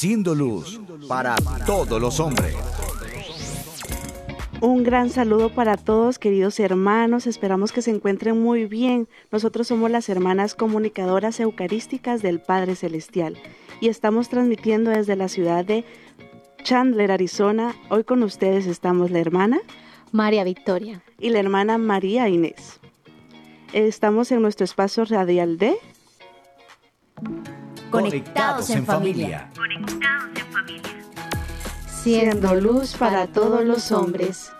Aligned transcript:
Siendo 0.00 0.34
luz 0.34 0.80
para 1.06 1.36
todos 1.66 2.00
los 2.00 2.20
hombres. 2.20 2.54
Un 4.62 4.82
gran 4.82 5.10
saludo 5.10 5.50
para 5.50 5.76
todos, 5.76 6.18
queridos 6.18 6.58
hermanos. 6.58 7.26
Esperamos 7.26 7.70
que 7.70 7.82
se 7.82 7.90
encuentren 7.90 8.40
muy 8.40 8.64
bien. 8.64 9.08
Nosotros 9.30 9.68
somos 9.68 9.90
las 9.90 10.08
hermanas 10.08 10.54
comunicadoras 10.54 11.38
eucarísticas 11.38 12.22
del 12.22 12.40
Padre 12.40 12.76
Celestial 12.76 13.36
y 13.82 13.88
estamos 13.88 14.30
transmitiendo 14.30 14.90
desde 14.90 15.16
la 15.16 15.28
ciudad 15.28 15.66
de 15.66 15.84
Chandler, 16.62 17.12
Arizona. 17.12 17.74
Hoy 17.90 18.04
con 18.04 18.22
ustedes 18.22 18.66
estamos 18.66 19.10
la 19.10 19.18
hermana 19.18 19.60
María 20.12 20.44
Victoria 20.44 21.02
y 21.18 21.28
la 21.28 21.40
hermana 21.40 21.76
María 21.76 22.26
Inés. 22.26 22.80
Estamos 23.74 24.32
en 24.32 24.40
nuestro 24.40 24.64
espacio 24.64 25.04
radial 25.04 25.58
de 25.58 25.76
Conectados 27.90 28.70
en 28.70 28.86
familia. 28.86 29.50
Siendo 32.02 32.54
luz 32.54 32.94
para 32.96 33.26
todos 33.26 33.64
los 33.64 33.92
hombres. 33.92 34.52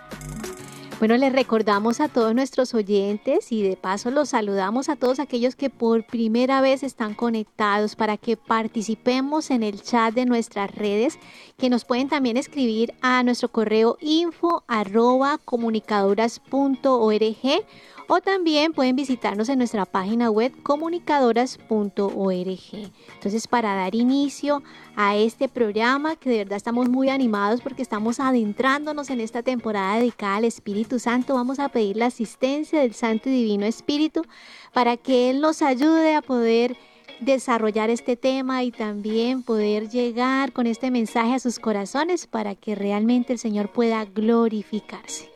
Bueno, 0.98 1.16
les 1.16 1.32
recordamos 1.32 2.00
a 2.00 2.08
todos 2.08 2.34
nuestros 2.34 2.74
oyentes 2.74 3.52
y 3.52 3.62
de 3.62 3.76
paso 3.76 4.10
los 4.10 4.30
saludamos 4.30 4.90
a 4.90 4.96
todos 4.96 5.18
aquellos 5.18 5.56
que 5.56 5.70
por 5.70 6.04
primera 6.04 6.60
vez 6.60 6.82
están 6.82 7.14
conectados 7.14 7.96
para 7.96 8.18
que 8.18 8.36
participemos 8.36 9.50
en 9.50 9.62
el 9.62 9.80
chat 9.80 10.12
de 10.12 10.26
nuestras 10.26 10.74
redes, 10.74 11.18
que 11.56 11.70
nos 11.70 11.86
pueden 11.86 12.10
también 12.10 12.36
escribir 12.36 12.92
a 13.00 13.22
nuestro 13.22 13.48
correo 13.48 13.96
info 14.02 14.62
arroba 14.68 15.38
comunicadoras.org 15.42 17.64
o 18.12 18.20
también 18.20 18.72
pueden 18.72 18.96
visitarnos 18.96 19.48
en 19.50 19.58
nuestra 19.58 19.84
página 19.84 20.32
web 20.32 20.52
comunicadoras.org. 20.64 22.90
Entonces, 23.14 23.46
para 23.46 23.76
dar 23.76 23.94
inicio 23.94 24.64
a 24.96 25.16
este 25.16 25.48
programa, 25.48 26.16
que 26.16 26.28
de 26.28 26.38
verdad 26.38 26.56
estamos 26.56 26.88
muy 26.88 27.08
animados 27.08 27.60
porque 27.60 27.82
estamos 27.82 28.18
adentrándonos 28.18 29.10
en 29.10 29.20
esta 29.20 29.44
temporada 29.44 30.00
dedicada 30.00 30.38
al 30.38 30.44
Espíritu 30.44 30.98
Santo, 30.98 31.34
vamos 31.34 31.60
a 31.60 31.68
pedir 31.68 31.98
la 31.98 32.06
asistencia 32.06 32.80
del 32.80 32.94
Santo 32.94 33.28
y 33.28 33.32
Divino 33.32 33.64
Espíritu 33.64 34.22
para 34.72 34.96
que 34.96 35.30
Él 35.30 35.40
nos 35.40 35.62
ayude 35.62 36.16
a 36.16 36.20
poder 36.20 36.76
desarrollar 37.20 37.90
este 37.90 38.16
tema 38.16 38.64
y 38.64 38.72
también 38.72 39.44
poder 39.44 39.88
llegar 39.88 40.50
con 40.50 40.66
este 40.66 40.90
mensaje 40.90 41.34
a 41.34 41.38
sus 41.38 41.60
corazones 41.60 42.26
para 42.26 42.56
que 42.56 42.74
realmente 42.74 43.32
el 43.32 43.38
Señor 43.38 43.70
pueda 43.70 44.04
glorificarse. 44.04 45.30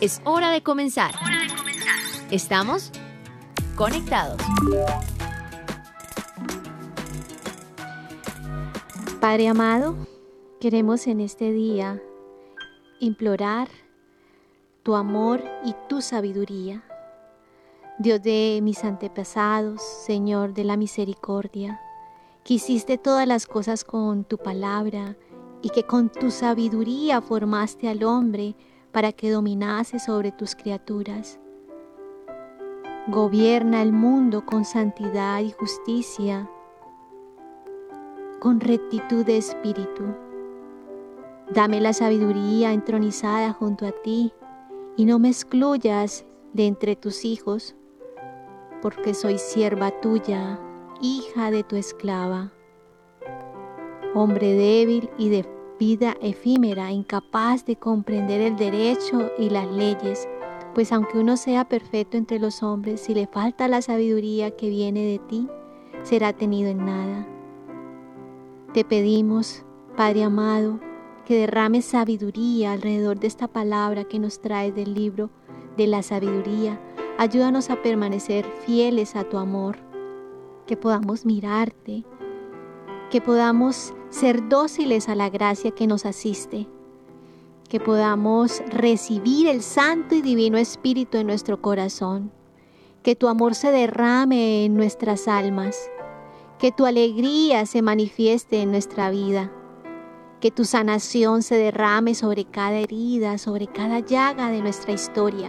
Es 0.00 0.20
hora 0.24 0.50
de 0.50 0.62
comenzar. 0.62 1.14
¿Estamos? 2.30 2.90
Conectados. 3.76 4.40
Padre 9.20 9.48
amado, 9.48 9.96
queremos 10.60 11.06
en 11.06 11.20
este 11.20 11.52
día 11.52 12.02
implorar 13.00 13.68
tu 14.82 14.96
amor 14.96 15.42
y 15.64 15.74
tu 15.88 16.02
sabiduría. 16.02 16.82
Dios 17.98 18.22
de 18.22 18.58
mis 18.62 18.82
antepasados, 18.84 19.80
Señor 19.82 20.54
de 20.54 20.64
la 20.64 20.76
misericordia, 20.76 21.80
que 22.44 22.54
hiciste 22.54 22.98
todas 22.98 23.28
las 23.28 23.46
cosas 23.46 23.84
con 23.84 24.24
tu 24.24 24.38
palabra 24.38 25.16
y 25.62 25.68
que 25.68 25.84
con 25.84 26.08
tu 26.10 26.30
sabiduría 26.30 27.20
formaste 27.20 27.88
al 27.88 28.02
hombre 28.02 28.56
para 28.92 29.12
que 29.12 29.30
dominase 29.30 29.98
sobre 29.98 30.32
tus 30.32 30.54
criaturas. 30.54 31.40
Gobierna 33.08 33.82
el 33.82 33.92
mundo 33.92 34.46
con 34.46 34.64
santidad 34.64 35.40
y 35.40 35.50
justicia, 35.50 36.48
con 38.38 38.60
rectitud 38.60 39.24
de 39.24 39.38
espíritu. 39.38 40.04
Dame 41.52 41.80
la 41.80 41.92
sabiduría 41.92 42.72
entronizada 42.72 43.52
junto 43.52 43.86
a 43.86 43.92
ti 43.92 44.32
y 44.96 45.04
no 45.04 45.18
me 45.18 45.28
excluyas 45.28 46.24
de 46.52 46.66
entre 46.66 46.96
tus 46.96 47.24
hijos, 47.24 47.74
porque 48.80 49.14
soy 49.14 49.38
sierva 49.38 49.90
tuya, 50.00 50.60
hija 51.00 51.50
de 51.50 51.62
tu 51.62 51.76
esclava. 51.76 52.52
Hombre 54.14 54.52
débil 54.52 55.10
y 55.18 55.30
de 55.30 55.44
vida 55.84 56.16
efímera, 56.20 56.92
incapaz 56.92 57.66
de 57.66 57.74
comprender 57.74 58.40
el 58.40 58.54
derecho 58.54 59.32
y 59.36 59.50
las 59.50 59.68
leyes, 59.68 60.28
pues 60.76 60.92
aunque 60.92 61.18
uno 61.18 61.36
sea 61.36 61.64
perfecto 61.64 62.16
entre 62.16 62.38
los 62.38 62.62
hombres, 62.62 63.00
si 63.00 63.14
le 63.14 63.26
falta 63.26 63.66
la 63.66 63.82
sabiduría 63.82 64.52
que 64.52 64.70
viene 64.70 65.04
de 65.04 65.18
ti, 65.18 65.48
será 66.04 66.34
tenido 66.34 66.70
en 66.70 66.86
nada. 66.86 67.26
Te 68.72 68.84
pedimos, 68.84 69.64
Padre 69.96 70.22
amado, 70.22 70.78
que 71.26 71.36
derrames 71.36 71.84
sabiduría 71.84 72.70
alrededor 72.70 73.18
de 73.18 73.26
esta 73.26 73.48
palabra 73.48 74.04
que 74.04 74.20
nos 74.20 74.40
traes 74.40 74.72
del 74.76 74.94
libro 74.94 75.30
de 75.76 75.88
la 75.88 76.04
sabiduría. 76.04 76.80
Ayúdanos 77.18 77.70
a 77.70 77.82
permanecer 77.82 78.44
fieles 78.64 79.16
a 79.16 79.24
tu 79.24 79.36
amor, 79.36 79.78
que 80.64 80.76
podamos 80.76 81.26
mirarte, 81.26 82.04
que 83.10 83.20
podamos 83.20 83.92
ser 84.12 84.46
dóciles 84.48 85.08
a 85.08 85.14
la 85.14 85.30
gracia 85.30 85.70
que 85.70 85.86
nos 85.86 86.04
asiste, 86.04 86.68
que 87.68 87.80
podamos 87.80 88.62
recibir 88.68 89.48
el 89.48 89.62
Santo 89.62 90.14
y 90.14 90.20
Divino 90.20 90.58
Espíritu 90.58 91.16
en 91.16 91.26
nuestro 91.26 91.62
corazón, 91.62 92.30
que 93.02 93.16
tu 93.16 93.26
amor 93.26 93.54
se 93.54 93.72
derrame 93.72 94.66
en 94.66 94.76
nuestras 94.76 95.28
almas, 95.28 95.90
que 96.58 96.72
tu 96.72 96.84
alegría 96.84 97.64
se 97.64 97.80
manifieste 97.80 98.60
en 98.60 98.70
nuestra 98.70 99.10
vida, 99.10 99.50
que 100.40 100.50
tu 100.50 100.66
sanación 100.66 101.42
se 101.42 101.56
derrame 101.56 102.14
sobre 102.14 102.44
cada 102.44 102.76
herida, 102.76 103.38
sobre 103.38 103.66
cada 103.66 104.00
llaga 104.00 104.50
de 104.50 104.60
nuestra 104.60 104.92
historia, 104.92 105.48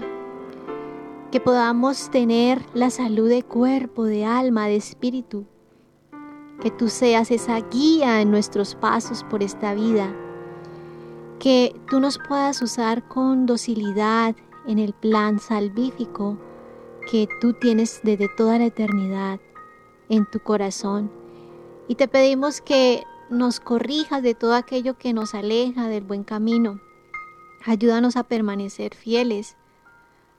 que 1.31 1.41
podamos 1.41 2.09
tener 2.11 2.61
la 2.73 2.89
salud 2.91 3.27
de 3.27 3.43
cuerpo, 3.43 4.05
de 4.05 4.23
alma, 4.23 4.67
de 4.67 4.77
espíritu, 4.77 5.47
que 6.63 6.71
tú 6.71 6.87
seas 6.87 7.29
esa 7.29 7.59
guía 7.59 8.21
en 8.21 8.31
nuestros 8.31 8.73
pasos 8.73 9.25
por 9.25 9.43
esta 9.43 9.73
vida, 9.73 10.15
que 11.37 11.75
tú 11.89 11.99
nos 11.99 12.17
puedas 12.17 12.61
usar 12.61 13.05
con 13.09 13.45
docilidad 13.45 14.33
en 14.65 14.79
el 14.79 14.93
plan 14.93 15.39
salvífico 15.39 16.37
que 17.11 17.27
tú 17.41 17.51
tienes 17.51 17.99
desde 18.03 18.29
toda 18.29 18.59
la 18.59 18.67
eternidad 18.67 19.41
en 20.07 20.25
tu 20.31 20.39
corazón. 20.39 21.11
Y 21.89 21.95
te 21.95 22.07
pedimos 22.07 22.61
que 22.61 23.03
nos 23.29 23.59
corrijas 23.59 24.23
de 24.23 24.33
todo 24.33 24.55
aquello 24.55 24.97
que 24.97 25.11
nos 25.11 25.35
aleja 25.35 25.89
del 25.89 26.05
buen 26.05 26.23
camino. 26.23 26.79
Ayúdanos 27.65 28.15
a 28.15 28.23
permanecer 28.23 28.95
fieles 28.95 29.57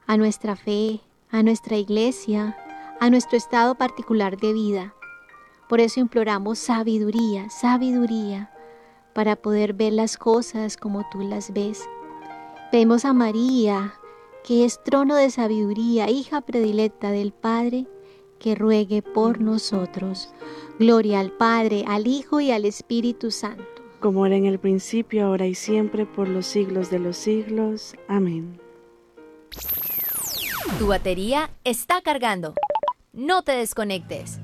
a 0.07 0.17
nuestra 0.17 0.57
fe, 0.57 1.03
a 1.31 1.43
nuestra 1.43 1.77
iglesia, 1.77 2.57
a 2.99 3.11
nuestro 3.11 3.37
estado 3.37 3.75
particular 3.75 4.39
de 4.39 4.55
vida. 4.55 4.95
Por 5.69 5.81
eso 5.81 6.01
imploramos 6.01 6.59
sabiduría, 6.59 7.49
sabiduría, 7.51 8.51
para 9.15 9.37
poder 9.37 9.73
ver 9.73 9.93
las 9.93 10.17
cosas 10.17 10.77
como 10.77 11.05
tú 11.11 11.21
las 11.21 11.53
ves. 11.53 11.83
Pedimos 12.71 13.05
a 13.05 13.13
María, 13.13 13.95
que 14.45 14.65
es 14.65 14.83
trono 14.83 15.17
de 15.17 15.31
sabiduría, 15.31 16.11
hija 16.11 16.43
predilecta 16.43 17.11
del 17.11 17.33
Padre, 17.33 17.87
que 18.39 18.55
ruegue 18.55 19.01
por 19.01 19.41
nosotros. 19.41 20.35
Gloria 20.79 21.21
al 21.21 21.33
Padre, 21.33 21.85
al 21.87 22.07
Hijo 22.07 22.41
y 22.41 22.51
al 22.51 22.67
Espíritu 22.67 23.31
Santo. 23.31 23.65
Como 24.01 24.27
era 24.27 24.37
en 24.37 24.45
el 24.45 24.59
principio, 24.59 25.25
ahora 25.27 25.47
y 25.47 25.55
siempre, 25.55 26.05
por 26.05 26.29
los 26.29 26.45
siglos 26.45 26.91
de 26.91 26.99
los 26.99 27.17
siglos. 27.17 27.95
Amén. 28.07 28.61
Tu 30.79 30.87
batería 30.87 31.49
está 31.65 32.03
cargando. 32.03 32.55
No 33.13 33.43
te 33.43 33.53
desconectes. 33.53 34.41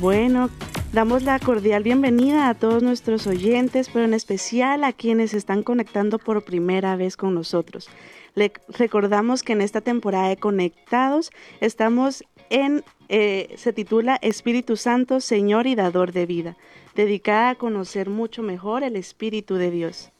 Bueno, 0.00 0.48
damos 0.92 1.22
la 1.22 1.38
cordial 1.38 1.82
bienvenida 1.82 2.48
a 2.48 2.54
todos 2.54 2.82
nuestros 2.82 3.26
oyentes, 3.26 3.90
pero 3.92 4.06
en 4.06 4.14
especial 4.14 4.84
a 4.84 4.92
quienes 4.92 5.34
están 5.34 5.62
conectando 5.62 6.18
por 6.18 6.44
primera 6.44 6.96
vez 6.96 7.16
con 7.16 7.34
nosotros. 7.34 7.88
Le 8.34 8.52
recordamos 8.68 9.42
que 9.42 9.52
en 9.52 9.60
esta 9.60 9.82
temporada 9.82 10.28
de 10.28 10.38
Conectados 10.38 11.30
estamos 11.60 12.24
en, 12.48 12.82
eh, 13.10 13.54
se 13.56 13.72
titula 13.72 14.18
Espíritu 14.22 14.76
Santo, 14.76 15.20
Señor 15.20 15.66
y 15.66 15.74
Dador 15.74 16.12
de 16.12 16.26
Vida. 16.26 16.56
dedicada 16.94 17.50
a 17.50 17.54
conocer 17.54 18.10
mucho 18.10 18.42
mejor 18.42 18.82
el 18.82 18.96
Espíritu 18.96 19.54
de 19.54 19.70
Dios. 19.70 20.12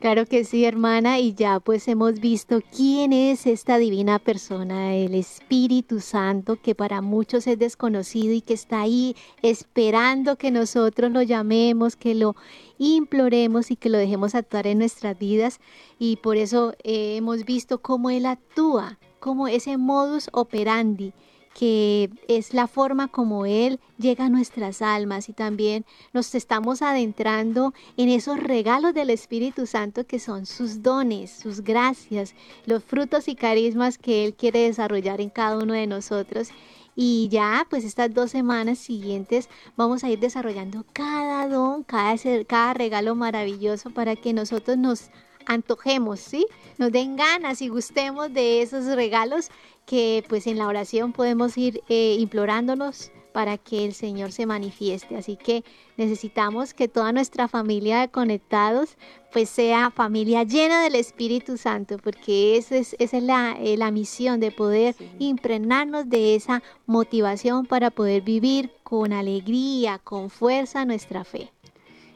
Claro 0.00 0.26
que 0.26 0.44
sí, 0.44 0.66
hermana, 0.66 1.20
y 1.20 1.32
ya 1.32 1.58
pues 1.58 1.88
hemos 1.88 2.20
visto 2.20 2.60
quién 2.76 3.14
es 3.14 3.46
esta 3.46 3.78
divina 3.78 4.18
persona, 4.18 4.94
el 4.94 5.14
Espíritu 5.14 6.00
Santo, 6.00 6.60
que 6.60 6.74
para 6.74 7.00
muchos 7.00 7.46
es 7.46 7.58
desconocido 7.58 8.34
y 8.34 8.42
que 8.42 8.52
está 8.52 8.82
ahí 8.82 9.16
esperando 9.40 10.36
que 10.36 10.50
nosotros 10.50 11.10
lo 11.10 11.22
llamemos, 11.22 11.96
que 11.96 12.14
lo 12.14 12.36
imploremos 12.76 13.70
y 13.70 13.76
que 13.76 13.88
lo 13.88 13.96
dejemos 13.96 14.34
actuar 14.34 14.66
en 14.66 14.78
nuestras 14.78 15.18
vidas. 15.18 15.60
Y 15.98 16.16
por 16.16 16.36
eso 16.36 16.74
eh, 16.84 17.16
hemos 17.16 17.46
visto 17.46 17.80
cómo 17.80 18.10
Él 18.10 18.26
actúa, 18.26 18.98
como 19.18 19.48
ese 19.48 19.78
modus 19.78 20.28
operandi 20.32 21.14
que 21.56 22.10
es 22.28 22.52
la 22.52 22.66
forma 22.66 23.08
como 23.08 23.46
Él 23.46 23.80
llega 23.96 24.26
a 24.26 24.28
nuestras 24.28 24.82
almas 24.82 25.30
y 25.30 25.32
también 25.32 25.86
nos 26.12 26.34
estamos 26.34 26.82
adentrando 26.82 27.72
en 27.96 28.10
esos 28.10 28.38
regalos 28.38 28.92
del 28.92 29.08
Espíritu 29.08 29.66
Santo 29.66 30.06
que 30.06 30.18
son 30.18 30.44
sus 30.44 30.82
dones, 30.82 31.30
sus 31.30 31.62
gracias, 31.62 32.34
los 32.66 32.84
frutos 32.84 33.26
y 33.26 33.36
carismas 33.36 33.96
que 33.96 34.26
Él 34.26 34.34
quiere 34.34 34.64
desarrollar 34.64 35.22
en 35.22 35.30
cada 35.30 35.56
uno 35.56 35.72
de 35.72 35.86
nosotros. 35.86 36.50
Y 36.94 37.28
ya, 37.30 37.66
pues 37.70 37.84
estas 37.84 38.12
dos 38.12 38.30
semanas 38.30 38.78
siguientes 38.78 39.48
vamos 39.78 40.04
a 40.04 40.10
ir 40.10 40.18
desarrollando 40.18 40.84
cada 40.92 41.48
don, 41.48 41.84
cada, 41.84 42.16
cada 42.46 42.74
regalo 42.74 43.14
maravilloso 43.14 43.88
para 43.88 44.14
que 44.14 44.34
nosotros 44.34 44.76
nos 44.76 45.10
antojemos, 45.46 46.20
¿sí? 46.20 46.46
Nos 46.78 46.92
den 46.92 47.16
ganas 47.16 47.62
y 47.62 47.68
gustemos 47.68 48.32
de 48.32 48.62
esos 48.62 48.86
regalos 48.86 49.50
que 49.86 50.24
pues 50.28 50.46
en 50.46 50.58
la 50.58 50.66
oración 50.66 51.12
podemos 51.12 51.56
ir 51.56 51.80
eh, 51.88 52.16
implorándolos 52.18 53.12
para 53.36 53.58
que 53.58 53.84
el 53.84 53.92
Señor 53.92 54.32
se 54.32 54.46
manifieste. 54.46 55.14
Así 55.14 55.36
que 55.36 55.62
necesitamos 55.98 56.72
que 56.72 56.88
toda 56.88 57.12
nuestra 57.12 57.48
familia 57.48 58.00
de 58.00 58.08
conectados 58.08 58.96
pues 59.30 59.50
sea 59.50 59.90
familia 59.90 60.42
llena 60.42 60.82
del 60.82 60.94
Espíritu 60.94 61.58
Santo, 61.58 61.98
porque 62.02 62.56
esa 62.56 62.76
es, 62.76 62.96
esa 62.98 63.18
es 63.18 63.22
la, 63.22 63.54
eh, 63.60 63.76
la, 63.76 63.90
misión 63.90 64.40
de 64.40 64.52
poder 64.52 64.94
impregnarnos 65.18 66.08
de 66.08 66.34
esa 66.34 66.62
motivación 66.86 67.66
para 67.66 67.90
poder 67.90 68.22
vivir 68.22 68.70
con 68.82 69.12
alegría, 69.12 69.98
con 69.98 70.30
fuerza 70.30 70.86
nuestra 70.86 71.22
fe. 71.24 71.50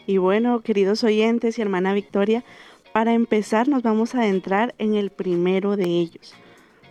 Y 0.06 0.16
bueno, 0.16 0.62
queridos 0.62 1.04
oyentes 1.04 1.58
y 1.58 1.62
hermana 1.62 1.92
Victoria, 1.92 2.42
para 3.00 3.14
empezar 3.14 3.66
nos 3.66 3.82
vamos 3.82 4.14
a 4.14 4.20
adentrar 4.20 4.74
en 4.76 4.94
el 4.94 5.08
primero 5.08 5.74
de 5.74 5.86
ellos. 5.86 6.34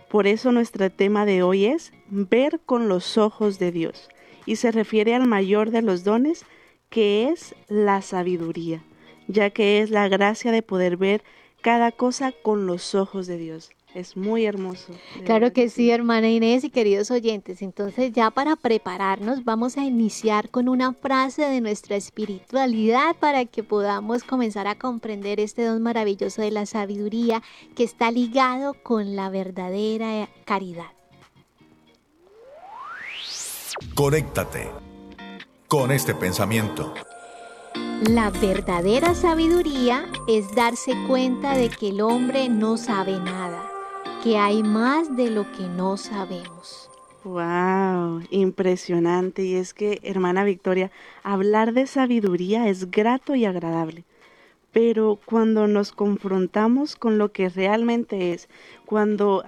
Por 0.08 0.26
eso 0.26 0.50
nuestro 0.50 0.90
tema 0.90 1.24
de 1.24 1.44
hoy 1.44 1.66
es 1.66 1.92
ver 2.08 2.58
con 2.66 2.88
los 2.88 3.16
ojos 3.16 3.60
de 3.60 3.70
Dios 3.70 4.08
y 4.44 4.56
se 4.56 4.72
refiere 4.72 5.14
al 5.14 5.28
mayor 5.28 5.70
de 5.70 5.82
los 5.82 6.02
dones 6.02 6.44
que 6.88 7.28
es 7.28 7.54
la 7.68 8.02
sabiduría, 8.02 8.82
ya 9.28 9.50
que 9.50 9.82
es 9.82 9.90
la 9.90 10.08
gracia 10.08 10.50
de 10.50 10.62
poder 10.62 10.96
ver 10.96 11.22
cada 11.60 11.92
cosa 11.92 12.32
con 12.32 12.66
los 12.66 12.96
ojos 12.96 13.28
de 13.28 13.36
Dios. 13.36 13.70
Es 13.94 14.16
muy 14.16 14.44
hermoso. 14.44 14.92
Claro 15.24 15.52
que 15.52 15.68
sí, 15.68 15.90
hermana 15.90 16.28
Inés 16.28 16.62
y 16.62 16.70
queridos 16.70 17.10
oyentes. 17.10 17.60
Entonces 17.60 18.12
ya 18.12 18.30
para 18.30 18.54
prepararnos 18.54 19.44
vamos 19.44 19.76
a 19.76 19.84
iniciar 19.84 20.48
con 20.50 20.68
una 20.68 20.92
frase 20.92 21.42
de 21.42 21.60
nuestra 21.60 21.96
espiritualidad 21.96 23.16
para 23.18 23.46
que 23.46 23.64
podamos 23.64 24.22
comenzar 24.22 24.68
a 24.68 24.76
comprender 24.76 25.40
este 25.40 25.64
don 25.64 25.82
maravilloso 25.82 26.40
de 26.40 26.52
la 26.52 26.66
sabiduría 26.66 27.42
que 27.74 27.82
está 27.82 28.12
ligado 28.12 28.74
con 28.74 29.16
la 29.16 29.28
verdadera 29.28 30.28
caridad. 30.44 30.92
Conéctate 33.94 34.70
con 35.66 35.90
este 35.90 36.14
pensamiento. 36.14 36.94
La 38.08 38.30
verdadera 38.30 39.14
sabiduría 39.14 40.06
es 40.28 40.54
darse 40.54 40.94
cuenta 41.06 41.56
de 41.56 41.70
que 41.70 41.88
el 41.88 42.00
hombre 42.00 42.48
no 42.48 42.76
sabe 42.76 43.18
nada 43.18 43.69
que 44.22 44.36
hay 44.36 44.62
más 44.62 45.16
de 45.16 45.30
lo 45.30 45.50
que 45.52 45.62
no 45.62 45.96
sabemos. 45.96 46.90
Wow, 47.24 48.22
impresionante. 48.30 49.42
Y 49.44 49.54
es 49.54 49.72
que, 49.72 50.00
hermana 50.02 50.44
Victoria, 50.44 50.90
hablar 51.22 51.72
de 51.72 51.86
sabiduría 51.86 52.68
es 52.68 52.90
grato 52.90 53.34
y 53.34 53.46
agradable. 53.46 54.04
Pero 54.72 55.18
cuando 55.24 55.66
nos 55.66 55.92
confrontamos 55.92 56.96
con 56.96 57.18
lo 57.18 57.32
que 57.32 57.48
realmente 57.48 58.32
es, 58.32 58.48
cuando 58.84 59.42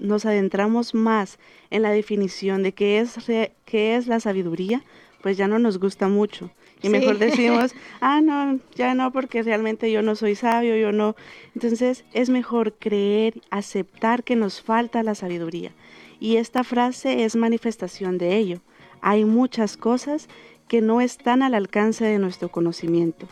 nos 0.00 0.24
adentramos 0.24 0.94
más 0.94 1.38
en 1.70 1.82
la 1.82 1.90
definición 1.90 2.62
de 2.62 2.72
qué 2.72 3.00
es, 3.00 3.16
qué 3.64 3.96
es 3.96 4.06
la 4.06 4.20
sabiduría, 4.20 4.82
pues 5.22 5.36
ya 5.36 5.48
no 5.48 5.58
nos 5.58 5.78
gusta 5.78 6.08
mucho. 6.08 6.50
Y 6.82 6.88
mejor 6.88 7.18
decimos, 7.18 7.74
ah, 8.00 8.20
no, 8.20 8.60
ya 8.74 8.94
no, 8.94 9.12
porque 9.12 9.42
realmente 9.42 9.90
yo 9.90 10.02
no 10.02 10.14
soy 10.14 10.34
sabio, 10.34 10.76
yo 10.76 10.92
no. 10.92 11.16
Entonces 11.54 12.04
es 12.12 12.30
mejor 12.30 12.74
creer, 12.74 13.40
aceptar 13.50 14.24
que 14.24 14.36
nos 14.36 14.62
falta 14.62 15.02
la 15.02 15.14
sabiduría. 15.14 15.72
Y 16.20 16.36
esta 16.36 16.64
frase 16.64 17.24
es 17.24 17.36
manifestación 17.36 18.18
de 18.18 18.36
ello. 18.36 18.60
Hay 19.00 19.24
muchas 19.24 19.76
cosas 19.76 20.28
que 20.68 20.80
no 20.80 21.00
están 21.00 21.42
al 21.42 21.54
alcance 21.54 22.04
de 22.04 22.18
nuestro 22.18 22.50
conocimiento, 22.50 23.26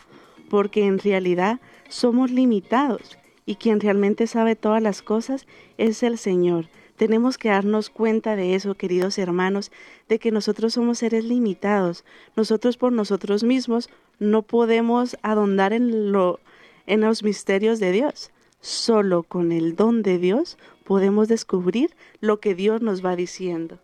porque 0.49 0.85
en 0.85 0.99
realidad 0.99 1.59
somos 1.87 2.31
limitados 2.31 3.17
y 3.45 3.55
quien 3.55 3.79
realmente 3.79 4.27
sabe 4.27 4.55
todas 4.55 4.81
las 4.81 5.01
cosas 5.01 5.47
es 5.77 6.03
el 6.03 6.17
Señor. 6.17 6.67
Tenemos 6.97 7.37
que 7.37 7.49
darnos 7.49 7.89
cuenta 7.91 8.35
de 8.35 8.55
eso, 8.55 8.73
queridos 8.73 9.17
hermanos, 9.19 9.71
de 10.09 10.17
que 10.17 10.31
nosotros 10.31 10.73
somos 10.73 10.97
seres 10.97 11.23
limitados. 11.23 12.03
Nosotros 12.35 12.75
por 12.75 12.91
nosotros 12.91 13.43
mismos 13.43 13.89
no 14.19 14.41
podemos 14.41 15.15
adondar 15.21 15.73
en, 15.73 16.11
lo, 16.11 16.39
en 16.87 17.01
los 17.01 17.21
misterios 17.23 17.79
de 17.79 17.91
Dios. 17.91 18.31
Solo 18.61 19.21
con 19.21 19.51
el 19.51 19.75
don 19.75 20.01
de 20.01 20.17
Dios 20.17 20.57
podemos 20.83 21.27
descubrir 21.27 21.95
lo 22.19 22.39
que 22.39 22.55
Dios 22.55 22.81
nos 22.81 23.05
va 23.05 23.15
diciendo. 23.15 23.77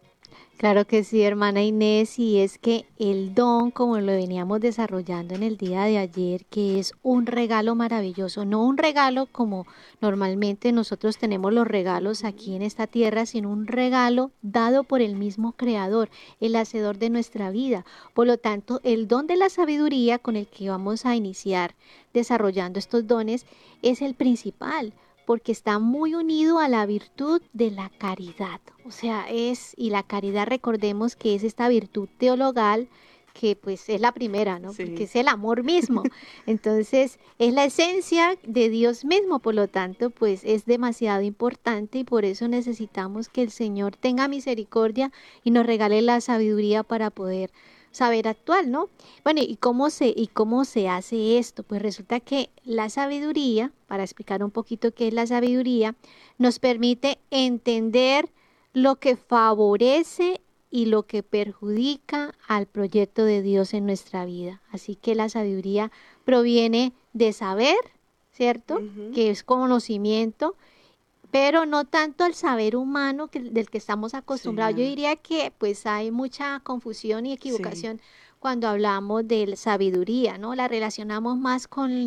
Claro 0.58 0.86
que 0.86 1.04
sí, 1.04 1.22
hermana 1.24 1.62
Inés, 1.62 2.18
y 2.20 2.40
es 2.40 2.58
que 2.58 2.86
el 2.98 3.34
don, 3.36 3.70
como 3.72 4.00
lo 4.00 4.14
veníamos 4.14 4.62
desarrollando 4.62 5.36
en 5.36 5.44
el 5.44 5.58
día 5.58 5.84
de 5.84 5.98
ayer, 5.98 6.46
que 6.46 6.80
es 6.80 6.94
un 7.02 7.26
regalo 7.26 7.76
maravilloso, 7.76 8.46
no 8.46 8.64
un 8.64 8.78
regalo 8.78 9.26
como 9.26 9.66
normalmente 10.00 10.72
nosotros 10.72 11.18
tenemos 11.18 11.52
los 11.52 11.68
regalos 11.68 12.24
aquí 12.24 12.56
en 12.56 12.62
esta 12.62 12.88
tierra, 12.88 13.26
sino 13.26 13.52
un 13.52 13.68
regalo 13.68 14.32
dado 14.42 14.86
por 14.86 15.02
el 15.02 15.18
mismo 15.18 15.52
Creador, 15.52 16.10
el 16.40 16.56
Hacedor 16.56 16.98
de 16.98 17.10
nuestra 17.10 17.52
vida. 17.52 17.84
Por 18.14 18.28
lo 18.28 18.38
tanto, 18.38 18.80
el 18.84 19.10
don 19.10 19.28
de 19.28 19.36
la 19.36 19.50
sabiduría 19.50 20.18
con 20.18 20.38
el 20.38 20.48
que 20.48 20.70
vamos 20.70 21.06
a 21.06 21.16
iniciar 21.16 21.76
desarrollando 22.14 22.80
estos 22.80 23.06
dones 23.06 23.46
es 23.82 24.02
el 24.02 24.14
principal 24.14 24.94
porque 25.26 25.52
está 25.52 25.80
muy 25.80 26.16
unido 26.16 26.60
a 26.60 26.68
la 26.68 26.86
virtud 26.86 27.42
de 27.54 27.72
la 27.72 27.90
caridad. 27.90 28.62
O 28.86 28.92
sea, 28.92 29.26
es, 29.30 29.74
y 29.78 29.90
la 29.90 30.04
caridad 30.04 30.48
recordemos 30.48 31.16
que 31.16 31.36
es 31.36 31.44
esta 31.44 31.68
virtud 31.70 32.10
teologal 32.18 32.90
que 33.34 33.56
pues 33.56 33.90
es 33.90 34.00
la 34.00 34.12
primera, 34.12 34.60
¿no? 34.60 34.72
Porque 34.74 35.04
es 35.04 35.16
el 35.16 35.28
amor 35.28 35.64
mismo. 35.64 36.04
Entonces, 36.46 37.20
es 37.40 37.54
la 37.54 37.66
esencia 37.66 38.38
de 38.44 38.70
Dios 38.70 39.06
mismo, 39.06 39.40
por 39.40 39.56
lo 39.56 39.68
tanto, 39.68 40.12
pues 40.12 40.42
es 40.44 40.66
demasiado 40.66 41.24
importante 41.24 41.98
y 41.98 42.04
por 42.04 42.26
eso 42.26 42.48
necesitamos 42.48 43.30
que 43.30 43.42
el 43.42 43.52
Señor 43.52 43.96
tenga 43.96 44.28
misericordia 44.28 45.12
y 45.44 45.52
nos 45.52 45.66
regale 45.66 46.02
la 46.02 46.22
sabiduría 46.22 46.84
para 46.84 47.10
poder 47.10 47.52
saber 47.94 48.28
actual, 48.28 48.70
¿no? 48.72 48.90
Bueno, 49.24 49.42
¿y 49.42 49.56
cómo 49.56 49.90
se 49.90 50.08
y 50.08 50.28
cómo 50.28 50.66
se 50.66 50.90
hace 50.90 51.38
esto? 51.38 51.64
Pues 51.64 51.82
resulta 51.82 52.20
que 52.20 52.50
la 52.66 52.90
sabiduría, 52.90 53.72
para 53.88 54.04
explicar 54.04 54.44
un 54.44 54.52
poquito 54.52 54.94
qué 54.94 55.08
es 55.08 55.14
la 55.14 55.26
sabiduría, 55.26 55.96
nos 56.38 56.60
permite 56.60 57.20
entender 57.32 58.30
lo 58.74 58.96
que 58.98 59.16
favorece 59.16 60.42
y 60.72 60.88
lo 60.88 61.04
que 61.04 61.22
perjudica 61.22 62.34
al 62.48 62.66
proyecto 62.66 63.24
de 63.26 63.44
Dios 63.44 63.76
en 63.76 63.86
nuestra 63.86 64.26
vida. 64.26 64.62
Así 64.72 64.96
que 64.96 65.14
la 65.14 65.30
sabiduría 65.30 65.92
proviene 66.26 66.94
de 67.14 67.32
saber, 67.32 67.78
¿cierto? 68.32 68.82
Que 69.14 69.30
es 69.30 69.44
conocimiento 69.44 70.56
pero 71.34 71.66
no 71.66 71.84
tanto 71.84 72.28
el 72.28 72.36
saber 72.36 72.76
humano 72.76 73.28
del 73.34 73.68
que 73.68 73.80
estamos 73.80 74.14
acostumbrados. 74.14 74.76
Yo 74.78 74.84
diría 74.84 75.16
que 75.16 75.52
pues 75.58 75.88
hay 75.88 76.12
mucha 76.12 76.60
confusión 76.60 77.26
y 77.26 77.34
equivocación 77.34 78.00
cuando 78.38 78.68
hablamos 78.68 79.28
de 79.28 79.56
sabiduría, 79.56 80.38
¿no? 80.38 80.54
La 80.54 80.68
relacionamos 80.68 81.36
más 81.40 81.68
con 81.68 82.06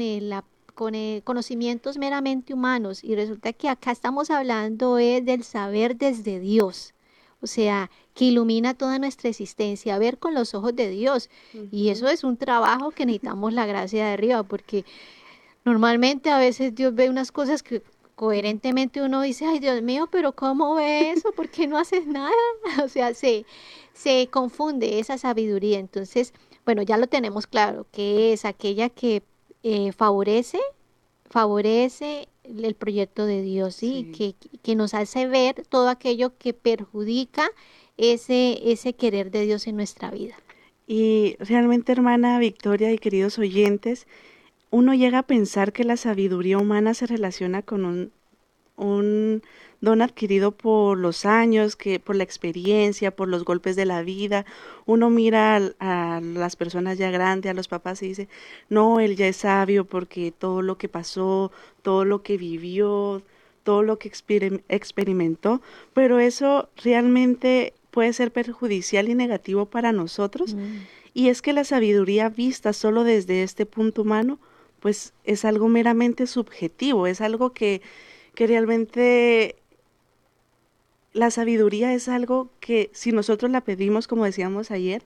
con 0.76 0.94
conocimientos 1.24 1.98
meramente 1.98 2.54
humanos 2.54 3.02
y 3.02 3.16
resulta 3.16 3.52
que 3.52 3.68
acá 3.68 3.90
estamos 3.90 4.30
hablando 4.30 4.94
del 4.94 5.42
saber 5.42 5.96
desde 5.96 6.38
Dios, 6.38 6.94
o 7.40 7.48
sea, 7.48 7.90
que 8.14 8.26
ilumina 8.26 8.74
toda 8.74 9.00
nuestra 9.00 9.28
existencia, 9.28 9.98
ver 9.98 10.18
con 10.18 10.34
los 10.34 10.54
ojos 10.54 10.76
de 10.76 10.88
Dios. 10.88 11.30
Y 11.72 11.88
eso 11.88 12.06
es 12.08 12.22
un 12.22 12.36
trabajo 12.36 12.92
que 12.92 13.06
necesitamos 13.06 13.52
la 13.52 13.66
gracia 13.66 14.06
de 14.06 14.12
arriba, 14.12 14.44
porque 14.44 14.84
normalmente 15.64 16.30
a 16.30 16.38
veces 16.38 16.76
Dios 16.76 16.94
ve 16.94 17.10
unas 17.10 17.32
cosas 17.32 17.64
que 17.64 17.82
coherentemente 18.16 19.02
uno 19.02 19.20
dice, 19.20 19.46
ay 19.46 19.60
Dios 19.60 19.82
mío, 19.82 20.08
pero 20.10 20.32
¿cómo 20.32 20.74
ve 20.74 21.10
eso? 21.12 21.30
¿Por 21.32 21.48
qué 21.50 21.68
no 21.68 21.78
haces 21.78 22.06
nada? 22.06 22.32
O 22.82 22.88
sea, 22.88 23.14
se, 23.14 23.46
se 23.92 24.28
confunde 24.30 24.98
esa 24.98 25.18
sabiduría. 25.18 25.78
Entonces, 25.78 26.32
bueno, 26.64 26.82
ya 26.82 26.96
lo 26.96 27.06
tenemos 27.06 27.46
claro, 27.46 27.86
que 27.92 28.32
es 28.32 28.44
aquella 28.44 28.88
que 28.88 29.22
eh, 29.62 29.92
favorece, 29.92 30.58
favorece 31.28 32.28
el 32.44 32.74
proyecto 32.74 33.26
de 33.26 33.42
Dios, 33.42 33.76
¿sí? 33.76 34.12
Que, 34.16 34.34
que, 34.62 34.74
nos 34.74 34.94
hace 34.94 35.26
ver 35.26 35.64
todo 35.68 35.88
aquello 35.88 36.36
que 36.38 36.54
perjudica 36.54 37.50
ese, 37.96 38.70
ese 38.70 38.94
querer 38.94 39.30
de 39.30 39.44
Dios 39.44 39.66
en 39.66 39.76
nuestra 39.76 40.10
vida. 40.10 40.36
Y 40.86 41.36
realmente, 41.40 41.92
hermana 41.92 42.38
Victoria 42.38 42.92
y 42.92 42.98
queridos 42.98 43.38
oyentes, 43.38 44.06
uno 44.70 44.94
llega 44.94 45.20
a 45.20 45.26
pensar 45.26 45.72
que 45.72 45.84
la 45.84 45.96
sabiduría 45.96 46.58
humana 46.58 46.94
se 46.94 47.06
relaciona 47.06 47.62
con 47.62 47.84
un, 47.84 48.12
un 48.76 49.42
don 49.80 50.02
adquirido 50.02 50.52
por 50.52 50.98
los 50.98 51.24
años, 51.24 51.76
que 51.76 52.00
por 52.00 52.16
la 52.16 52.24
experiencia, 52.24 53.14
por 53.14 53.28
los 53.28 53.44
golpes 53.44 53.76
de 53.76 53.86
la 53.86 54.02
vida. 54.02 54.44
Uno 54.84 55.10
mira 55.10 55.60
a, 55.78 56.20
las 56.20 56.56
personas 56.56 56.98
ya 56.98 57.10
grandes, 57.10 57.50
a 57.50 57.54
los 57.54 57.68
papás 57.68 58.02
y 58.02 58.08
dice, 58.08 58.28
no, 58.68 59.00
él 59.00 59.16
ya 59.16 59.28
es 59.28 59.38
sabio 59.38 59.84
porque 59.84 60.32
todo 60.32 60.62
lo 60.62 60.78
que 60.78 60.88
pasó, 60.88 61.52
todo 61.82 62.04
lo 62.04 62.22
que 62.22 62.36
vivió, 62.36 63.22
todo 63.62 63.82
lo 63.82 63.98
que 63.98 64.10
experimentó, 64.68 65.60
pero 65.92 66.20
eso 66.20 66.68
realmente 66.82 67.74
puede 67.90 68.12
ser 68.12 68.30
perjudicial 68.30 69.08
y 69.08 69.14
negativo 69.14 69.66
para 69.66 69.92
nosotros. 69.92 70.54
Mm. 70.54 70.84
Y 71.14 71.28
es 71.30 71.40
que 71.42 71.52
la 71.52 71.64
sabiduría 71.64 72.28
vista 72.28 72.72
solo 72.72 73.02
desde 73.04 73.42
este 73.42 73.66
punto 73.66 74.02
humano, 74.02 74.38
pues 74.86 75.14
es 75.24 75.44
algo 75.44 75.66
meramente 75.66 76.28
subjetivo, 76.28 77.08
es 77.08 77.20
algo 77.20 77.52
que, 77.52 77.82
que 78.36 78.46
realmente 78.46 79.56
la 81.12 81.32
sabiduría 81.32 81.92
es 81.92 82.08
algo 82.08 82.50
que 82.60 82.88
si 82.92 83.10
nosotros 83.10 83.50
la 83.50 83.62
pedimos, 83.62 84.06
como 84.06 84.24
decíamos 84.24 84.70
ayer, 84.70 85.02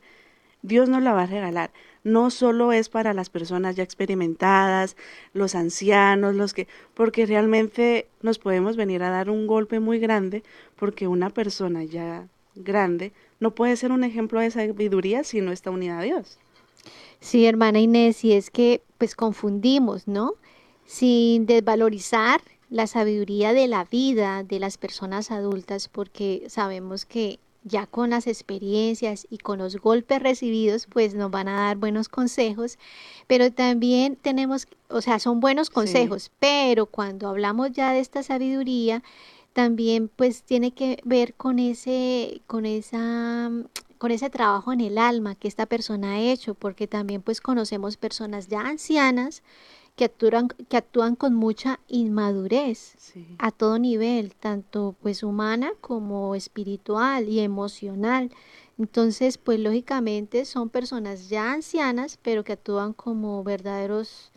Dios 0.61 0.91
nos 0.91 1.03
la 1.03 1.15
va 1.15 1.23
a 1.23 1.27
regalar. 1.27 1.71
No 2.05 2.29
solo 2.29 2.73
es 2.73 2.91
para 2.91 3.15
las 3.15 3.31
personas 3.31 3.75
ya 3.75 3.83
experimentadas, 3.83 4.99
los 5.33 5.55
ancianos, 5.55 6.35
los 6.35 6.53
que, 6.53 6.69
porque 6.93 7.25
realmente 7.25 8.07
nos 8.21 8.39
podemos 8.39 8.77
venir 8.77 9.03
a 9.03 9.09
dar 9.09 9.31
un 9.31 9.47
golpe 9.47 9.81
muy 9.81 9.99
grande, 9.99 10.43
porque 10.77 11.09
una 11.09 11.31
persona 11.31 11.85
ya 11.85 12.29
grande 12.55 13.15
no 13.39 13.55
puede 13.55 13.77
ser 13.77 13.93
un 13.93 14.05
ejemplo 14.05 14.41
de 14.41 14.51
sabiduría 14.51 15.25
si 15.25 15.41
no 15.41 15.53
está 15.53 15.71
unida 15.71 16.01
a 16.01 16.03
Dios. 16.03 16.39
Sí, 17.21 17.47
hermana 17.47 17.81
Inés, 17.81 18.23
y 18.27 18.35
es 18.35 18.51
que 18.51 18.83
pues 19.01 19.15
confundimos, 19.15 20.07
¿no? 20.07 20.35
Sin 20.85 21.47
desvalorizar 21.47 22.43
la 22.69 22.87
sabiduría 22.87 23.55
de 23.55 23.67
la 23.67 23.85
vida 23.85 24.45
de 24.45 24.61
las 24.61 24.77
personas 24.77 25.31
adultas 25.31 25.89
porque 25.89 26.45
sabemos 26.49 27.07
que 27.07 27.41
ya 27.65 27.87
con 27.87 28.11
las 28.11 28.27
experiencias 28.27 29.27
y 29.31 29.39
con 29.39 29.59
los 29.59 29.77
golpes 29.79 30.23
recibidos, 30.23 30.87
pues 30.87 31.15
nos 31.15 31.31
van 31.31 31.49
a 31.49 31.57
dar 31.61 31.79
buenos 31.79 32.11
consejos, 32.11 32.79
pero 33.27 33.51
también 33.51 34.17
tenemos, 34.17 34.69
o 34.91 35.01
sea, 35.01 35.19
son 35.19 35.41
buenos 35.41 35.71
consejos, 35.71 36.31
pero 36.39 36.85
cuando 36.85 37.27
hablamos 37.27 37.73
ya 37.73 37.93
de 37.93 38.01
esta 38.01 38.23
sabiduría, 38.23 39.03
también 39.55 40.11
pues 40.15 40.43
tiene 40.43 40.73
que 40.73 41.01
ver 41.07 41.33
con 41.33 41.59
ese, 41.59 42.43
con 42.47 42.67
esa 42.67 43.51
con 44.01 44.13
ese 44.13 44.31
trabajo 44.31 44.73
en 44.73 44.81
el 44.81 44.97
alma 44.97 45.35
que 45.35 45.47
esta 45.47 45.67
persona 45.67 46.13
ha 46.13 46.21
hecho, 46.21 46.55
porque 46.55 46.87
también 46.87 47.21
pues 47.21 47.43
conocemos 47.43 47.99
personas 47.99 48.49
ya 48.49 48.63
ancianas 48.63 49.43
que 49.95 50.07
actúan, 50.07 50.49
que 50.49 50.79
actúan 50.79 51.17
con 51.17 51.35
mucha 51.35 51.81
inmadurez 51.87 52.97
a 53.37 53.51
todo 53.51 53.79
nivel, 53.79 54.35
tanto 54.35 54.97
pues 55.03 55.23
humana 55.23 55.73
como 55.83 56.35
espiritual 56.35 57.29
y 57.29 57.41
emocional. 57.41 58.31
Entonces, 58.79 59.37
pues 59.37 59.61
lógicamente 59.61 60.47
son 60.47 60.71
personas 60.71 61.29
ya 61.29 61.53
ancianas, 61.53 62.19
pero 62.23 62.43
que 62.43 62.55
actúan 62.55 62.95
como 62.95 63.45
verdaderos 63.45 64.30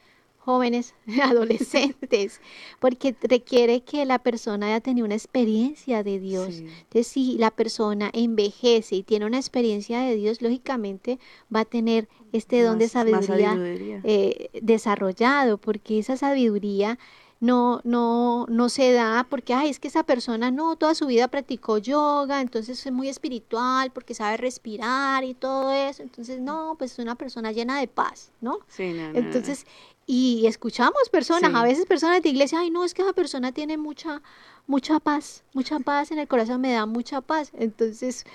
jóvenes, 0.43 0.93
adolescentes, 1.23 2.41
porque 2.79 3.15
requiere 3.21 3.81
que 3.81 4.05
la 4.05 4.19
persona 4.19 4.67
haya 4.67 4.81
tenido 4.81 5.05
una 5.05 5.15
experiencia 5.15 6.03
de 6.03 6.19
Dios. 6.19 6.59
Entonces, 6.59 7.07
si 7.07 7.37
la 7.37 7.51
persona 7.51 8.09
envejece 8.13 8.97
y 8.97 9.03
tiene 9.03 9.25
una 9.25 9.37
experiencia 9.37 10.01
de 10.01 10.15
Dios, 10.15 10.41
lógicamente 10.41 11.19
va 11.53 11.61
a 11.61 11.65
tener 11.65 12.09
este 12.33 12.61
don 12.61 12.77
de 12.77 12.89
sabiduría, 12.89 13.57
eh, 14.03 14.49
desarrollado, 14.61 15.57
porque 15.57 15.99
esa 15.99 16.17
sabiduría 16.17 16.97
no, 17.43 17.81
no, 17.83 18.45
no 18.47 18.69
se 18.69 18.93
da 18.93 19.27
porque, 19.29 19.53
ay, 19.53 19.69
es 19.69 19.77
que 19.77 19.89
esa 19.89 20.03
persona 20.03 20.49
no, 20.49 20.77
toda 20.77 20.95
su 20.95 21.07
vida 21.07 21.27
practicó 21.27 21.77
yoga, 21.77 22.39
entonces 22.39 22.85
es 22.85 22.91
muy 22.93 23.09
espiritual 23.09 23.91
porque 23.91 24.13
sabe 24.13 24.37
respirar 24.37 25.25
y 25.25 25.33
todo 25.33 25.73
eso, 25.73 26.03
entonces 26.03 26.39
no, 26.39 26.75
pues 26.77 26.93
es 26.93 26.99
una 26.99 27.15
persona 27.15 27.51
llena 27.51 27.81
de 27.81 27.89
paz, 27.89 28.31
¿no? 28.39 28.59
Sí, 28.69 28.95
entonces, 29.13 29.65
y 30.05 30.45
escuchamos 30.47 31.09
personas, 31.11 31.53
a 31.53 31.63
veces 31.63 31.85
personas 31.85 32.21
de 32.21 32.29
iglesia, 32.29 32.59
ay, 32.59 32.69
no, 32.69 32.83
es 32.83 32.93
que 32.93 33.01
esa 33.01 33.13
persona 33.13 33.51
tiene 33.51 33.77
mucha, 33.77 34.21
mucha 34.67 34.99
paz, 34.99 35.43
mucha 35.53 35.79
paz 35.79 36.11
en 36.11 36.19
el 36.19 36.27
corazón, 36.27 36.61
me 36.61 36.73
da 36.73 36.85
mucha 36.85 37.21
paz. 37.21 37.51
Entonces, 37.57 38.25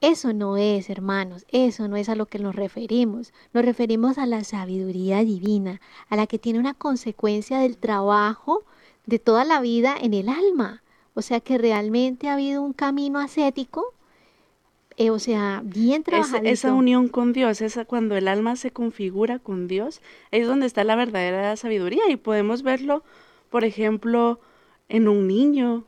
eso 0.00 0.32
no 0.32 0.56
es, 0.56 0.88
hermanos, 0.88 1.44
eso 1.48 1.86
no 1.86 1.96
es 1.96 2.08
a 2.08 2.14
lo 2.14 2.24
que 2.24 2.38
nos 2.38 2.56
referimos. 2.56 3.34
Nos 3.52 3.64
referimos 3.64 4.16
a 4.16 4.24
la 4.24 4.44
sabiduría 4.44 5.22
divina, 5.22 5.80
a 6.08 6.16
la 6.16 6.26
que 6.26 6.38
tiene 6.38 6.58
una 6.58 6.72
consecuencia 6.72 7.58
del 7.58 7.76
trabajo 7.76 8.64
de 9.04 9.18
toda 9.18 9.44
la 9.44 9.60
vida 9.60 9.96
en 10.00 10.14
el 10.14 10.30
alma. 10.30 10.82
O 11.12 11.20
sea 11.20 11.40
que 11.40 11.58
realmente 11.58 12.28
ha 12.28 12.34
habido 12.34 12.62
un 12.62 12.72
camino 12.72 13.18
ascético 13.18 13.92
eh, 15.00 15.08
o 15.08 15.18
sea, 15.18 15.62
bien 15.64 16.02
trabajado. 16.02 16.44
Esa, 16.44 16.74
unión 16.74 17.08
con 17.08 17.32
Dios, 17.32 17.62
esa 17.62 17.86
cuando 17.86 18.18
el 18.18 18.28
alma 18.28 18.54
se 18.54 18.70
configura 18.70 19.38
con 19.38 19.66
Dios, 19.66 20.02
es 20.30 20.46
donde 20.46 20.66
está 20.66 20.84
la 20.84 20.94
verdadera 20.94 21.56
sabiduría 21.56 22.02
y 22.10 22.16
podemos 22.16 22.62
verlo, 22.62 23.02
por 23.48 23.64
ejemplo, 23.64 24.40
en 24.90 25.08
un 25.08 25.26
niño. 25.26 25.84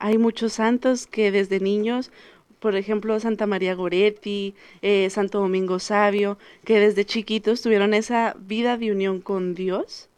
Hay 0.00 0.18
muchos 0.18 0.54
santos 0.54 1.06
que 1.06 1.30
desde 1.30 1.60
niños, 1.60 2.10
por 2.58 2.74
ejemplo, 2.74 3.20
Santa 3.20 3.46
María 3.46 3.76
Goretti, 3.76 4.56
eh, 4.82 5.08
Santo 5.08 5.38
Domingo 5.38 5.78
Sabio, 5.78 6.36
que 6.64 6.80
desde 6.80 7.04
chiquitos 7.04 7.62
tuvieron 7.62 7.94
esa 7.94 8.34
vida 8.40 8.76
de 8.76 8.90
unión 8.90 9.20
con 9.20 9.54
Dios 9.54 10.08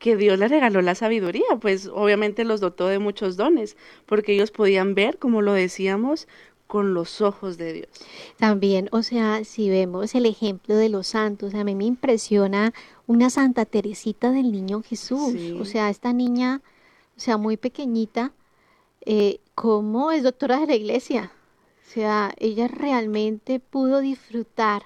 que 0.00 0.16
Dios 0.16 0.38
les 0.38 0.50
regaló 0.50 0.80
la 0.80 0.94
sabiduría, 0.94 1.44
pues 1.60 1.86
obviamente 1.86 2.44
los 2.44 2.60
dotó 2.60 2.88
de 2.88 2.98
muchos 2.98 3.36
dones, 3.36 3.76
porque 4.06 4.32
ellos 4.32 4.50
podían 4.50 4.94
ver, 4.94 5.18
como 5.18 5.42
lo 5.42 5.52
decíamos, 5.52 6.26
con 6.70 6.94
los 6.94 7.20
ojos 7.20 7.58
de 7.58 7.72
Dios. 7.72 7.88
También, 8.36 8.88
o 8.92 9.02
sea, 9.02 9.42
si 9.42 9.68
vemos 9.68 10.14
el 10.14 10.24
ejemplo 10.24 10.76
de 10.76 10.88
los 10.88 11.08
santos, 11.08 11.52
a 11.52 11.64
mí 11.64 11.74
me 11.74 11.84
impresiona 11.84 12.72
una 13.08 13.28
Santa 13.28 13.64
Teresita 13.64 14.30
del 14.30 14.52
Niño 14.52 14.80
Jesús, 14.80 15.34
o 15.60 15.64
sea, 15.64 15.90
esta 15.90 16.12
niña, 16.12 16.62
o 17.16 17.20
sea, 17.20 17.38
muy 17.38 17.56
pequeñita, 17.56 18.32
eh, 19.04 19.40
como 19.56 20.12
es 20.12 20.22
doctora 20.22 20.60
de 20.60 20.68
la 20.68 20.76
iglesia, 20.76 21.32
o 21.84 21.90
sea, 21.90 22.32
ella 22.38 22.68
realmente 22.68 23.58
pudo 23.58 23.98
disfrutar 23.98 24.84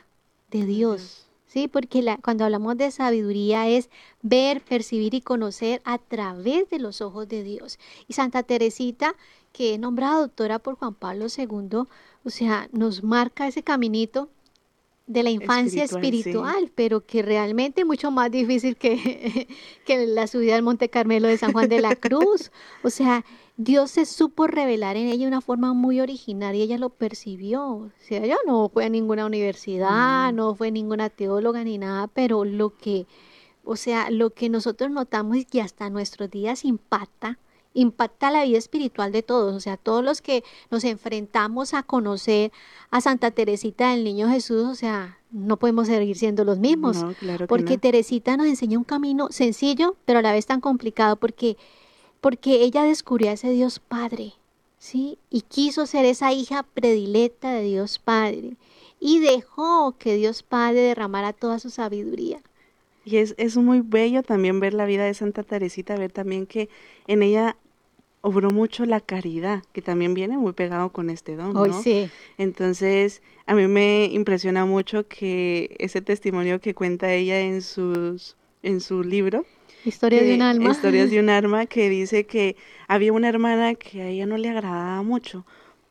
de 0.50 0.64
Dios. 0.64 1.23
Sí, 1.54 1.68
porque 1.68 2.02
la, 2.02 2.16
cuando 2.16 2.44
hablamos 2.44 2.76
de 2.76 2.90
sabiduría 2.90 3.68
es 3.68 3.88
ver, 4.22 4.60
percibir 4.60 5.14
y 5.14 5.20
conocer 5.20 5.80
a 5.84 5.98
través 5.98 6.68
de 6.68 6.80
los 6.80 7.00
ojos 7.00 7.28
de 7.28 7.44
Dios. 7.44 7.78
Y 8.08 8.14
Santa 8.14 8.42
Teresita, 8.42 9.14
que 9.52 9.74
es 9.74 9.78
nombrada 9.78 10.18
doctora 10.18 10.58
por 10.58 10.74
Juan 10.74 10.94
Pablo 10.94 11.26
II, 11.28 11.84
o 12.24 12.30
sea, 12.30 12.68
nos 12.72 13.04
marca 13.04 13.46
ese 13.46 13.62
caminito 13.62 14.30
de 15.06 15.22
la 15.22 15.30
infancia 15.30 15.84
espiritual, 15.84 16.72
pero 16.74 17.06
que 17.06 17.22
realmente 17.22 17.84
mucho 17.84 18.10
más 18.10 18.32
difícil 18.32 18.76
que, 18.76 19.46
que 19.86 20.06
la 20.08 20.26
subida 20.26 20.56
al 20.56 20.62
Monte 20.64 20.88
Carmelo 20.88 21.28
de 21.28 21.38
San 21.38 21.52
Juan 21.52 21.68
de 21.68 21.80
la 21.80 21.94
Cruz. 21.94 22.50
O 22.82 22.90
sea, 22.90 23.24
Dios 23.56 23.92
se 23.92 24.04
supo 24.04 24.46
revelar 24.46 24.96
en 24.96 25.06
ella 25.06 25.22
de 25.24 25.28
una 25.28 25.40
forma 25.40 25.74
muy 25.74 26.00
original 26.00 26.56
y 26.56 26.62
ella 26.62 26.78
lo 26.78 26.90
percibió. 26.90 27.64
O 27.66 27.90
sea, 28.00 28.24
ella 28.24 28.36
no 28.46 28.68
fue 28.68 28.84
a 28.84 28.88
ninguna 28.88 29.26
universidad, 29.26 30.32
mm. 30.32 30.36
no 30.36 30.54
fue 30.54 30.70
ninguna 30.70 31.08
teóloga 31.10 31.62
ni 31.62 31.78
nada, 31.78 32.08
pero 32.08 32.44
lo 32.44 32.76
que, 32.76 33.06
o 33.64 33.76
sea, 33.76 34.10
lo 34.10 34.30
que 34.30 34.48
nosotros 34.48 34.90
notamos 34.90 35.36
y 35.36 35.44
que 35.44 35.62
hasta 35.62 35.88
nuestros 35.90 36.30
días 36.30 36.64
impacta 36.64 37.38
impacta 37.74 38.30
la 38.30 38.44
vida 38.44 38.56
espiritual 38.56 39.12
de 39.12 39.22
todos, 39.22 39.54
o 39.54 39.60
sea, 39.60 39.76
todos 39.76 40.02
los 40.02 40.22
que 40.22 40.44
nos 40.70 40.84
enfrentamos 40.84 41.74
a 41.74 41.82
conocer 41.82 42.52
a 42.90 43.00
Santa 43.00 43.32
Teresita 43.32 43.90
del 43.90 44.04
Niño 44.04 44.28
Jesús, 44.28 44.64
o 44.64 44.74
sea, 44.76 45.18
no 45.30 45.58
podemos 45.58 45.88
seguir 45.88 46.16
siendo 46.16 46.44
los 46.44 46.58
mismos, 46.58 47.04
porque 47.48 47.76
Teresita 47.76 48.36
nos 48.36 48.46
enseña 48.46 48.78
un 48.78 48.84
camino 48.84 49.28
sencillo, 49.30 49.96
pero 50.04 50.20
a 50.20 50.22
la 50.22 50.32
vez 50.32 50.46
tan 50.46 50.60
complicado, 50.60 51.16
porque, 51.16 51.56
porque 52.24 52.62
ella 52.62 52.84
descubrió 52.84 53.28
a 53.28 53.34
ese 53.34 53.50
Dios 53.50 53.80
Padre, 53.80 54.32
¿sí? 54.78 55.18
Y 55.28 55.42
quiso 55.42 55.84
ser 55.84 56.06
esa 56.06 56.32
hija 56.32 56.62
predilecta 56.62 57.52
de 57.52 57.64
Dios 57.64 57.98
Padre, 57.98 58.56
y 58.98 59.18
dejó 59.18 59.94
que 59.98 60.16
Dios 60.16 60.42
Padre 60.42 60.80
derramara 60.80 61.34
toda 61.34 61.58
su 61.58 61.68
sabiduría. 61.68 62.40
Y 63.04 63.18
es, 63.18 63.34
es 63.36 63.58
muy 63.58 63.82
bello 63.82 64.22
también 64.22 64.58
ver 64.58 64.72
la 64.72 64.86
vida 64.86 65.04
de 65.04 65.12
Santa 65.12 65.42
Teresita, 65.42 65.96
ver 65.96 66.12
también 66.12 66.46
que 66.46 66.70
en 67.08 67.22
ella 67.22 67.58
obró 68.22 68.50
mucho 68.50 68.86
la 68.86 69.00
caridad, 69.00 69.62
que 69.74 69.82
también 69.82 70.14
viene 70.14 70.38
muy 70.38 70.54
pegado 70.54 70.88
con 70.88 71.10
este 71.10 71.36
don, 71.36 71.52
¿no? 71.52 71.82
sí. 71.82 72.08
Entonces, 72.38 73.20
a 73.44 73.54
mí 73.54 73.66
me 73.68 74.06
impresiona 74.06 74.64
mucho 74.64 75.06
que 75.08 75.76
ese 75.78 76.00
testimonio 76.00 76.58
que 76.58 76.72
cuenta 76.72 77.12
ella 77.12 77.38
en 77.40 77.60
sus 77.60 78.34
en 78.64 78.80
su 78.80 79.04
libro, 79.04 79.44
Historia 79.84 80.22
de 80.22 80.34
un 80.34 80.42
alma. 80.42 80.70
Historias 80.70 81.10
de 81.10 81.20
un 81.20 81.28
alma, 81.30 81.66
que 81.66 81.88
dice 81.88 82.24
que 82.24 82.56
había 82.88 83.12
una 83.12 83.28
hermana 83.28 83.74
que 83.74 84.02
a 84.02 84.08
ella 84.08 84.26
no 84.26 84.38
le 84.38 84.48
agradaba 84.48 85.02
mucho, 85.02 85.44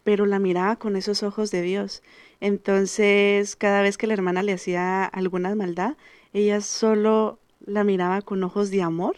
pero 0.03 0.25
la 0.25 0.39
miraba 0.39 0.77
con 0.77 0.95
esos 0.95 1.23
ojos 1.23 1.51
de 1.51 1.61
Dios. 1.61 2.01
Entonces, 2.39 3.55
cada 3.55 3.81
vez 3.81 3.97
que 3.97 4.07
la 4.07 4.13
hermana 4.13 4.43
le 4.43 4.53
hacía 4.53 5.05
alguna 5.05 5.53
maldad, 5.55 5.95
ella 6.33 6.61
solo 6.61 7.39
la 7.65 7.83
miraba 7.83 8.21
con 8.21 8.43
ojos 8.43 8.71
de 8.71 8.81
amor 8.81 9.17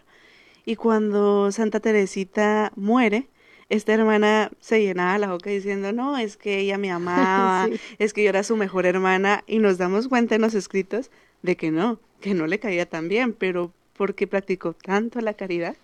y 0.65 0.75
cuando 0.75 1.51
Santa 1.51 1.79
Teresita 1.79 2.71
muere, 2.75 3.29
esta 3.69 3.93
hermana 3.93 4.51
se 4.59 4.81
llenaba 4.81 5.17
la 5.17 5.31
boca 5.31 5.49
diciendo, 5.49 5.91
no, 5.91 6.17
es 6.17 6.37
que 6.37 6.59
ella 6.59 6.77
me 6.77 6.91
amaba, 6.91 7.69
es 7.99 8.13
que 8.13 8.23
yo 8.23 8.29
era 8.29 8.43
su 8.43 8.57
mejor 8.57 8.85
hermana, 8.85 9.43
y 9.47 9.59
nos 9.59 9.77
damos 9.77 10.07
cuenta 10.07 10.35
en 10.35 10.41
los 10.41 10.53
escritos 10.53 11.11
de 11.43 11.55
que 11.55 11.71
no, 11.71 11.99
que 12.19 12.33
no 12.33 12.47
le 12.47 12.59
caía 12.59 12.87
tan 12.87 13.07
bien, 13.07 13.33
pero 13.33 13.71
porque 13.97 14.27
practicó 14.27 14.73
tanto 14.73 15.21
la 15.21 15.33
caridad 15.33 15.75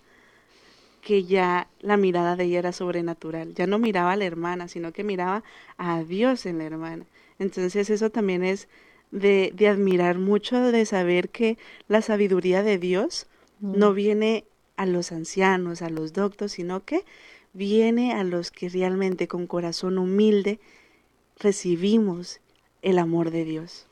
que 1.02 1.24
ya 1.24 1.68
la 1.80 1.98
mirada 1.98 2.36
de 2.36 2.46
ella 2.46 2.60
era 2.60 2.72
sobrenatural, 2.72 3.56
ya 3.56 3.66
no 3.66 3.80
miraba 3.80 4.12
a 4.12 4.16
la 4.16 4.26
hermana, 4.26 4.68
sino 4.68 4.92
que 4.92 5.04
miraba 5.04 5.44
a 5.78 6.04
Dios 6.04 6.46
en 6.46 6.60
la 6.60 6.66
hermana. 6.66 7.06
Entonces 7.40 7.90
eso 7.90 8.12
también 8.12 8.44
es 8.44 8.68
de, 9.10 9.52
de 9.56 9.68
admirar 9.68 10.20
mucho, 10.20 10.72
de 10.72 10.86
saber 10.86 11.30
que 11.30 11.58
la 11.88 12.02
sabiduría 12.02 12.62
de 12.62 12.78
Dios 12.78 13.28
no 13.60 13.94
viene 13.94 14.46
a 14.76 14.86
los 14.86 15.12
ancianos, 15.12 15.82
a 15.82 15.90
los 15.90 16.14
doctos, 16.14 16.54
sino 16.54 16.84
que 16.86 17.04
viene 17.54 18.14
a 18.14 18.24
los 18.24 18.52
que 18.52 18.70
realmente 18.70 19.28
con 19.28 19.48
corazón 19.48 19.98
humilde 19.98 20.60
recibimos 21.38 22.40
el 22.82 22.98
amor 23.00 23.32
de 23.32 23.46
Dios. 23.46 23.88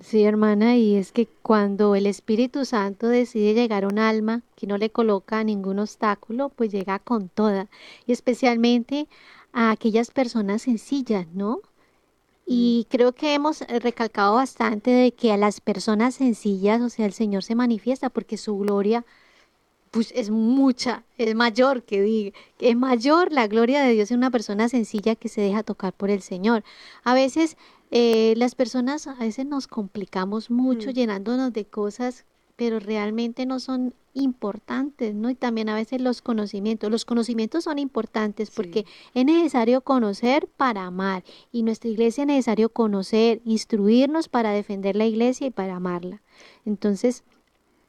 Sí, 0.00 0.22
hermana, 0.24 0.76
y 0.76 0.94
es 0.94 1.10
que 1.12 1.26
cuando 1.42 1.94
el 1.96 2.06
Espíritu 2.06 2.64
Santo 2.64 3.08
decide 3.08 3.54
llegar 3.54 3.84
a 3.84 3.88
un 3.88 3.98
alma 3.98 4.42
que 4.54 4.66
no 4.68 4.78
le 4.78 4.90
coloca 4.90 5.42
ningún 5.42 5.80
obstáculo, 5.80 6.50
pues 6.50 6.70
llega 6.70 7.00
con 7.00 7.28
toda, 7.28 7.68
y 8.06 8.12
especialmente 8.12 9.08
a 9.52 9.70
aquellas 9.72 10.10
personas 10.12 10.62
sencillas, 10.62 11.26
¿no? 11.34 11.60
Y 12.46 12.86
mm. 12.86 12.90
creo 12.90 13.12
que 13.12 13.34
hemos 13.34 13.60
recalcado 13.62 14.36
bastante 14.36 14.90
de 14.90 15.12
que 15.12 15.32
a 15.32 15.36
las 15.36 15.60
personas 15.60 16.16
sencillas, 16.16 16.80
o 16.80 16.90
sea, 16.90 17.06
el 17.06 17.12
Señor 17.12 17.44
se 17.44 17.54
manifiesta 17.56 18.10
porque 18.10 18.36
su 18.38 18.56
gloria 18.58 19.04
pues 19.90 20.12
es 20.14 20.30
mucha, 20.30 21.04
es 21.16 21.34
mayor 21.34 21.82
que 21.82 22.02
diga, 22.02 22.38
es 22.58 22.76
mayor 22.76 23.32
la 23.32 23.46
gloria 23.46 23.82
de 23.82 23.92
Dios 23.92 24.10
en 24.10 24.18
una 24.18 24.30
persona 24.30 24.68
sencilla 24.68 25.14
que 25.14 25.28
se 25.28 25.40
deja 25.40 25.62
tocar 25.62 25.92
por 25.92 26.10
el 26.10 26.22
Señor. 26.22 26.64
A 27.04 27.14
veces 27.14 27.56
eh, 27.90 28.34
las 28.36 28.54
personas, 28.54 29.06
a 29.06 29.14
veces 29.14 29.46
nos 29.46 29.66
complicamos 29.66 30.50
mucho 30.50 30.90
llenándonos 30.90 31.52
de 31.52 31.64
cosas, 31.64 32.26
pero 32.56 32.80
realmente 32.80 33.46
no 33.46 33.60
son 33.60 33.94
importantes, 34.14 35.14
¿no? 35.14 35.30
Y 35.30 35.34
también 35.34 35.68
a 35.68 35.74
veces 35.74 36.00
los 36.00 36.22
conocimientos, 36.22 36.90
los 36.90 37.04
conocimientos 37.04 37.64
son 37.64 37.78
importantes 37.78 38.50
porque 38.50 38.84
es 39.14 39.24
necesario 39.24 39.80
conocer 39.80 40.48
para 40.56 40.84
amar 40.84 41.22
y 41.52 41.62
nuestra 41.62 41.88
iglesia 41.88 42.22
es 42.22 42.26
necesario 42.26 42.68
conocer, 42.68 43.40
instruirnos 43.44 44.28
para 44.28 44.50
defender 44.50 44.96
la 44.96 45.06
iglesia 45.06 45.46
y 45.46 45.50
para 45.50 45.76
amarla. 45.76 46.20
Entonces, 46.64 47.22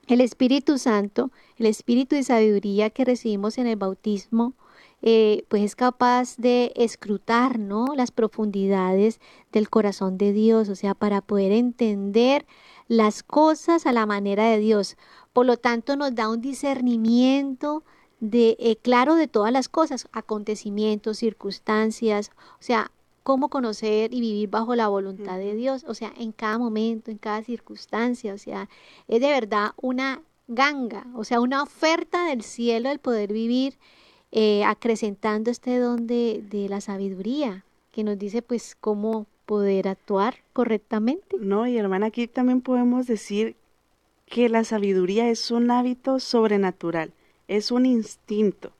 el 0.09 0.21
Espíritu 0.21 0.77
Santo, 0.79 1.31
el 1.57 1.67
Espíritu 1.67 2.15
de 2.15 2.23
sabiduría 2.23 2.89
que 2.89 3.05
recibimos 3.05 3.57
en 3.59 3.67
el 3.67 3.75
bautismo, 3.75 4.53
eh, 5.01 5.45
pues 5.47 5.63
es 5.63 5.75
capaz 5.75 6.35
de 6.37 6.73
escrutar 6.75 7.59
¿no? 7.59 7.87
las 7.95 8.11
profundidades 8.11 9.21
del 9.51 9.69
corazón 9.69 10.17
de 10.17 10.33
Dios, 10.33 10.67
o 10.67 10.75
sea, 10.75 10.95
para 10.95 11.21
poder 11.21 11.51
entender 11.51 12.45
las 12.87 13.23
cosas 13.23 13.85
a 13.85 13.93
la 13.93 14.05
manera 14.07 14.45
de 14.49 14.57
Dios. 14.57 14.97
Por 15.31 15.45
lo 15.45 15.57
tanto, 15.57 15.95
nos 15.95 16.15
da 16.15 16.27
un 16.27 16.41
discernimiento 16.41 17.83
de 18.19 18.57
eh, 18.59 18.77
claro 18.81 19.15
de 19.15 19.27
todas 19.27 19.53
las 19.53 19.69
cosas, 19.69 20.09
acontecimientos, 20.11 21.19
circunstancias, 21.19 22.31
o 22.59 22.63
sea, 22.63 22.91
cómo 23.29 23.49
conocer 23.49 24.11
y 24.11 24.21
vivir 24.21 24.49
bajo 24.49 24.73
la 24.73 24.87
voluntad 24.87 25.37
de 25.37 25.53
Dios, 25.53 25.85
o 25.87 25.93
sea, 25.93 26.11
en 26.17 26.31
cada 26.31 26.57
momento, 26.57 27.11
en 27.11 27.19
cada 27.19 27.43
circunstancia, 27.43 28.33
o 28.33 28.39
sea, 28.39 28.67
es 29.07 29.21
de 29.21 29.27
verdad 29.27 29.73
una 29.79 30.23
ganga, 30.47 31.05
o 31.13 31.23
sea, 31.23 31.39
una 31.39 31.61
oferta 31.61 32.25
del 32.25 32.41
cielo 32.41 32.89
el 32.89 32.97
poder 32.97 33.31
vivir 33.31 33.77
eh, 34.31 34.63
acrecentando 34.63 35.51
este 35.51 35.77
don 35.77 36.07
de, 36.07 36.43
de 36.49 36.69
la 36.69 36.81
sabiduría, 36.81 37.65
que 37.91 38.03
nos 38.03 38.17
dice 38.17 38.41
pues 38.41 38.75
cómo 38.81 39.27
poder 39.45 39.89
actuar 39.89 40.37
correctamente. 40.51 41.37
No, 41.39 41.67
y 41.67 41.77
hermana, 41.77 42.07
aquí 42.07 42.25
también 42.25 42.61
podemos 42.61 43.05
decir 43.05 43.55
que 44.25 44.49
la 44.49 44.63
sabiduría 44.63 45.29
es 45.29 45.51
un 45.51 45.69
hábito 45.69 46.19
sobrenatural, 46.19 47.13
es 47.47 47.69
un 47.69 47.85
instinto 47.85 48.71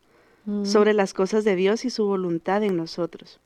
mm. 0.45 0.65
sobre 0.65 0.93
las 0.93 1.13
cosas 1.13 1.43
de 1.43 1.55
Dios 1.55 1.85
y 1.85 1.91
su 1.91 2.07
voluntad 2.07 2.63
en 2.63 2.77
nosotros. 2.77 3.39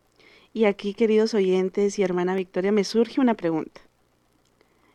Y 0.54 0.66
aquí, 0.66 0.94
queridos 0.94 1.34
oyentes 1.34 1.98
y 1.98 2.04
hermana 2.04 2.36
Victoria, 2.36 2.72
me 2.72 2.84
surge 2.84 3.20
una 3.20 3.34
pregunta. 3.34 3.82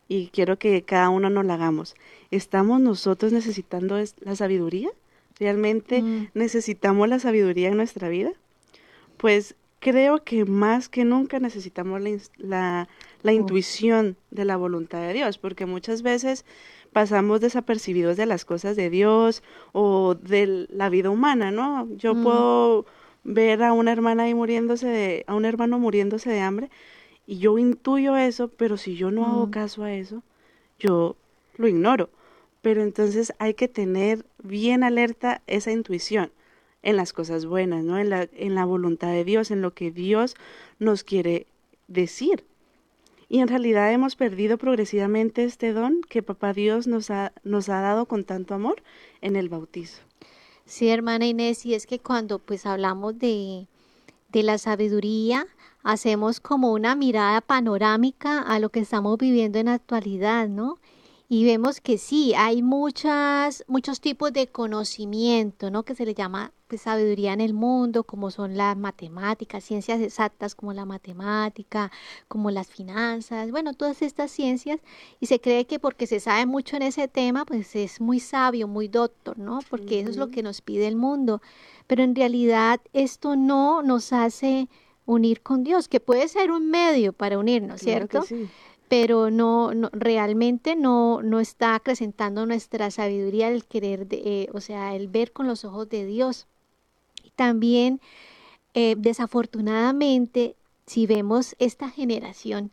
Y 0.07 0.29
quiero 0.29 0.59
que 0.59 0.83
cada 0.83 1.11
uno 1.11 1.31
nos 1.31 1.45
la 1.45 1.55
hagamos. 1.55 1.97
¿Estamos 2.31 2.81
nosotros 2.81 3.33
necesitando 3.33 3.99
la 4.21 4.37
sabiduría? 4.37 4.91
¿Realmente 5.39 6.01
mm. 6.01 6.29
necesitamos 6.35 7.09
la 7.09 7.19
sabiduría 7.19 7.69
en 7.69 7.77
nuestra 7.77 8.09
vida? 8.09 8.31
Pues 9.17 9.57
creo 9.81 10.25
que 10.25 10.45
más 10.45 10.89
que 10.89 11.05
nunca 11.05 11.41
necesitamos 11.41 12.01
la, 12.37 12.89
la, 13.23 13.33
oh. 13.33 13.35
intuición 13.35 14.17
de 14.31 14.45
la 14.45 14.57
voluntad 14.57 15.01
de 15.01 15.13
Dios, 15.13 15.39
porque 15.39 15.67
muchas 15.67 16.03
veces 16.03 16.45
pasamos 16.93 17.41
desapercibidos 17.41 18.17
de 18.17 18.27
las 18.27 18.45
cosas 18.45 18.77
de 18.77 18.91
Dios 18.91 19.43
o 19.73 20.15
de 20.15 20.67
la 20.71 20.89
vida 20.89 21.11
humana, 21.11 21.51
¿no? 21.51 21.89
Yo 21.97 22.15
mm. 22.15 22.23
puedo 22.23 22.87
ver 23.25 23.63
a 23.63 23.73
una 23.73 23.93
hermana 23.93 24.25
ahí 24.25 24.35
muriéndose 24.35 24.87
de, 24.87 25.25
a 25.27 25.35
un 25.35 25.45
hermano 25.45 25.79
muriéndose 25.79 26.31
de 26.31 26.41
hambre, 26.41 26.71
y 27.27 27.39
yo 27.39 27.59
intuyo 27.59 28.17
eso, 28.17 28.49
pero 28.49 28.77
si 28.77 28.97
yo 28.97 29.11
no 29.11 29.27
hago 29.27 29.51
caso 29.51 29.85
a 29.85 29.93
eso, 29.93 30.23
yo 30.79 31.17
lo 31.57 31.69
ignoro. 31.69 32.09
Pero 32.63 32.83
entonces 32.83 33.33
hay 33.39 33.55
que 33.55 33.69
tener 33.69 34.25
bien 34.43 34.83
alerta 34.83 35.43
esa 35.47 35.71
intuición 35.71 36.33
en 36.83 36.97
las 36.97 37.13
cosas 37.13 37.45
buenas, 37.45 37.85
¿no? 37.85 37.99
En 37.99 38.09
la, 38.09 38.29
en 38.33 38.55
la 38.55 38.65
voluntad 38.65 39.09
de 39.09 39.25
Dios, 39.25 39.51
en 39.51 39.61
lo 39.61 39.75
que 39.75 39.91
Dios 39.91 40.37
nos 40.79 41.05
quiere 41.05 41.47
decir. 41.87 42.45
Y 43.29 43.41
en 43.41 43.49
realidad 43.49 43.93
hemos 43.93 44.17
perdido 44.17 44.57
progresivamente 44.57 45.45
este 45.45 45.75
don 45.75 46.01
que 46.09 46.23
Papá 46.23 46.55
Dios 46.55 46.87
nos 46.87 47.11
ha, 47.11 47.33
nos 47.45 47.69
ha 47.69 47.81
dado 47.83 48.07
con 48.07 48.25
tanto 48.25 48.55
amor 48.55 48.83
en 49.21 49.37
el 49.37 49.51
bautizo. 49.51 50.08
Sí, 50.69 50.91
hermana 50.91 51.25
Inés, 51.27 51.65
y 51.65 51.73
es 51.73 51.87
que 51.87 51.99
cuando 51.99 52.39
pues 52.41 52.67
hablamos 52.67 53.19
de, 53.19 53.67
de 54.29 54.43
la 54.43 54.59
sabiduría, 54.59 55.47
hacemos 55.83 56.41
como 56.41 56.73
una 56.73 56.95
mirada 56.95 57.41
panorámica 57.41 58.43
a 58.43 58.59
lo 58.59 58.69
que 58.69 58.81
estamos 58.81 59.17
viviendo 59.17 59.59
en 59.59 59.67
la 59.67 59.75
actualidad, 59.75 60.47
¿no? 60.47 60.79
Y 61.31 61.45
vemos 61.45 61.83
que 61.83 61.99
sí, 61.99 62.33
hay 62.35 62.63
muchas, 62.63 63.63
muchos 63.69 64.01
tipos 64.01 64.33
de 64.33 64.47
conocimiento, 64.47 65.71
¿no? 65.71 65.83
Que 65.83 65.95
se 65.95 66.07
le 66.07 66.15
llama 66.15 66.53
pues, 66.69 66.81
sabiduría 66.81 67.35
en 67.35 67.43
el 67.43 67.53
mundo, 67.53 68.05
como 68.05 68.31
son 68.31 68.57
las 68.57 68.79
matemáticas, 68.79 69.63
ciencias 69.63 70.01
exactas 70.01 70.55
como 70.55 70.73
la 70.73 70.87
matemática, 70.87 71.93
como 72.29 72.51
las 72.51 72.69
finanzas, 72.69 73.51
bueno, 73.51 73.75
todas 73.75 74.01
estas 74.01 74.31
ciencias, 74.31 74.81
y 75.21 75.27
se 75.27 75.39
cree 75.39 75.67
que 75.67 75.79
porque 75.79 76.07
se 76.07 76.19
sabe 76.19 76.47
mucho 76.47 76.77
en 76.77 76.83
ese 76.83 77.09
tema, 77.09 77.45
pues 77.45 77.77
es 77.77 78.01
muy 78.01 78.21
sabio, 78.21 78.67
muy 78.67 78.89
doctor, 78.89 79.39
¿no? 79.39 79.59
Porque 79.69 80.01
eso 80.01 80.09
es 80.09 80.17
lo 80.17 80.31
que 80.31 80.43
nos 80.43 80.63
pide 80.63 80.89
el 80.89 80.97
mundo. 80.97 81.43
Pero 81.87 82.03
en 82.03 82.15
realidad 82.15 82.81
esto 82.95 83.37
no 83.37 83.83
nos 83.83 84.15
hace 84.15 84.69
unir 85.05 85.43
con 85.43 85.63
Dios, 85.63 85.89
que 85.89 86.01
puede 86.01 86.27
ser 86.29 86.53
un 86.53 86.71
medio 86.71 87.13
para 87.13 87.39
unirnos, 87.39 87.81
¿cierto? 87.81 88.25
Pero 88.89 89.31
no, 89.31 89.75
no 89.75 89.91
realmente 89.93 90.75
no, 90.75 91.23
no 91.23 91.41
está 91.41 91.75
acrecentando 91.75 92.47
nuestra 92.47 92.91
sabiduría 92.91 93.49
el 93.49 93.65
querer, 93.65 94.07
de, 94.07 94.17
eh, 94.25 94.49
o 94.53 94.61
sea, 94.61 94.97
el 94.97 95.09
ver 95.09 95.33
con 95.33 95.47
los 95.47 95.65
ojos 95.65 95.89
de 95.89 96.07
Dios. 96.07 96.47
Y 97.23 97.31
también, 97.31 98.01
eh, 98.75 98.95
desafortunadamente, 98.97 100.57
si 100.87 101.07
vemos 101.07 101.55
esta 101.59 101.91
generación, 101.91 102.71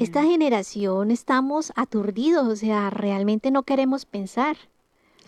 esta 0.00 0.22
generación 0.24 1.10
estamos 1.10 1.72
aturdidos, 1.74 2.46
o 2.46 2.56
sea, 2.56 2.90
realmente 2.90 3.50
no 3.50 3.62
queremos 3.62 4.04
pensar. 4.04 4.56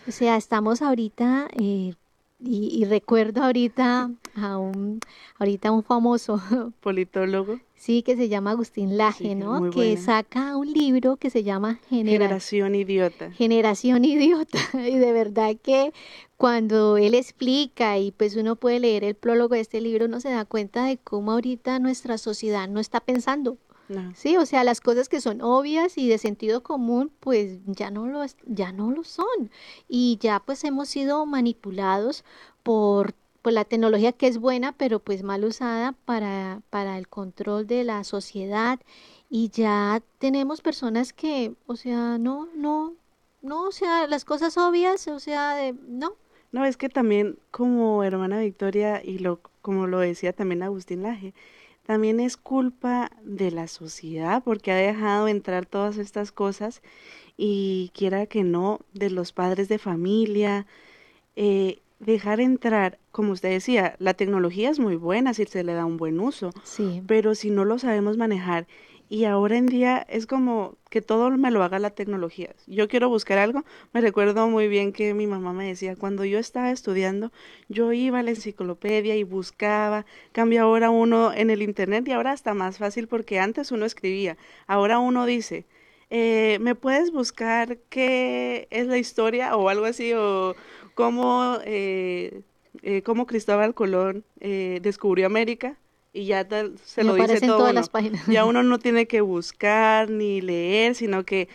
O 0.07 0.11
sea, 0.11 0.35
estamos 0.35 0.81
ahorita 0.81 1.47
eh, 1.57 1.93
y, 2.39 2.85
recuerdo 2.85 3.43
ahorita 3.43 4.11
a 4.35 4.57
un, 4.57 4.99
ahorita 5.39 5.71
un 5.71 5.83
famoso 5.83 6.41
politólogo. 6.81 7.59
Sí, 7.81 8.03
que 8.03 8.15
se 8.15 8.29
llama 8.29 8.51
Agustín 8.51 8.95
Laje, 8.95 9.33
¿no? 9.33 9.71
Que 9.71 9.97
saca 9.97 10.55
un 10.55 10.71
libro 10.71 11.17
que 11.17 11.31
se 11.31 11.41
llama 11.41 11.79
Generación 11.89 12.75
Idiota. 12.75 13.31
Generación 13.31 14.05
Idiota. 14.05 14.59
Y 14.87 14.99
de 14.99 15.11
verdad 15.11 15.55
que 15.59 15.91
cuando 16.37 16.97
él 16.97 17.15
explica 17.15 17.97
y 17.97 18.11
pues 18.11 18.35
uno 18.35 18.55
puede 18.55 18.79
leer 18.79 19.03
el 19.03 19.15
prólogo 19.15 19.55
de 19.55 19.61
este 19.61 19.81
libro, 19.81 20.05
uno 20.05 20.19
se 20.19 20.29
da 20.29 20.45
cuenta 20.45 20.85
de 20.85 20.97
cómo 20.97 21.31
ahorita 21.31 21.79
nuestra 21.79 22.19
sociedad 22.19 22.69
no 22.69 22.79
está 22.79 22.99
pensando. 22.99 23.57
Sí, 24.13 24.37
o 24.37 24.45
sea, 24.45 24.63
las 24.63 24.79
cosas 24.79 25.09
que 25.09 25.19
son 25.19 25.41
obvias 25.41 25.97
y 25.97 26.07
de 26.07 26.19
sentido 26.19 26.61
común, 26.61 27.11
pues 27.19 27.61
ya 27.65 27.89
no 27.89 28.05
lo, 28.05 28.23
ya 28.45 28.71
no 28.71 28.91
lo 28.91 29.03
son. 29.03 29.49
Y 29.87 30.19
ya 30.21 30.39
pues 30.39 30.63
hemos 30.65 30.87
sido 30.87 31.25
manipulados 31.25 32.23
por, 32.61 33.15
por 33.41 33.53
la 33.53 33.65
tecnología 33.65 34.11
que 34.11 34.27
es 34.27 34.37
buena, 34.37 34.73
pero 34.73 34.99
pues 34.99 35.23
mal 35.23 35.43
usada 35.43 35.93
para, 36.05 36.61
para 36.69 36.97
el 36.97 37.07
control 37.07 37.67
de 37.67 37.83
la 37.83 38.03
sociedad. 38.03 38.79
Y 39.29 39.49
ya 39.49 40.01
tenemos 40.19 40.61
personas 40.61 41.13
que, 41.13 41.53
o 41.65 41.75
sea, 41.75 42.17
no, 42.17 42.47
no, 42.55 42.93
no, 43.41 43.63
o 43.63 43.71
sea, 43.71 44.07
las 44.07 44.25
cosas 44.25 44.57
obvias, 44.57 45.07
o 45.07 45.19
sea, 45.19 45.55
de, 45.55 45.73
no. 45.87 46.13
No, 46.51 46.65
es 46.65 46.77
que 46.77 46.89
también 46.89 47.39
como 47.49 48.03
hermana 48.03 48.39
Victoria 48.39 49.01
y 49.03 49.19
lo, 49.19 49.39
como 49.61 49.87
lo 49.87 49.99
decía 49.99 50.33
también 50.33 50.63
Agustín 50.63 51.03
Laje, 51.03 51.33
también 51.85 52.19
es 52.19 52.37
culpa 52.37 53.11
de 53.23 53.51
la 53.51 53.67
sociedad 53.67 54.43
porque 54.43 54.71
ha 54.71 54.75
dejado 54.75 55.27
entrar 55.27 55.65
todas 55.65 55.97
estas 55.97 56.31
cosas 56.31 56.81
y 57.37 57.91
quiera 57.95 58.27
que 58.27 58.43
no, 58.43 58.81
de 58.93 59.09
los 59.09 59.33
padres 59.33 59.67
de 59.69 59.79
familia, 59.79 60.67
eh, 61.35 61.79
dejar 62.01 62.41
entrar, 62.41 62.97
como 63.11 63.31
usted 63.31 63.49
decía, 63.49 63.95
la 63.99 64.15
tecnología 64.15 64.69
es 64.69 64.79
muy 64.79 64.95
buena 64.95 65.33
si 65.33 65.45
se 65.45 65.63
le 65.63 65.73
da 65.73 65.85
un 65.85 65.97
buen 65.97 66.19
uso, 66.19 66.49
sí. 66.63 67.03
pero 67.07 67.35
si 67.35 67.51
no 67.51 67.63
lo 67.63 67.77
sabemos 67.77 68.17
manejar 68.17 68.67
y 69.07 69.25
ahora 69.25 69.57
en 69.57 69.65
día 69.65 70.05
es 70.09 70.25
como 70.25 70.77
que 70.89 71.01
todo 71.01 71.29
me 71.31 71.51
lo 71.51 71.63
haga 71.63 71.79
la 71.79 71.89
tecnología. 71.89 72.55
Yo 72.65 72.87
quiero 72.87 73.09
buscar 73.09 73.39
algo, 73.39 73.65
me 73.91 73.99
recuerdo 73.99 74.47
muy 74.47 74.69
bien 74.69 74.93
que 74.93 75.13
mi 75.13 75.27
mamá 75.27 75.51
me 75.51 75.67
decía, 75.67 75.97
cuando 75.97 76.23
yo 76.23 76.39
estaba 76.39 76.71
estudiando, 76.71 77.31
yo 77.67 77.91
iba 77.91 78.19
a 78.19 78.23
la 78.23 78.29
enciclopedia 78.29 79.17
y 79.17 79.23
buscaba, 79.23 80.05
cambia 80.31 80.61
ahora 80.61 80.89
uno 80.89 81.33
en 81.33 81.49
el 81.49 81.61
internet 81.61 82.07
y 82.07 82.13
ahora 82.13 82.31
está 82.31 82.53
más 82.53 82.77
fácil 82.77 83.07
porque 83.09 83.39
antes 83.39 83.73
uno 83.73 83.85
escribía, 83.85 84.37
ahora 84.65 84.97
uno 84.99 85.25
dice, 85.25 85.65
eh, 86.09 86.57
¿me 86.61 86.75
puedes 86.75 87.11
buscar 87.11 87.77
qué 87.89 88.67
es 88.69 88.87
la 88.87 88.97
historia 88.97 89.55
o 89.55 89.67
algo 89.67 89.85
así 89.85 90.13
o 90.13 90.55
cómo, 91.05 91.57
eh, 91.65 92.41
eh, 92.83 93.01
cómo 93.03 93.25
Cristóbal 93.25 93.73
Colón 93.73 94.23
descubrió 94.39 95.25
América? 95.25 95.77
y 96.13 96.25
ya 96.25 96.45
se 96.83 97.03
lo 97.03 97.15
dice 97.15 97.39
todo. 97.39 97.59
Todas 97.59 97.73
las 97.73 97.89
páginas. 97.89 98.25
Ya 98.27 98.43
uno 98.45 98.63
no 98.63 98.79
tiene 98.79 99.07
que 99.07 99.21
buscar 99.21 100.09
ni 100.09 100.41
leer, 100.41 100.95
sino 100.95 101.23
que 101.23 101.47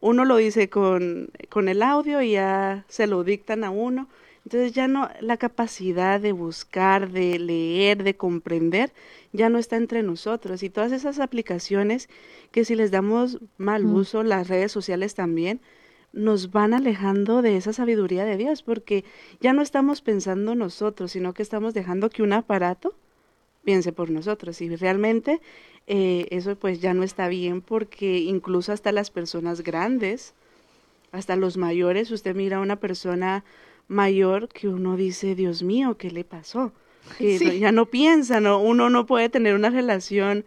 uno 0.00 0.24
lo 0.24 0.36
dice 0.36 0.68
con, 0.68 1.30
con 1.48 1.68
el 1.68 1.82
audio 1.82 2.20
y 2.20 2.32
ya 2.32 2.84
se 2.88 3.06
lo 3.06 3.24
dictan 3.24 3.64
a 3.64 3.70
uno. 3.70 4.08
Entonces 4.44 4.72
ya 4.72 4.88
no, 4.88 5.08
la 5.20 5.38
capacidad 5.38 6.20
de 6.20 6.32
buscar, 6.32 7.10
de 7.10 7.38
leer, 7.38 8.02
de 8.02 8.14
comprender, 8.14 8.92
ya 9.32 9.48
no 9.48 9.58
está 9.58 9.76
entre 9.76 10.02
nosotros. 10.02 10.62
Y 10.62 10.68
todas 10.68 10.92
esas 10.92 11.18
aplicaciones 11.18 12.10
que 12.50 12.66
si 12.66 12.74
les 12.74 12.90
damos 12.90 13.38
mal 13.56 13.84
mm. 13.84 13.94
uso, 13.94 14.22
las 14.22 14.48
redes 14.48 14.70
sociales 14.70 15.14
también, 15.14 15.60
nos 16.14 16.52
van 16.52 16.74
alejando 16.74 17.42
de 17.42 17.56
esa 17.56 17.72
sabiduría 17.72 18.24
de 18.24 18.36
Dios, 18.36 18.62
porque 18.62 19.04
ya 19.40 19.52
no 19.52 19.62
estamos 19.62 20.00
pensando 20.00 20.54
nosotros, 20.54 21.12
sino 21.12 21.34
que 21.34 21.42
estamos 21.42 21.74
dejando 21.74 22.08
que 22.08 22.22
un 22.22 22.32
aparato 22.32 22.94
piense 23.64 23.92
por 23.92 24.10
nosotros. 24.10 24.60
Y 24.60 24.74
realmente 24.76 25.40
eh, 25.86 26.28
eso 26.30 26.56
pues 26.56 26.80
ya 26.80 26.94
no 26.94 27.02
está 27.02 27.28
bien 27.28 27.60
porque 27.60 28.18
incluso 28.18 28.72
hasta 28.72 28.92
las 28.92 29.10
personas 29.10 29.62
grandes, 29.62 30.34
hasta 31.12 31.36
los 31.36 31.56
mayores, 31.56 32.10
usted 32.10 32.34
mira 32.34 32.58
a 32.58 32.60
una 32.60 32.76
persona 32.76 33.44
mayor 33.88 34.48
que 34.48 34.68
uno 34.68 34.96
dice, 34.96 35.34
Dios 35.34 35.62
mío, 35.62 35.96
¿qué 35.98 36.10
le 36.10 36.24
pasó? 36.24 36.72
Que 37.18 37.58
ya 37.58 37.70
no 37.70 37.86
piensa, 37.86 38.40
¿no? 38.40 38.60
uno 38.60 38.88
no 38.88 39.04
puede 39.04 39.28
tener 39.28 39.54
una 39.54 39.68
relación 39.68 40.46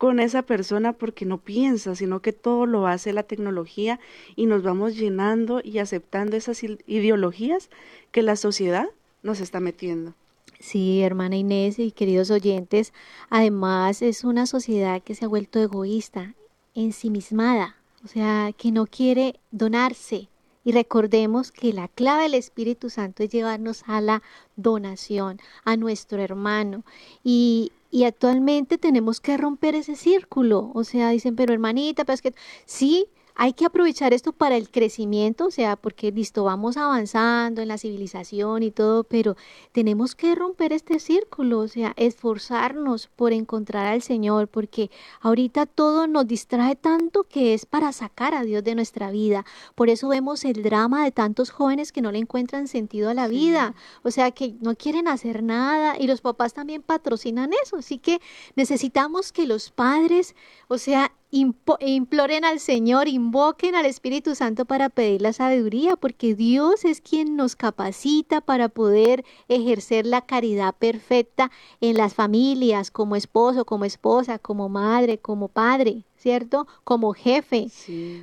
con 0.00 0.18
esa 0.18 0.40
persona 0.40 0.94
porque 0.94 1.26
no 1.26 1.36
piensa, 1.36 1.94
sino 1.94 2.22
que 2.22 2.32
todo 2.32 2.64
lo 2.64 2.86
hace 2.86 3.12
la 3.12 3.22
tecnología 3.22 4.00
y 4.34 4.46
nos 4.46 4.62
vamos 4.62 4.96
llenando 4.96 5.60
y 5.62 5.78
aceptando 5.78 6.38
esas 6.38 6.62
ideologías 6.62 7.68
que 8.10 8.22
la 8.22 8.36
sociedad 8.36 8.86
nos 9.22 9.40
está 9.40 9.60
metiendo. 9.60 10.14
Sí, 10.58 11.02
hermana 11.02 11.36
Inés 11.36 11.78
y 11.78 11.92
queridos 11.92 12.30
oyentes, 12.30 12.94
además 13.28 14.00
es 14.00 14.24
una 14.24 14.46
sociedad 14.46 15.02
que 15.02 15.14
se 15.14 15.26
ha 15.26 15.28
vuelto 15.28 15.60
egoísta, 15.60 16.34
ensimismada, 16.74 17.76
o 18.02 18.08
sea, 18.08 18.54
que 18.56 18.72
no 18.72 18.86
quiere 18.86 19.38
donarse. 19.50 20.30
Y 20.64 20.72
recordemos 20.72 21.52
que 21.52 21.72
la 21.72 21.88
clave 21.88 22.24
del 22.24 22.34
Espíritu 22.34 22.90
Santo 22.90 23.22
es 23.22 23.30
llevarnos 23.30 23.82
a 23.86 24.00
la 24.00 24.22
donación, 24.56 25.40
a 25.64 25.76
nuestro 25.76 26.22
hermano. 26.22 26.84
Y, 27.24 27.72
y 27.90 28.04
actualmente 28.04 28.76
tenemos 28.78 29.20
que 29.20 29.36
romper 29.36 29.74
ese 29.74 29.96
círculo. 29.96 30.70
O 30.74 30.84
sea, 30.84 31.10
dicen, 31.10 31.36
pero 31.36 31.52
hermanita, 31.54 32.04
pero 32.04 32.14
es 32.14 32.22
que 32.22 32.34
sí, 32.66 33.08
hay 33.42 33.54
que 33.54 33.64
aprovechar 33.64 34.12
esto 34.12 34.34
para 34.34 34.58
el 34.58 34.68
crecimiento, 34.68 35.46
o 35.46 35.50
sea, 35.50 35.76
porque 35.76 36.12
listo, 36.12 36.44
vamos 36.44 36.76
avanzando 36.76 37.62
en 37.62 37.68
la 37.68 37.78
civilización 37.78 38.62
y 38.62 38.70
todo, 38.70 39.02
pero 39.02 39.34
tenemos 39.72 40.14
que 40.14 40.34
romper 40.34 40.74
este 40.74 40.98
círculo, 41.00 41.60
o 41.60 41.66
sea, 41.68 41.94
esforzarnos 41.96 43.06
por 43.06 43.32
encontrar 43.32 43.86
al 43.86 44.02
Señor, 44.02 44.48
porque 44.48 44.90
ahorita 45.22 45.64
todo 45.64 46.06
nos 46.06 46.26
distrae 46.26 46.76
tanto 46.76 47.24
que 47.24 47.54
es 47.54 47.64
para 47.64 47.92
sacar 47.92 48.34
a 48.34 48.42
Dios 48.42 48.62
de 48.62 48.74
nuestra 48.74 49.10
vida. 49.10 49.46
Por 49.74 49.88
eso 49.88 50.08
vemos 50.08 50.44
el 50.44 50.62
drama 50.62 51.02
de 51.02 51.10
tantos 51.10 51.48
jóvenes 51.48 51.92
que 51.92 52.02
no 52.02 52.12
le 52.12 52.18
encuentran 52.18 52.68
sentido 52.68 53.08
a 53.08 53.14
la 53.14 53.26
vida, 53.26 53.74
o 54.02 54.10
sea, 54.10 54.32
que 54.32 54.54
no 54.60 54.74
quieren 54.74 55.08
hacer 55.08 55.42
nada 55.42 55.96
y 55.98 56.08
los 56.08 56.20
papás 56.20 56.52
también 56.52 56.82
patrocinan 56.82 57.52
eso, 57.64 57.78
así 57.78 57.96
que 57.96 58.20
necesitamos 58.54 59.32
que 59.32 59.46
los 59.46 59.70
padres, 59.70 60.36
o 60.68 60.76
sea, 60.76 61.10
imploren 61.30 62.44
al 62.44 62.58
Señor, 62.60 63.08
invoquen 63.08 63.74
al 63.74 63.86
Espíritu 63.86 64.34
Santo 64.34 64.64
para 64.64 64.88
pedir 64.88 65.22
la 65.22 65.32
sabiduría, 65.32 65.96
porque 65.96 66.34
Dios 66.34 66.84
es 66.84 67.00
quien 67.00 67.36
nos 67.36 67.56
capacita 67.56 68.40
para 68.40 68.68
poder 68.68 69.24
ejercer 69.48 70.06
la 70.06 70.22
caridad 70.22 70.74
perfecta 70.74 71.50
en 71.80 71.96
las 71.96 72.14
familias, 72.14 72.90
como 72.90 73.16
esposo, 73.16 73.64
como 73.64 73.84
esposa, 73.84 74.38
como 74.38 74.68
madre, 74.68 75.18
como 75.18 75.48
padre, 75.48 76.04
¿cierto? 76.16 76.66
Como 76.84 77.12
jefe, 77.12 77.68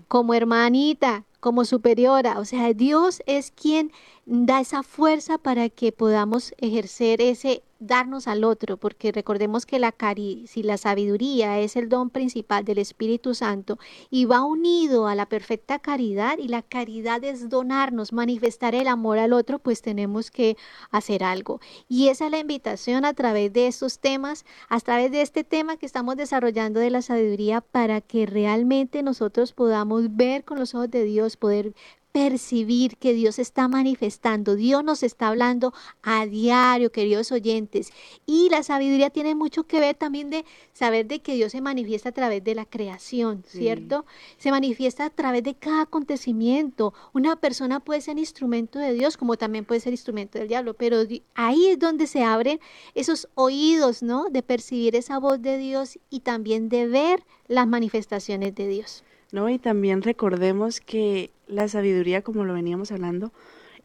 como 0.07 0.33
hermanita, 0.33 1.23
como 1.39 1.65
superiora. 1.65 2.39
O 2.39 2.45
sea, 2.45 2.73
Dios 2.73 3.21
es 3.25 3.51
quien 3.51 3.91
da 4.25 4.59
esa 4.59 4.83
fuerza 4.83 5.37
para 5.37 5.69
que 5.69 5.91
podamos 5.91 6.53
ejercer 6.57 7.21
ese 7.21 7.63
darnos 7.79 8.27
al 8.27 8.43
otro, 8.43 8.77
porque 8.77 9.11
recordemos 9.11 9.65
que 9.65 9.79
la 9.79 9.91
cari 9.91 10.45
si 10.47 10.63
la 10.63 10.77
sabiduría 10.77 11.59
es 11.59 11.75
el 11.75 11.89
don 11.89 12.09
principal 12.09 12.65
del 12.65 12.77
Espíritu 12.77 13.35
Santo 13.35 13.77
y 14.09 14.25
va 14.25 14.43
unido 14.43 15.07
a 15.07 15.15
la 15.15 15.27
perfecta 15.27 15.79
caridad 15.79 16.37
y 16.37 16.47
la 16.47 16.61
caridad 16.61 17.23
es 17.23 17.49
donarnos, 17.49 18.13
manifestar 18.13 18.75
el 18.75 18.87
amor 18.87 19.19
al 19.19 19.33
otro, 19.33 19.59
pues 19.59 19.81
tenemos 19.81 20.31
que 20.31 20.57
hacer 20.91 21.23
algo. 21.23 21.59
Y 21.87 22.09
esa 22.09 22.25
es 22.25 22.31
la 22.31 22.39
invitación 22.39 23.05
a 23.05 23.13
través 23.13 23.53
de 23.53 23.67
estos 23.67 23.99
temas, 23.99 24.45
a 24.69 24.79
través 24.79 25.11
de 25.11 25.21
este 25.21 25.43
tema 25.43 25.77
que 25.77 25.85
estamos 25.85 26.15
desarrollando 26.15 26.79
de 26.79 26.89
la 26.89 27.01
sabiduría 27.01 27.61
para 27.61 28.01
que 28.01 28.25
realmente 28.25 29.03
nosotros 29.03 29.53
podamos 29.53 30.15
ver 30.15 30.43
con 30.43 30.59
los 30.59 30.73
ojos 30.75 30.91
de 30.91 31.03
Dios, 31.03 31.37
poder 31.37 31.73
percibir 32.17 32.97
que 32.97 33.13
Dios 33.13 33.38
está 33.38 33.67
manifestando, 33.67 34.56
Dios 34.56 34.84
nos 34.84 35.03
está 35.03 35.27
hablando 35.27 35.71
a 36.01 36.25
diario, 36.25 36.91
queridos 36.91 37.32
oyentes. 37.32 37.91
Y 38.25 38.49
la 38.49 38.63
sabiduría 38.63 39.12
tiene 39.12 39.36
mucho 39.36 39.65
que 39.65 39.80
ver 39.80 39.95
también 39.95 40.32
de 40.32 40.43
saber 40.73 41.06
de 41.06 41.19
que 41.19 41.36
Dios 41.36 41.51
se 41.51 41.62
manifiesta 41.62 42.10
a 42.10 42.13
través 42.13 42.43
de 42.43 42.56
la 42.56 42.65
creación, 42.65 43.43
¿cierto? 43.47 44.03
Se 44.39 44.49
manifiesta 44.49 45.06
a 45.06 45.10
través 45.12 45.43
de 45.43 45.53
cada 45.53 45.82
acontecimiento. 45.82 46.91
Una 47.13 47.36
persona 47.36 47.82
puede 47.82 48.01
ser 48.01 48.17
instrumento 48.17 48.80
de 48.80 48.93
Dios 48.93 49.15
como 49.15 49.38
también 49.38 49.63
puede 49.63 49.80
ser 49.80 49.93
instrumento 49.93 50.39
del 50.39 50.47
diablo, 50.47 50.73
pero 50.73 51.03
ahí 51.36 51.67
es 51.67 51.77
donde 51.77 52.08
se 52.08 52.23
abren 52.23 52.60
esos 52.95 53.30
oídos, 53.36 54.01
¿no? 54.01 54.32
De 54.32 54.41
percibir 54.41 54.95
esa 54.95 55.19
voz 55.19 55.39
de 55.39 55.60
Dios 55.60 55.99
y 56.10 56.21
también 56.21 56.67
de 56.67 56.88
ver 56.88 57.23
las 57.47 57.67
manifestaciones 57.67 58.56
de 58.56 58.67
Dios. 58.67 59.03
¿No? 59.31 59.49
Y 59.49 59.59
también 59.59 60.01
recordemos 60.01 60.81
que 60.81 61.31
la 61.47 61.67
sabiduría, 61.67 62.21
como 62.21 62.45
lo 62.45 62.53
veníamos 62.53 62.91
hablando, 62.91 63.31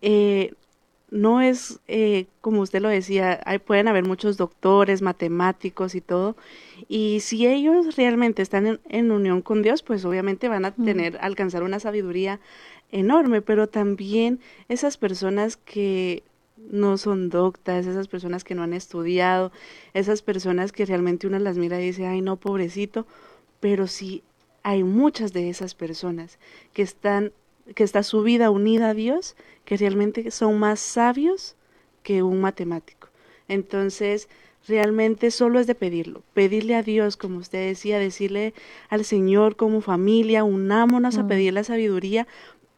eh, 0.01 0.55
no 1.13 1.43
es, 1.43 1.79
eh, 1.89 2.27
como 2.41 2.63
usted 2.63 2.81
lo 2.81 2.89
decía, 2.89 3.39
hay, 3.45 3.59
pueden 3.59 3.87
haber 3.87 4.05
muchos 4.05 4.39
doctores, 4.39 5.03
matemáticos 5.03 5.95
y 5.95 6.01
todo, 6.01 6.37
y 6.89 7.21
si 7.21 7.47
ellos 7.47 7.97
realmente 7.97 8.41
están 8.41 8.81
en, 8.89 9.11
unión 9.11 9.43
con 9.43 9.61
Dios, 9.63 9.83
pues 9.83 10.07
obviamente 10.07 10.49
van 10.49 10.65
a 10.65 10.71
tener, 10.75 11.19
alcanzar 11.21 11.65
una 11.65 11.81
sabiduría 11.81 12.41
enorme, 12.91 13.43
pero 13.43 13.69
también 13.69 14.41
esas 14.69 14.97
personas 14.97 15.59
que 15.59 16.23
no 16.57 16.97
son 16.97 17.29
doctas, 17.29 17.87
esas 17.87 18.09
personas 18.09 18.43
que 18.43 18.55
no 18.55 18.63
han 18.63 18.73
estudiado, 18.73 19.53
esas 19.93 20.23
personas 20.23 20.73
que 20.73 20.87
realmente 20.87 21.27
uno 21.27 21.39
las 21.39 21.59
mira 21.59 21.79
y 21.81 21.87
dice, 21.87 22.07
ay 22.07 22.23
no, 22.23 22.37
pobrecito, 22.37 23.07
pero 23.61 23.87
sí 23.87 24.23
hay 24.63 24.85
muchas 24.85 25.33
de 25.33 25.49
esas 25.49 25.75
personas 25.75 26.39
que 26.73 26.83
están, 26.83 27.33
que 27.75 27.85
está 27.85 28.03
su 28.03 28.23
vida 28.23 28.51
unida 28.51 28.91
a 28.91 28.95
Dios, 28.95 29.37
que 29.65 29.77
realmente 29.77 30.31
son 30.31 30.59
más 30.59 30.81
sabios 30.81 31.57
que 32.03 32.23
un 32.23 32.41
matemático. 32.41 33.09
Entonces, 33.49 34.29
realmente 34.67 35.31
solo 35.31 35.59
es 35.61 35.67
de 35.67 35.75
pedirlo, 35.75 36.23
pedirle 36.35 36.75
a 36.77 36.83
Dios, 36.83 37.17
como 37.17 37.39
usted 37.39 37.67
decía, 37.67 37.99
decirle 37.99 38.55
al 38.89 39.05
Señor 39.05 39.57
como 39.57 39.81
familia, 39.81 40.45
unámonos 40.45 41.19
a 41.19 41.25
mm. 41.25 41.29
pedir 41.29 41.53
la 41.53 41.65
sabiduría 41.65 42.27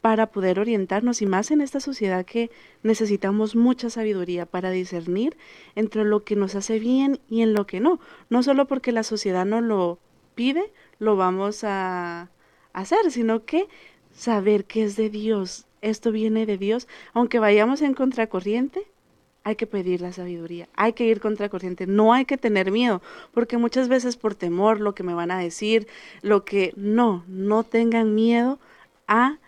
para 0.01 0.27
poder 0.27 0.61
orientarnos 0.61 1.23
y 1.23 1.27
más 1.27 1.51
en 1.51 1.63
esta 1.63 1.81
sociedad 1.81 2.27
que 2.27 2.51
necesitamos 2.83 3.57
mucha 3.57 3.89
sabiduría 3.89 4.45
para 4.45 4.71
discernir 4.71 5.37
entre 5.77 6.05
lo 6.05 6.25
que 6.25 6.37
nos 6.37 6.55
hace 6.55 6.79
bien 6.79 7.21
y 7.31 7.41
en 7.41 7.55
lo 7.55 7.67
que 7.67 7.81
no. 7.81 8.01
No 8.29 8.43
solo 8.43 8.67
porque 8.67 8.93
la 8.93 9.03
sociedad 9.03 9.47
nos 9.47 9.63
lo 9.63 9.99
pide, 10.35 10.73
lo 11.05 11.17
vamos 11.17 11.63
a 11.63 12.29
hacer, 12.73 13.11
sino 13.11 13.45
que 13.45 13.69
saber 14.13 14.65
que 14.65 14.83
es 14.83 14.97
de 14.97 15.11
Dios, 15.11 15.67
esto 15.81 16.11
viene 16.11 16.47
de 16.47 16.59
Dios, 16.59 16.89
aunque 17.13 17.39
vayamos 17.39 17.83
en 17.83 17.95
contracorriente, 17.95 18.83
hay 19.45 19.57
que 19.57 19.67
pedir 19.67 20.01
la 20.01 20.13
sabiduría, 20.13 20.69
hay 20.75 20.95
que 20.95 21.05
ir 21.05 21.21
contracorriente, 21.21 21.87
no 21.87 22.13
hay 22.13 22.25
que 22.25 22.39
tener 22.39 22.71
miedo, 22.71 23.03
porque 23.33 23.59
muchas 23.59 23.89
veces 23.89 24.17
por 24.17 24.35
temor, 24.35 24.81
lo 24.81 24.95
que 24.95 25.03
me 25.03 25.15
van 25.15 25.31
a 25.31 25.39
decir, 25.39 25.87
lo 26.23 26.45
que 26.45 26.73
no, 26.77 27.25
no 27.29 27.63
tengan 27.63 28.15
miedo 28.15 28.59
a 29.07 29.39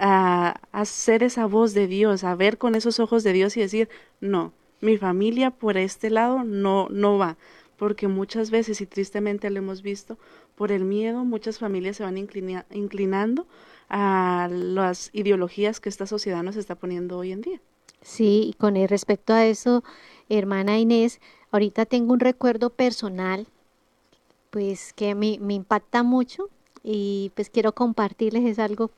a, 0.00 0.60
hacer 0.72 1.22
esa 1.22 1.46
voz 1.46 1.74
de 1.74 1.86
Dios, 1.86 2.24
a 2.24 2.34
ver 2.34 2.58
con 2.58 2.74
esos 2.74 2.98
ojos 2.98 3.22
de 3.22 3.32
Dios 3.32 3.56
y 3.56 3.60
decir, 3.60 3.88
no, 4.20 4.52
mi 4.80 4.96
familia 4.96 5.50
por 5.50 5.76
este 5.76 6.10
lado 6.10 6.42
no, 6.42 6.88
no 6.90 7.18
va, 7.18 7.36
porque 7.80 8.08
muchas 8.08 8.50
veces, 8.50 8.82
y 8.82 8.86
tristemente 8.86 9.48
lo 9.48 9.56
hemos 9.56 9.80
visto, 9.80 10.18
por 10.54 10.70
el 10.70 10.84
miedo 10.84 11.24
muchas 11.24 11.58
familias 11.58 11.96
se 11.96 12.02
van 12.02 12.18
inclinando 12.18 13.46
a 13.88 14.50
las 14.52 15.08
ideologías 15.14 15.80
que 15.80 15.88
esta 15.88 16.04
sociedad 16.04 16.42
nos 16.42 16.56
está 16.56 16.74
poniendo 16.74 17.16
hoy 17.16 17.32
en 17.32 17.40
día. 17.40 17.58
Sí, 18.02 18.50
y 18.50 18.52
con 18.52 18.74
respecto 18.86 19.32
a 19.32 19.46
eso, 19.46 19.82
hermana 20.28 20.78
Inés, 20.78 21.22
ahorita 21.52 21.86
tengo 21.86 22.12
un 22.12 22.20
recuerdo 22.20 22.68
personal, 22.68 23.46
pues 24.50 24.92
que 24.92 25.14
me, 25.14 25.38
me 25.40 25.54
impacta 25.54 26.02
mucho 26.02 26.50
y 26.84 27.32
pues 27.34 27.48
quiero 27.48 27.72
compartirles, 27.72 28.44
es 28.44 28.58
algo 28.58 28.90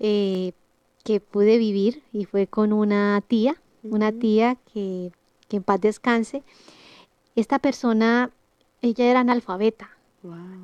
eh, 0.00 0.50
que 1.04 1.20
pude 1.20 1.58
vivir 1.58 2.02
y 2.12 2.24
fue 2.24 2.48
con 2.48 2.72
una 2.72 3.22
tía, 3.28 3.54
una 3.84 4.10
tía 4.10 4.56
que, 4.74 5.12
que, 5.48 5.58
en 5.58 5.62
paz 5.62 5.80
descanse. 5.80 6.42
Esta 7.36 7.58
persona, 7.58 8.30
ella 8.82 9.04
era 9.04 9.20
analfabeta, 9.20 9.90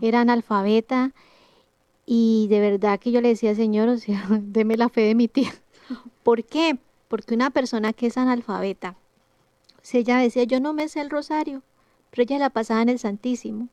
era 0.00 0.22
analfabeta 0.22 1.12
y 2.06 2.48
de 2.48 2.60
verdad 2.60 2.98
que 2.98 3.12
yo 3.12 3.20
le 3.20 3.28
decía, 3.28 3.54
Señor, 3.54 3.88
o 3.88 3.98
sea, 3.98 4.26
deme 4.42 4.76
la 4.76 4.88
fe 4.88 5.02
de 5.02 5.14
mi 5.14 5.28
tía. 5.28 5.52
¿Por 6.22 6.44
qué? 6.44 6.78
Porque 7.08 7.34
una 7.34 7.50
persona 7.50 7.92
que 7.92 8.06
es 8.06 8.16
analfabeta, 8.16 8.96
o 9.76 9.96
ella 9.96 10.18
decía, 10.18 10.44
yo 10.44 10.60
no 10.60 10.72
me 10.72 10.88
sé 10.88 11.00
el 11.00 11.10
rosario, 11.10 11.62
pero 12.10 12.22
ella 12.22 12.38
la 12.38 12.50
pasaba 12.50 12.82
en 12.82 12.88
el 12.88 12.98
Santísimo. 12.98 13.68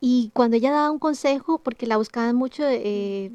Y 0.00 0.30
cuando 0.34 0.56
ella 0.56 0.72
daba 0.72 0.90
un 0.90 0.98
consejo, 0.98 1.58
porque 1.58 1.86
la 1.86 1.96
buscaban 1.96 2.34
mucho, 2.34 2.64
eh, 2.66 3.30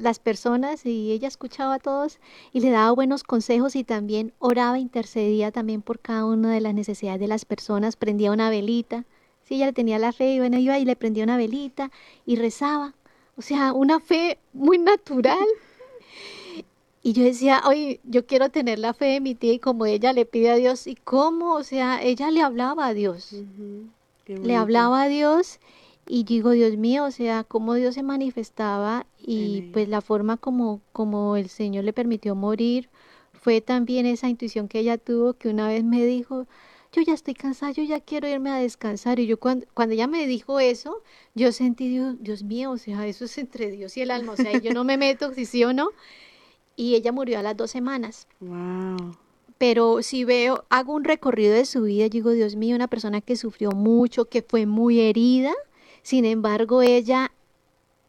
las 0.00 0.18
personas 0.18 0.84
y 0.86 1.12
ella 1.12 1.28
escuchaba 1.28 1.74
a 1.74 1.78
todos 1.78 2.18
y 2.52 2.60
le 2.60 2.70
daba 2.70 2.90
buenos 2.92 3.22
consejos 3.22 3.76
y 3.76 3.84
también 3.84 4.32
oraba, 4.38 4.78
intercedía 4.78 5.52
también 5.52 5.82
por 5.82 6.00
cada 6.00 6.24
una 6.24 6.52
de 6.52 6.60
las 6.60 6.74
necesidades 6.74 7.20
de 7.20 7.28
las 7.28 7.44
personas, 7.44 7.96
prendía 7.96 8.32
una 8.32 8.50
velita, 8.50 9.04
sí, 9.44 9.56
ella 9.56 9.66
le 9.66 9.72
tenía 9.72 9.98
la 9.98 10.12
fe 10.12 10.34
y 10.34 10.38
bueno, 10.38 10.58
iba 10.58 10.78
y 10.78 10.84
le 10.84 10.96
prendía 10.96 11.24
una 11.24 11.36
velita 11.36 11.90
y 12.24 12.36
rezaba, 12.36 12.94
o 13.36 13.42
sea, 13.42 13.72
una 13.72 14.00
fe 14.00 14.38
muy 14.52 14.78
natural. 14.78 15.46
Y 17.02 17.12
yo 17.12 17.22
decía, 17.22 17.62
oye, 17.64 18.00
yo 18.02 18.26
quiero 18.26 18.48
tener 18.48 18.80
la 18.80 18.92
fe 18.92 19.04
de 19.04 19.20
mi 19.20 19.36
tía 19.36 19.52
y 19.52 19.60
como 19.60 19.86
ella 19.86 20.12
le 20.12 20.26
pide 20.26 20.50
a 20.50 20.56
Dios, 20.56 20.88
¿y 20.88 20.96
cómo? 20.96 21.54
O 21.54 21.62
sea, 21.62 22.02
ella 22.02 22.32
le 22.32 22.42
hablaba 22.42 22.86
a 22.86 22.94
Dios. 22.94 23.32
Le 24.26 24.56
hablaba 24.56 25.02
a 25.02 25.08
Dios 25.08 25.60
y 26.08 26.24
digo, 26.24 26.50
Dios 26.50 26.76
mío, 26.76 27.04
o 27.04 27.10
sea, 27.10 27.44
cómo 27.44 27.74
Dios 27.74 27.94
se 27.94 28.02
manifestaba 28.02 29.06
y 29.18 29.62
pues 29.72 29.88
la 29.88 30.00
forma 30.00 30.36
como, 30.36 30.80
como 30.92 31.36
el 31.36 31.48
Señor 31.48 31.84
le 31.84 31.92
permitió 31.92 32.34
morir 32.34 32.88
fue 33.32 33.60
también 33.60 34.06
esa 34.06 34.28
intuición 34.28 34.68
que 34.68 34.80
ella 34.80 34.98
tuvo 34.98 35.34
que 35.34 35.48
una 35.48 35.68
vez 35.68 35.84
me 35.84 36.04
dijo, 36.04 36.46
yo 36.92 37.02
ya 37.02 37.14
estoy 37.14 37.34
cansada, 37.34 37.72
yo 37.72 37.82
ya 37.82 38.00
quiero 38.00 38.28
irme 38.28 38.50
a 38.50 38.56
descansar. 38.56 39.18
Y 39.18 39.26
yo 39.26 39.38
cuando, 39.38 39.66
cuando 39.74 39.94
ella 39.94 40.06
me 40.06 40.26
dijo 40.26 40.60
eso, 40.60 41.02
yo 41.34 41.52
sentí, 41.52 41.88
Dios, 41.88 42.16
Dios 42.20 42.42
mío, 42.42 42.70
o 42.70 42.78
sea, 42.78 43.06
eso 43.06 43.26
es 43.26 43.36
entre 43.38 43.70
Dios 43.70 43.96
y 43.96 44.02
el 44.02 44.10
alma, 44.10 44.32
o 44.32 44.36
sea, 44.36 44.58
yo 44.58 44.72
no 44.72 44.84
me 44.84 44.96
meto 44.96 45.32
si 45.32 45.44
sí 45.44 45.62
o 45.64 45.72
no. 45.72 45.90
Y 46.74 46.94
ella 46.94 47.12
murió 47.12 47.38
a 47.38 47.42
las 47.42 47.56
dos 47.56 47.70
semanas. 47.70 48.26
Wow. 48.40 49.16
Pero 49.58 50.02
si 50.02 50.24
veo, 50.24 50.64
hago 50.68 50.92
un 50.94 51.04
recorrido 51.04 51.54
de 51.54 51.64
su 51.64 51.82
vida, 51.82 52.08
digo, 52.08 52.30
Dios 52.32 52.56
mío, 52.56 52.76
una 52.76 52.88
persona 52.88 53.20
que 53.20 53.36
sufrió 53.36 53.70
mucho, 53.70 54.26
que 54.26 54.42
fue 54.42 54.66
muy 54.66 55.00
herida, 55.00 55.52
sin 56.06 56.24
embargo, 56.24 56.82
ella 56.82 57.32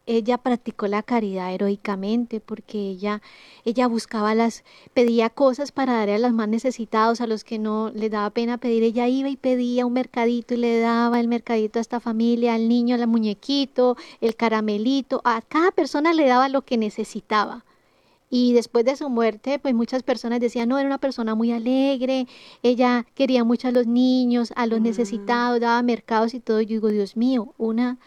ella 0.05 0.37
practicó 0.37 0.85
la 0.85 1.01
caridad 1.01 1.51
heroicamente 1.51 2.39
porque 2.39 2.77
ella 2.77 3.23
ella 3.65 3.87
buscaba 3.87 4.35
las 4.35 4.63
pedía 4.93 5.31
cosas 5.31 5.71
para 5.71 5.93
dar 5.93 6.11
a 6.11 6.19
los 6.19 6.31
más 6.31 6.47
necesitados, 6.47 7.21
a 7.21 7.25
los 7.25 7.43
que 7.43 7.57
no 7.57 7.91
le 7.95 8.09
daba 8.09 8.29
pena 8.29 8.59
pedir, 8.59 8.83
ella 8.83 9.07
iba 9.07 9.29
y 9.29 9.35
pedía 9.35 9.87
un 9.87 9.93
mercadito 9.93 10.53
y 10.53 10.57
le 10.57 10.79
daba 10.79 11.19
el 11.19 11.27
mercadito 11.27 11.79
a 11.79 11.81
esta 11.81 11.99
familia, 11.99 12.53
al 12.53 12.69
niño, 12.69 12.93
al 12.93 13.07
muñequito, 13.07 13.97
el 14.21 14.35
caramelito, 14.35 15.21
a 15.23 15.41
cada 15.41 15.71
persona 15.71 16.13
le 16.13 16.27
daba 16.27 16.49
lo 16.49 16.61
que 16.61 16.77
necesitaba. 16.77 17.65
Y 18.29 18.53
después 18.53 18.83
de 18.83 18.95
su 18.95 19.09
muerte, 19.09 19.57
pues 19.59 19.73
muchas 19.73 20.03
personas 20.03 20.39
decían, 20.39 20.67
no, 20.67 20.77
era 20.77 20.87
una 20.87 20.97
persona 20.97 21.33
muy 21.33 21.51
alegre, 21.51 22.27
ella 22.61 23.05
quería 23.15 23.43
mucho 23.43 23.69
a 23.69 23.71
los 23.71 23.87
niños, 23.87 24.51
a 24.55 24.67
los 24.67 24.81
necesitados, 24.81 25.61
daba 25.61 25.81
mercados 25.81 26.33
y 26.33 26.39
todo. 26.39 26.61
Yo 26.61 26.69
digo, 26.69 26.89
Dios 26.89 27.15
mío, 27.15 27.53
una... 27.57 27.97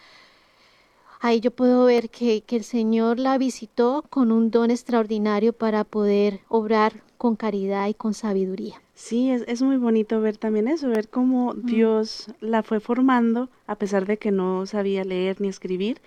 Ahí 1.22 1.40
yo 1.40 1.50
puedo 1.50 1.84
ver 1.84 2.08
que, 2.08 2.42
que 2.42 2.56
el 2.56 2.64
Señor 2.64 3.18
la 3.18 3.36
visitó 3.36 4.04
con 4.08 4.32
un 4.32 4.50
don 4.50 4.70
extraordinario 4.70 5.52
para 5.52 5.84
poder 5.84 6.40
obrar 6.48 7.02
con 7.18 7.36
caridad 7.36 7.88
y 7.88 7.94
con 7.94 8.14
sabiduría. 8.14 8.80
Sí, 8.94 9.30
es, 9.30 9.44
es 9.46 9.60
muy 9.60 9.76
bonito 9.76 10.22
ver 10.22 10.38
también 10.38 10.66
eso, 10.68 10.88
ver 10.88 11.08
cómo 11.10 11.52
Dios 11.52 12.28
la 12.40 12.62
fue 12.62 12.80
formando 12.80 13.50
a 13.66 13.74
pesar 13.76 14.06
de 14.06 14.16
que 14.16 14.30
no 14.30 14.64
sabía 14.64 15.04
leer 15.04 15.38
ni 15.42 15.48
escribir 15.48 16.00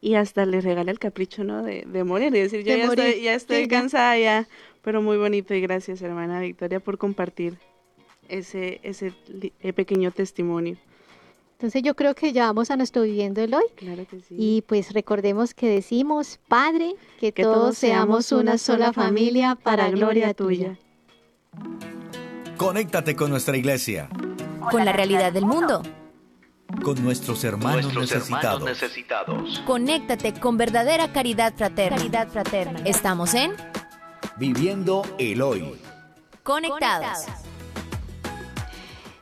y 0.00 0.14
hasta 0.14 0.46
le 0.46 0.60
regala 0.60 0.90
el 0.90 0.98
capricho, 0.98 1.44
¿no? 1.44 1.62
De, 1.62 1.84
de 1.86 2.04
morir 2.04 2.34
y 2.34 2.40
decir, 2.40 2.64
yo 2.64 2.76
ya, 2.76 2.84
Estoy, 2.84 3.22
ya 3.22 3.34
estoy 3.34 3.68
cansada 3.68 4.18
ya, 4.18 4.48
pero 4.82 5.02
muy 5.02 5.16
bonito 5.16 5.54
y 5.54 5.60
gracias 5.60 6.02
hermana 6.02 6.40
Victoria 6.40 6.80
por 6.80 6.98
compartir 6.98 7.58
ese, 8.28 8.80
ese 8.82 9.12
eh, 9.60 9.72
pequeño 9.72 10.10
testimonio. 10.10 10.76
Entonces 11.52 11.82
yo 11.82 11.96
creo 11.96 12.14
que 12.14 12.32
ya 12.32 12.46
vamos 12.46 12.70
a 12.70 12.76
nuestro 12.76 13.02
viviendo 13.02 13.42
el 13.42 13.52
hoy. 13.52 13.64
Claro 13.74 14.06
que 14.06 14.20
sí. 14.20 14.36
Y 14.38 14.62
pues 14.62 14.92
recordemos 14.92 15.54
que 15.54 15.68
decimos, 15.68 16.38
Padre, 16.46 16.94
que, 17.18 17.32
todos 17.32 17.76
seamos 17.76 18.30
una 18.30 18.58
sola 18.58 18.92
familia 18.92 19.56
para 19.56 19.90
gloria 19.90 20.34
tuya. 20.34 20.78
Conéctate 22.56 23.16
con 23.16 23.30
nuestra 23.30 23.56
iglesia. 23.56 24.08
Con 24.70 24.84
la 24.84 24.92
realidad 24.92 25.32
del 25.32 25.46
mundo 25.46 25.82
con 26.82 27.02
nuestros 27.02 27.44
hermanos, 27.44 27.94
necesitados. 27.94 29.62
Conéctate 29.66 30.34
con 30.34 30.56
verdadera 30.56 31.12
caridad 31.12 31.54
fraterna. 31.56 31.96
Caridad 31.96 32.28
fraterna. 32.28 32.80
Estamos 32.84 33.34
en 33.34 33.52
Viviendo 34.36 35.02
el 35.18 35.42
Hoy. 35.42 35.80
Conectados. 36.42 37.26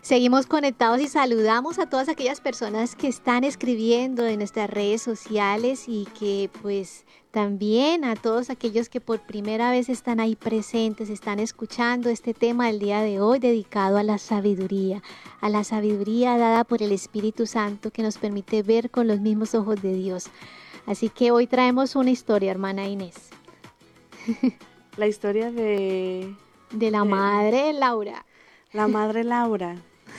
Seguimos 0.07 0.47
conectados 0.47 1.01
y 1.01 1.09
saludamos 1.09 1.81
a 1.81 1.87
todas 1.91 2.09
aquellas 2.09 2.41
personas 2.41 2.95
que 2.95 3.09
están 3.09 3.43
escribiendo 3.43 4.25
en 4.25 4.39
nuestras 4.39 4.71
redes 4.71 5.03
sociales 5.03 5.87
y 5.89 6.07
que 6.17 6.49
pues 6.63 7.05
también 7.33 8.05
a 8.05 8.15
todos 8.15 8.49
aquellos 8.49 8.89
que 8.89 9.01
por 9.01 9.19
primera 9.19 9.69
vez 9.73 9.89
están 9.89 10.21
ahí 10.21 10.37
presentes, 10.37 11.11
están 11.11 11.41
escuchando 11.41 12.09
este 12.09 12.35
tema 12.35 12.69
del 12.69 12.79
día 12.79 13.01
de 13.01 13.21
hoy 13.21 13.41
dedicado 13.41 13.99
a 13.99 14.05
la 14.05 14.19
sabiduría, 14.19 15.03
a 15.41 15.49
la 15.49 15.65
sabiduría 15.65 16.39
dada 16.39 16.63
por 16.63 16.85
el 16.85 16.93
Espíritu 16.93 17.45
Santo 17.45 17.91
que 17.91 18.05
nos 18.05 18.17
permite 18.17 18.63
ver 18.63 18.93
con 18.93 19.09
los 19.09 19.19
mismos 19.19 19.57
ojos 19.57 19.83
de 19.83 19.93
Dios. 19.93 20.27
Así 20.87 21.09
que 21.09 21.33
hoy 21.33 21.49
traemos 21.49 21.97
una 21.97 22.13
historia, 22.13 22.53
hermana 22.53 22.87
Inés. 22.87 23.31
La 24.97 25.09
historia 25.09 25.51
de... 25.51 26.33
De 26.71 26.93
la 26.93 27.03
madre 27.03 27.73
Laura. 27.73 28.25
La 28.73 28.87
madre 28.87 29.25
Laura. 29.25 29.75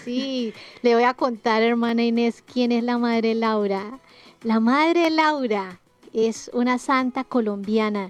Sí, 0.08 0.54
le 0.84 0.96
voy 0.96 1.04
a 1.04 1.14
contar, 1.14 1.62
hermana 1.62 2.02
Inés, 2.02 2.42
quién 2.42 2.72
es 2.72 2.82
la 2.82 2.98
madre 2.98 3.36
Laura. 3.36 4.00
La 4.42 4.62
madre 4.62 5.10
Laura 5.10 5.82
es 6.14 6.50
una 6.54 6.78
santa 6.78 7.26
colombiana 7.26 8.10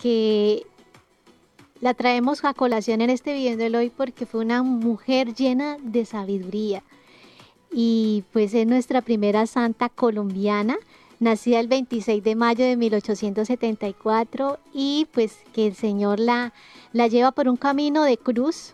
que 0.00 0.66
la 1.82 1.92
traemos 1.92 2.42
a 2.46 2.54
colación 2.54 3.02
en 3.02 3.10
este 3.10 3.34
video 3.34 3.78
hoy 3.78 3.90
porque 3.90 4.24
fue 4.24 4.40
una 4.40 4.62
mujer 4.62 5.34
llena 5.34 5.76
de 5.82 6.06
sabiduría. 6.06 6.82
Y 7.70 8.24
pues 8.32 8.54
es 8.54 8.66
nuestra 8.66 9.02
primera 9.02 9.46
santa 9.46 9.90
colombiana, 9.90 10.78
nacida 11.20 11.60
el 11.60 11.68
26 11.68 12.24
de 12.24 12.36
mayo 12.36 12.64
de 12.64 12.78
1874 12.78 14.60
y 14.72 15.08
pues 15.12 15.40
que 15.52 15.66
el 15.66 15.74
Señor 15.74 16.20
la, 16.20 16.54
la 16.94 17.06
lleva 17.06 17.32
por 17.32 17.48
un 17.48 17.58
camino 17.58 18.02
de 18.02 18.16
cruz, 18.16 18.72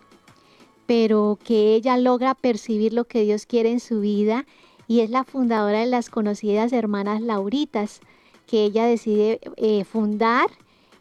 pero 0.91 1.39
que 1.41 1.73
ella 1.73 1.95
logra 1.95 2.35
percibir 2.35 2.91
lo 2.91 3.05
que 3.05 3.23
Dios 3.23 3.45
quiere 3.45 3.71
en 3.71 3.79
su 3.79 4.01
vida 4.01 4.45
y 4.89 4.99
es 4.99 5.09
la 5.09 5.23
fundadora 5.23 5.79
de 5.79 5.85
las 5.85 6.09
conocidas 6.09 6.73
hermanas 6.73 7.21
Lauritas, 7.21 8.01
que 8.45 8.65
ella 8.65 8.85
decide 8.85 9.39
eh, 9.55 9.85
fundar 9.85 10.49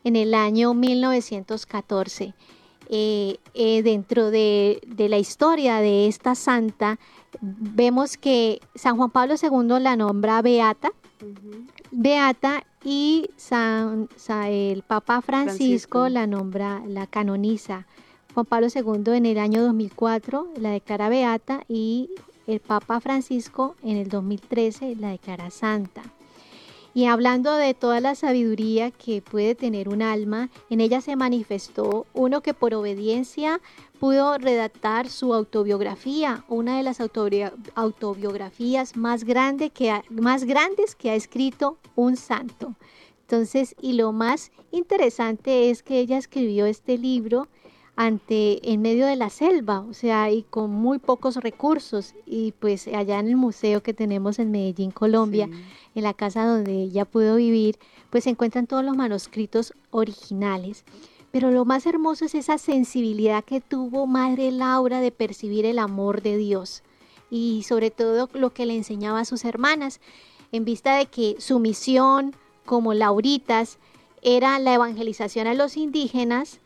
en 0.05 0.15
el 0.15 0.35
año 0.35 0.75
1914. 0.75 2.35
Eh, 2.89 3.39
eh, 3.55 3.83
dentro 3.83 4.31
de, 4.31 4.81
la 4.97 5.19
historia 5.19 5.79
de 5.79 6.07
esta 6.07 6.37
santa, 6.37 7.01
vemos 7.41 8.17
que 8.17 8.61
San 8.77 8.97
Juan 8.97 9.11
Pablo 9.11 9.35
II 9.43 9.81
la 9.81 9.97
nombra 9.97 10.41
Beata, 10.41 10.93
Beata 11.91 12.63
y 12.85 13.29
San, 13.37 14.09
el 14.47 14.83
Papa 14.83 15.21
Francisco, 15.21 16.09
la 16.09 16.29
nombra, 16.29 16.81
la 16.87 17.09
canoniza. 17.09 17.89
Juan 18.35 18.47
Pablo 18.47 18.69
II 18.73 19.17
en 19.17 19.27
el 19.27 19.39
año 19.39 19.63
2004 19.63 20.53
la 20.57 20.71
declara 20.71 21.09
Beata 21.09 21.65
y 21.69 22.11
el 22.47 22.61
Papa 22.61 23.01
Francisco 23.01 23.75
en 23.83 23.97
el 23.97 24.09
2013 24.09 24.95
la 24.97 25.11
declara 25.11 25.51
Santa. 25.51 26.03
Y 26.95 27.07
hablando 27.07 27.55
de 27.55 27.75
toda 27.75 28.01
la 28.01 28.15
sabiduría 28.15 28.93
que 28.93 29.21
puede 29.21 29.55
tener 29.55 29.89
un 29.89 30.03
alma, 30.03 30.49
en 30.71 30.81
ella 30.81 31.01
se 31.01 31.17
manifestó 31.17 32.07
uno 32.15 32.41
que 32.41 32.55
por 32.55 32.75
obediencia 32.75 33.61
pudo 33.99 34.39
redactar 34.39 35.09
su 35.09 35.35
autobiografía, 35.35 36.45
una 36.49 36.77
de 36.77 36.83
las 36.85 37.01
autobiografías 37.01 38.97
más, 38.97 39.25
que 39.25 40.03
más 40.11 40.45
grandes 40.45 40.95
que 40.95 41.11
ha 41.11 41.15
escrito 41.15 41.79
un 41.95 42.17
santo. 42.17 42.75
Entonces, 43.23 43.77
y 43.81 43.93
lo 43.93 44.11
más 44.11 44.51
interesante 44.73 45.71
es 45.71 45.85
que 45.85 46.01
ella 46.01 46.19
escribió 46.19 46.67
este 46.67 46.99
libro 46.99 47.47
ante 47.97 48.73
en 48.73 48.81
medio 48.81 49.07
de 49.07 49.17
la 49.17 49.31
selva, 49.31 49.81
o 49.81 49.93
sea, 49.93 50.31
y 50.31 50.43
con 50.43 50.71
muy 50.71 50.99
pocos 50.99 51.37
recursos 51.37 52.15
y 52.27 52.53
pues 52.53 52.89
allá 52.89 53.19
en 53.19 53.29
el 53.29 53.37
museo 53.37 53.83
que 53.83 53.95
tenemos 53.95 54.39
en 54.39 54.51
Medellín, 54.51 54.91
Colombia, 54.91 55.49
en 55.95 56.03
la 56.03 56.15
casa 56.15 56.47
donde 56.47 56.73
ella 56.73 57.05
pudo 57.05 57.37
vivir, 57.37 57.79
pues 58.09 58.25
se 58.25 58.31
encuentran 58.31 58.67
todos 58.67 58.85
los 58.85 58.97
manuscritos 58.97 59.75
originales. 59.91 60.85
Pero 61.31 61.51
lo 61.51 61.65
más 61.65 61.87
hermoso 61.87 62.25
es 62.25 62.35
esa 62.35 62.59
sensibilidad 62.59 63.45
que 63.45 63.61
tuvo 63.61 64.07
Madre 64.07 64.51
Laura 64.51 65.01
de 65.01 65.13
percibir 65.13 65.65
el 65.65 65.79
amor 65.79 66.23
de 66.23 66.37
Dios 66.37 66.83
y 67.31 67.63
sobre 67.63 67.91
todo 67.91 68.29
lo 68.33 68.51
que 68.51 68.67
le 68.67 68.77
enseñaba 68.77 69.21
a 69.21 69.25
sus 69.25 69.45
hermanas, 69.45 70.01
en 70.53 70.65
vista 70.65 70.97
de 70.97 71.07
que 71.07 71.37
su 71.39 71.61
misión 71.61 72.35
como 72.65 72.93
lauritas 72.95 73.79
era 74.23 74.59
la 74.59 74.75
evangelización 74.75 75.47
a 75.47 75.55
los 75.55 75.77
indígenas, 75.77 76.60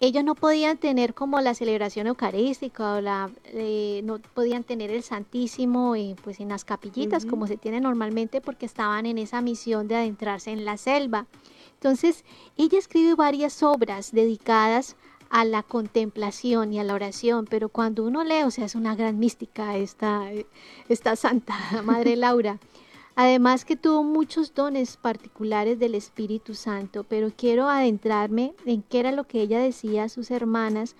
ellos 0.00 0.22
no 0.22 0.34
podían 0.34 0.78
tener 0.78 1.14
como 1.14 1.40
la 1.40 1.54
celebración 1.54 2.06
eucarística 2.06 2.94
o 2.94 3.00
la, 3.00 3.30
eh, 3.46 4.00
no 4.04 4.18
podían 4.34 4.62
tener 4.62 4.90
el 4.90 5.02
Santísimo 5.02 5.96
eh, 5.96 6.14
pues 6.22 6.38
en 6.38 6.48
las 6.48 6.64
capillitas 6.64 7.24
como 7.26 7.46
se 7.46 7.56
tiene 7.56 7.80
normalmente 7.80 8.40
porque 8.40 8.66
estaban 8.66 9.06
en 9.06 9.18
esa 9.18 9.40
misión 9.40 9.88
de 9.88 9.96
adentrarse 9.96 10.52
en 10.52 10.64
la 10.64 10.76
selva. 10.76 11.26
Entonces, 11.74 12.24
ella 12.56 12.78
escribe 12.78 13.14
varias 13.14 13.62
obras 13.62 14.12
dedicadas 14.12 14.96
a 15.30 15.44
la 15.44 15.62
contemplación 15.62 16.72
y 16.72 16.78
a 16.78 16.84
la 16.84 16.94
oración, 16.94 17.46
pero 17.48 17.68
cuando 17.68 18.04
uno 18.04 18.24
lee, 18.24 18.42
o 18.44 18.50
sea, 18.50 18.64
es 18.64 18.74
una 18.74 18.94
gran 18.94 19.18
mística 19.18 19.76
esta, 19.76 20.30
esta 20.88 21.16
Santa 21.16 21.54
Madre 21.84 22.16
Laura. 22.16 22.58
Además 23.20 23.64
que 23.64 23.74
tuvo 23.74 24.04
muchos 24.04 24.54
dones 24.54 24.96
particulares 24.96 25.80
del 25.80 25.96
Espíritu 25.96 26.54
Santo, 26.54 27.02
pero 27.02 27.32
quiero 27.36 27.68
adentrarme 27.68 28.54
en 28.64 28.82
qué 28.82 29.00
era 29.00 29.10
lo 29.10 29.24
que 29.24 29.40
ella 29.40 29.58
decía 29.58 30.04
a 30.04 30.08
sus 30.08 30.30
hermanas 30.30 30.94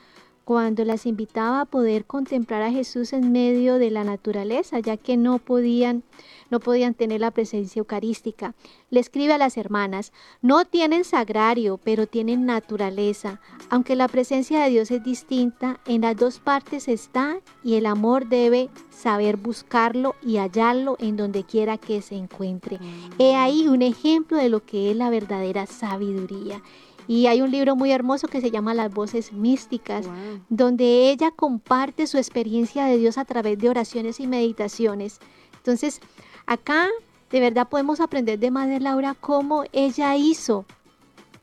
cuando 0.44 0.84
las 0.84 1.06
invitaba 1.06 1.60
a 1.60 1.64
poder 1.64 2.06
contemplar 2.06 2.62
a 2.62 2.72
Jesús 2.72 3.12
en 3.12 3.30
medio 3.30 3.78
de 3.78 3.92
la 3.92 4.02
naturaleza, 4.02 4.80
ya 4.80 4.96
que 4.96 5.16
no 5.16 5.38
podían 5.38 6.02
no 6.50 6.60
podían 6.60 6.94
tener 6.94 7.20
la 7.20 7.30
presencia 7.30 7.80
eucarística. 7.80 8.54
Le 8.90 9.00
escribe 9.00 9.34
a 9.34 9.38
las 9.38 9.56
hermanas, 9.56 10.12
no 10.42 10.64
tienen 10.64 11.04
sagrario, 11.04 11.78
pero 11.82 12.06
tienen 12.06 12.46
naturaleza. 12.46 13.40
Aunque 13.70 13.96
la 13.96 14.08
presencia 14.08 14.62
de 14.62 14.70
Dios 14.70 14.90
es 14.90 15.02
distinta, 15.02 15.80
en 15.86 16.02
las 16.02 16.16
dos 16.16 16.38
partes 16.38 16.88
está 16.88 17.40
y 17.62 17.74
el 17.74 17.86
amor 17.86 18.28
debe 18.28 18.70
saber 18.90 19.36
buscarlo 19.36 20.14
y 20.22 20.36
hallarlo 20.36 20.96
en 20.98 21.16
donde 21.16 21.44
quiera 21.44 21.78
que 21.78 22.02
se 22.02 22.16
encuentre. 22.16 22.78
He 23.18 23.34
ahí 23.34 23.68
un 23.68 23.82
ejemplo 23.82 24.36
de 24.36 24.48
lo 24.48 24.64
que 24.64 24.90
es 24.90 24.96
la 24.96 25.10
verdadera 25.10 25.66
sabiduría. 25.66 26.62
Y 27.08 27.26
hay 27.26 27.40
un 27.40 27.50
libro 27.50 27.74
muy 27.74 27.90
hermoso 27.90 28.28
que 28.28 28.42
se 28.42 28.50
llama 28.50 28.74
Las 28.74 28.92
Voces 28.92 29.32
Místicas, 29.32 30.06
donde 30.50 31.10
ella 31.10 31.30
comparte 31.30 32.06
su 32.06 32.18
experiencia 32.18 32.84
de 32.84 32.98
Dios 32.98 33.16
a 33.16 33.24
través 33.24 33.58
de 33.58 33.70
oraciones 33.70 34.20
y 34.20 34.26
meditaciones. 34.26 35.18
Entonces, 35.56 36.00
Acá 36.48 36.88
de 37.30 37.40
verdad 37.40 37.68
podemos 37.68 38.00
aprender 38.00 38.38
de 38.38 38.50
Madre 38.50 38.80
Laura 38.80 39.14
cómo 39.14 39.64
ella 39.74 40.16
hizo 40.16 40.64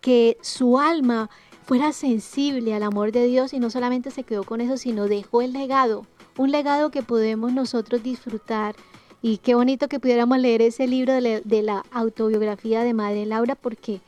que 0.02 0.36
su 0.42 0.80
alma 0.80 1.30
fuera 1.64 1.94
sensible 1.94 2.74
al 2.74 2.82
amor 2.82 3.12
de 3.12 3.28
Dios 3.28 3.54
y 3.54 3.60
no 3.60 3.70
solamente 3.70 4.10
se 4.10 4.24
quedó 4.24 4.44
con 4.44 4.62
eso, 4.62 4.78
sino 4.78 5.08
dejó 5.08 5.44
el 5.44 5.54
legado, 5.54 6.08
un 6.38 6.50
legado 6.50 6.90
que 6.90 7.04
podemos 7.04 7.54
nosotros 7.54 8.02
disfrutar. 8.02 8.76
Y 9.22 9.38
qué 9.38 9.54
bonito 9.54 9.88
que 9.88 10.00
pudiéramos 10.00 10.40
leer 10.40 10.64
ese 10.64 10.88
libro 10.88 11.14
de 11.14 11.62
la, 11.62 11.84
autobiografía 11.92 12.84
de 12.84 12.96
Madre 12.96 13.28
Laura 13.28 13.54
porque 13.54 14.02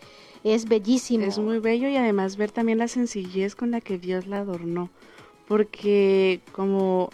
es 0.44 0.68
bellísimo. 0.68 1.26
Es 1.26 1.38
muy 1.38 1.60
bello 1.60 1.88
y 1.90 1.96
además 1.96 2.38
ver 2.38 2.50
también 2.50 2.80
la 2.80 2.88
sencillez 2.88 3.56
con 3.56 3.70
la 3.70 3.82
que 3.82 4.00
Dios 4.00 4.26
la 4.26 4.40
adornó. 4.40 4.90
Porque 5.48 6.42
como 6.54 7.12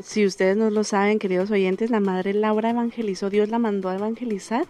si 0.00 0.24
ustedes 0.24 0.56
no 0.56 0.70
lo 0.70 0.84
saben, 0.84 1.18
queridos 1.18 1.50
oyentes, 1.50 1.90
la 1.90 2.00
madre 2.00 2.32
Laura 2.32 2.70
evangelizó, 2.70 3.30
Dios 3.30 3.48
la 3.48 3.58
mandó 3.58 3.88
a 3.88 3.96
evangelizar 3.96 4.66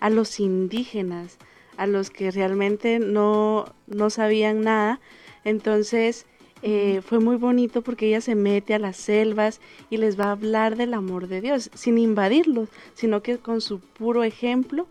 a 0.00 0.10
los 0.10 0.38
indígenas, 0.38 1.38
a 1.76 1.86
los 1.86 2.10
que 2.10 2.30
realmente 2.30 2.98
no, 2.98 3.64
no 3.86 4.10
sabían 4.10 4.60
nada. 4.60 5.00
Entonces, 5.44 6.26
eh, 6.62 7.00
fue 7.02 7.20
muy 7.20 7.36
bonito 7.36 7.82
porque 7.82 8.08
ella 8.08 8.20
se 8.20 8.34
mete 8.34 8.74
a 8.74 8.78
las 8.78 8.96
selvas 8.96 9.60
y 9.88 9.96
les 9.96 10.18
va 10.18 10.26
a 10.26 10.32
hablar 10.32 10.76
del 10.76 10.94
amor 10.94 11.28
de 11.28 11.40
Dios, 11.40 11.70
sin 11.74 11.96
invadirlos, 11.98 12.68
sino 12.94 13.22
que 13.22 13.38
con 13.38 13.60
su 13.60 13.80
puro 13.80 14.24
ejemplo, 14.24 14.86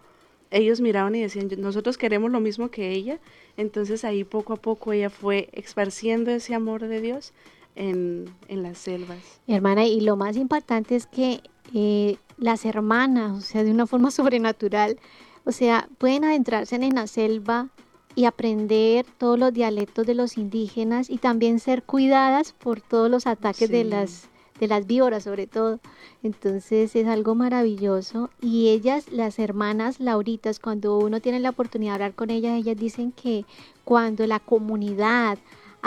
ellos 0.52 0.80
miraban 0.80 1.16
y 1.16 1.22
decían, 1.22 1.50
nosotros 1.58 1.98
queremos 1.98 2.32
lo 2.32 2.40
mismo 2.40 2.70
que 2.70 2.92
ella. 2.92 3.20
Entonces 3.58 4.04
ahí 4.04 4.24
poco 4.24 4.54
a 4.54 4.58
poco 4.58 4.94
ella 4.94 5.10
fue 5.10 5.50
esparciendo 5.54 6.32
ese 6.32 6.56
amor 6.56 6.88
de 6.88 7.02
Dios 7.02 7.34
en, 7.76 8.34
las 8.50 8.78
selvas. 8.78 9.20
hermana, 9.48 9.86
y 9.86 10.02
lo 10.02 10.16
más 10.16 10.38
importante 10.38 10.96
es 10.96 11.08
que 11.08 11.42
eh, 11.74 12.18
las 12.38 12.66
hermanas, 12.66 13.38
o 13.38 13.42
sea, 13.42 13.64
de 13.64 13.72
una 13.72 13.88
forma 13.88 14.12
sobrenatural, 14.12 14.98
o 15.46 15.52
sea, 15.52 15.88
pueden 15.98 16.24
adentrarse 16.24 16.76
en 16.76 16.96
la 16.96 17.08
selva 17.08 17.70
y 18.16 18.26
aprender 18.26 19.06
todos 19.18 19.38
los 19.38 19.54
dialectos 19.54 20.08
de 20.08 20.16
los 20.16 20.38
indígenas 20.38 21.10
y 21.10 21.18
también 21.18 21.60
ser 21.60 21.84
cuidadas 21.84 22.54
por 22.54 22.82
todos 22.82 23.12
los 23.12 23.28
ataques 23.28 23.70
de 23.70 23.84
las 23.84 24.30
de 24.60 24.68
las 24.68 24.88
víboras 24.88 25.24
sobre 25.24 25.48
todo. 25.48 25.80
Entonces 26.24 26.96
es 26.96 27.08
algo 27.08 27.36
maravilloso. 27.36 28.30
Y 28.42 28.70
ellas, 28.70 29.12
las 29.12 29.40
hermanas 29.40 30.00
Lauritas, 30.00 30.60
cuando 30.60 30.98
uno 30.98 31.20
tiene 31.20 31.40
la 31.40 31.50
oportunidad 31.50 31.92
de 31.92 31.96
hablar 31.96 32.16
con 32.16 32.30
ellas, 32.30 32.58
ellas 32.58 32.78
dicen 32.78 33.12
que 33.12 33.46
cuando 33.84 34.26
la 34.28 34.40
comunidad 34.40 35.38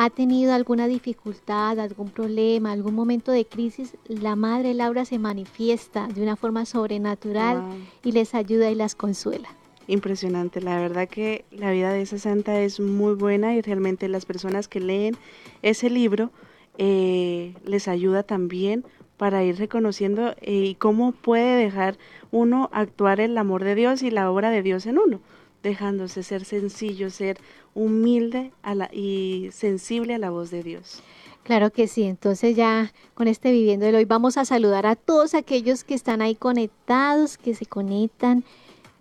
ha 0.01 0.11
tenido 0.11 0.55
alguna 0.55 0.87
dificultad, 0.87 1.81
algún 1.81 2.11
problema, 2.11 2.71
algún 2.71 2.95
momento 2.95 3.33
de 3.33 3.47
crisis, 3.47 3.97
la 4.07 4.37
Madre 4.37 4.73
Laura 4.73 5.05
se 5.05 5.19
manifiesta 5.19 6.07
de 6.07 6.23
una 6.23 6.37
forma 6.37 6.67
sobrenatural 6.67 7.65
y 8.05 8.13
les 8.13 8.33
ayuda 8.37 8.71
y 8.71 8.77
las 8.77 8.95
consuela. 8.95 9.49
Impresionante, 9.89 10.61
la 10.61 10.79
verdad 10.79 11.09
que 11.09 11.45
la 11.51 11.73
vida 11.73 11.93
de 11.93 12.03
esa 12.03 12.21
santa 12.21 12.61
es 12.61 12.79
muy 12.79 13.15
buena 13.15 13.57
y 13.57 13.61
realmente 13.61 14.07
las 14.07 14.25
personas 14.25 14.69
que 14.69 14.79
leen 14.79 15.17
ese 15.63 15.91
libro 15.91 16.31
eh, 16.77 17.55
les 17.65 17.89
ayuda 17.89 18.23
también 18.23 18.85
para 19.17 19.43
ir 19.43 19.57
reconociendo 19.59 20.37
eh, 20.43 20.77
cómo 20.79 21.11
puede 21.11 21.57
dejar 21.57 21.99
uno 22.31 22.71
actuar 22.73 23.19
el 23.19 23.37
amor 23.37 23.65
de 23.65 23.75
Dios 23.75 24.05
y 24.05 24.13
la 24.13 24.31
obra 24.31 24.51
de 24.51 24.63
Dios 24.63 24.87
en 24.87 24.99
uno 24.99 25.19
dejándose 25.63 26.23
ser 26.23 26.45
sencillo, 26.45 27.11
ser 27.11 27.39
humilde 27.75 28.53
y 28.93 29.49
sensible 29.53 30.15
a 30.15 30.19
la 30.19 30.31
voz 30.31 30.51
de 30.51 30.63
Dios. 30.63 31.03
Claro 31.43 31.71
que 31.71 31.89
sí, 31.89 32.03
entonces 32.03 32.57
ya 32.57 32.93
con 33.15 33.27
este 33.27 33.51
viviendo 33.53 33.87
de 33.87 33.97
hoy 33.97 34.05
vamos 34.05 34.37
a 34.37 34.45
saludar 34.45 34.87
a 34.87 34.97
todos 34.97 35.35
aquellos 35.35 35.83
que 35.83 35.95
están 35.95 36.21
ahí 36.21 36.35
conectados, 36.35 37.39
que 37.39 37.55
se 37.55 37.65
conectan 37.65 38.45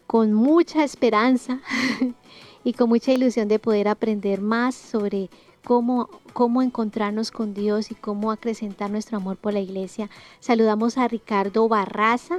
con 0.07 0.31
mucha 0.33 0.83
esperanza 0.83 1.59
y 2.63 2.73
con 2.73 2.87
mucha 2.89 3.11
ilusión 3.11 3.49
de 3.49 3.59
poder 3.59 3.89
aprender 3.89 4.39
más 4.39 4.75
sobre 4.75 5.29
cómo, 5.65 6.09
cómo 6.31 6.61
encontrarnos 6.61 7.31
con 7.31 7.53
Dios 7.53 7.91
y 7.91 7.95
cómo 7.95 8.31
acrecentar 8.31 8.89
nuestro 8.89 9.17
amor 9.17 9.35
por 9.35 9.51
la 9.51 9.59
iglesia. 9.59 10.09
Saludamos 10.39 10.97
a 10.97 11.09
Ricardo 11.09 11.67
Barraza, 11.67 12.37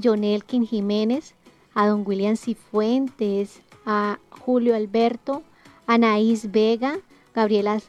John 0.00 0.22
Elkin 0.22 0.64
Jiménez, 0.64 1.34
a 1.78 1.86
don 1.86 2.02
William 2.04 2.34
Cifuentes, 2.34 3.62
a 3.86 4.18
Julio 4.30 4.74
Alberto, 4.74 5.44
Anaís 5.86 6.50
Vega, 6.50 6.98
Gabriela 7.32 7.80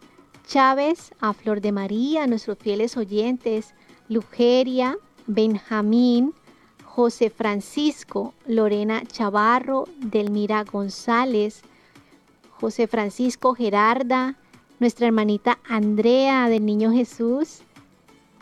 Chávez, 0.45 1.11
a 1.19 1.33
Flor 1.33 1.59
de 1.59 1.71
María, 1.71 2.25
a 2.25 2.27
nuestros 2.27 2.59
fieles 2.59 2.97
oyentes, 2.97 3.73
Lugeria, 4.07 4.95
Benjamín, 5.25 6.35
José 6.85 7.31
Francisco, 7.31 8.35
Lorena 8.45 9.05
Chavarro, 9.07 9.87
Delmira 9.97 10.63
González, 10.65 11.63
José 12.59 12.85
Francisco 12.85 13.55
Gerarda, 13.55 14.35
nuestra 14.79 15.07
hermanita 15.07 15.57
Andrea 15.67 16.47
del 16.47 16.63
Niño 16.63 16.91
Jesús. 16.91 17.63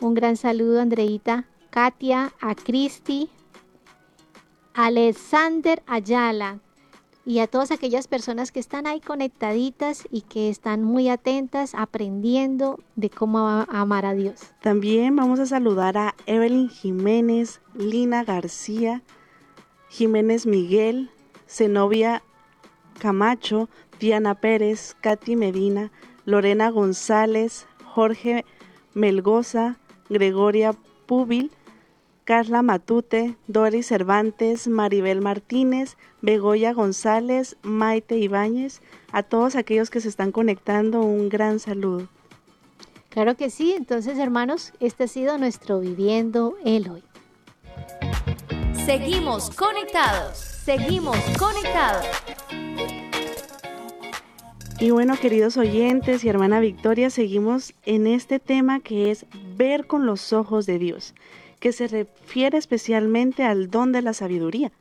Un 0.02 0.12
gran 0.12 0.36
saludo, 0.36 0.82
Andreita, 0.82 1.46
Katia, 1.70 2.34
a 2.38 2.54
Cristi, 2.54 3.30
Alexander 4.80 5.82
Ayala, 5.88 6.60
y 7.26 7.40
a 7.40 7.48
todas 7.48 7.72
aquellas 7.72 8.06
personas 8.06 8.52
que 8.52 8.60
están 8.60 8.86
ahí 8.86 9.00
conectaditas 9.00 10.06
y 10.08 10.20
que 10.20 10.50
están 10.50 10.84
muy 10.84 11.08
atentas 11.08 11.74
aprendiendo 11.74 12.78
de 12.94 13.10
cómo 13.10 13.40
amar 13.40 14.06
a 14.06 14.14
Dios. 14.14 14.52
También 14.62 15.16
vamos 15.16 15.40
a 15.40 15.46
saludar 15.46 15.98
a 15.98 16.14
Evelyn 16.26 16.68
Jiménez, 16.68 17.60
Lina 17.74 18.22
García, 18.22 19.02
Jiménez 19.88 20.46
Miguel, 20.46 21.10
Zenobia 21.48 22.22
Camacho, 23.00 23.68
Diana 23.98 24.36
Pérez, 24.36 24.94
Katy 25.00 25.34
Medina, 25.34 25.90
Lorena 26.24 26.70
González, 26.70 27.66
Jorge 27.84 28.44
Melgoza, 28.94 29.76
Gregoria 30.08 30.72
Púbil, 31.06 31.50
Carla 32.28 32.60
Matute, 32.60 33.36
Doris 33.46 33.86
Cervantes, 33.86 34.68
Maribel 34.68 35.22
Martínez, 35.22 35.96
Begoya 36.20 36.74
González, 36.74 37.56
Maite 37.62 38.18
Ibáñez, 38.18 38.82
a 39.12 39.22
todos 39.22 39.56
aquellos 39.56 39.88
que 39.88 40.02
se 40.02 40.10
están 40.10 40.30
conectando, 40.30 41.00
un 41.00 41.30
gran 41.30 41.58
saludo. 41.58 42.06
Claro 43.08 43.34
que 43.34 43.48
sí, 43.48 43.72
entonces 43.72 44.18
hermanos, 44.18 44.74
este 44.78 45.04
ha 45.04 45.08
sido 45.08 45.38
nuestro 45.38 45.80
Viviendo 45.80 46.58
el 46.66 46.90
Hoy. 46.90 47.02
Seguimos 48.84 49.48
conectados, 49.48 50.36
seguimos 50.36 51.16
conectados. 51.38 52.04
Y 54.78 54.90
bueno, 54.90 55.16
queridos 55.18 55.56
oyentes 55.56 56.24
y 56.24 56.28
hermana 56.28 56.60
Victoria, 56.60 57.08
seguimos 57.08 57.72
en 57.86 58.06
este 58.06 58.38
tema 58.38 58.80
que 58.80 59.10
es 59.10 59.24
ver 59.56 59.86
con 59.86 60.04
los 60.04 60.34
ojos 60.34 60.66
de 60.66 60.78
Dios 60.78 61.14
que 61.60 61.72
se 61.72 61.88
refiere 61.88 62.58
especialmente 62.58 63.44
al 63.44 63.70
don 63.70 63.92
de 63.92 64.02
la 64.02 64.12
sabiduría. 64.12 64.72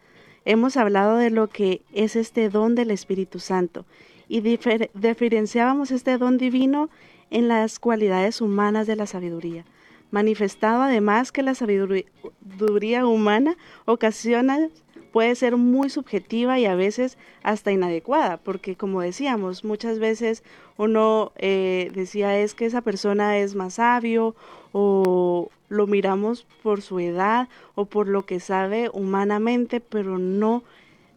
Hemos 0.45 0.77
hablado 0.77 1.17
de 1.17 1.29
lo 1.29 1.47
que 1.47 1.81
es 1.93 2.15
este 2.15 2.49
don 2.49 2.75
del 2.75 2.91
Espíritu 2.91 3.39
Santo 3.39 3.85
y 4.29 4.41
diferenciábamos 4.41 5.91
este 5.91 6.17
don 6.17 6.37
divino 6.37 6.89
en 7.29 7.47
las 7.47 7.79
cualidades 7.79 8.41
humanas 8.41 8.87
de 8.87 8.95
la 8.95 9.05
sabiduría, 9.05 9.65
manifestado 10.11 10.83
además 10.83 11.31
que 11.31 11.43
la 11.43 11.55
sabiduría 11.55 13.05
humana 13.05 13.57
ocasiona 13.85 14.69
puede 15.11 15.35
ser 15.35 15.57
muy 15.57 15.89
subjetiva 15.89 16.59
y 16.59 16.65
a 16.65 16.75
veces 16.75 17.17
hasta 17.43 17.71
inadecuada, 17.71 18.37
porque 18.37 18.75
como 18.75 19.01
decíamos, 19.01 19.63
muchas 19.63 19.99
veces 19.99 20.43
uno 20.77 21.31
eh, 21.37 21.91
decía 21.93 22.37
es 22.37 22.53
que 22.53 22.65
esa 22.65 22.81
persona 22.81 23.37
es 23.37 23.55
más 23.55 23.75
sabio 23.75 24.35
o 24.73 25.49
lo 25.69 25.87
miramos 25.87 26.45
por 26.63 26.81
su 26.81 26.99
edad 26.99 27.49
o 27.75 27.85
por 27.85 28.07
lo 28.07 28.25
que 28.25 28.39
sabe 28.39 28.89
humanamente, 28.93 29.79
pero 29.79 30.17
no, 30.17 30.63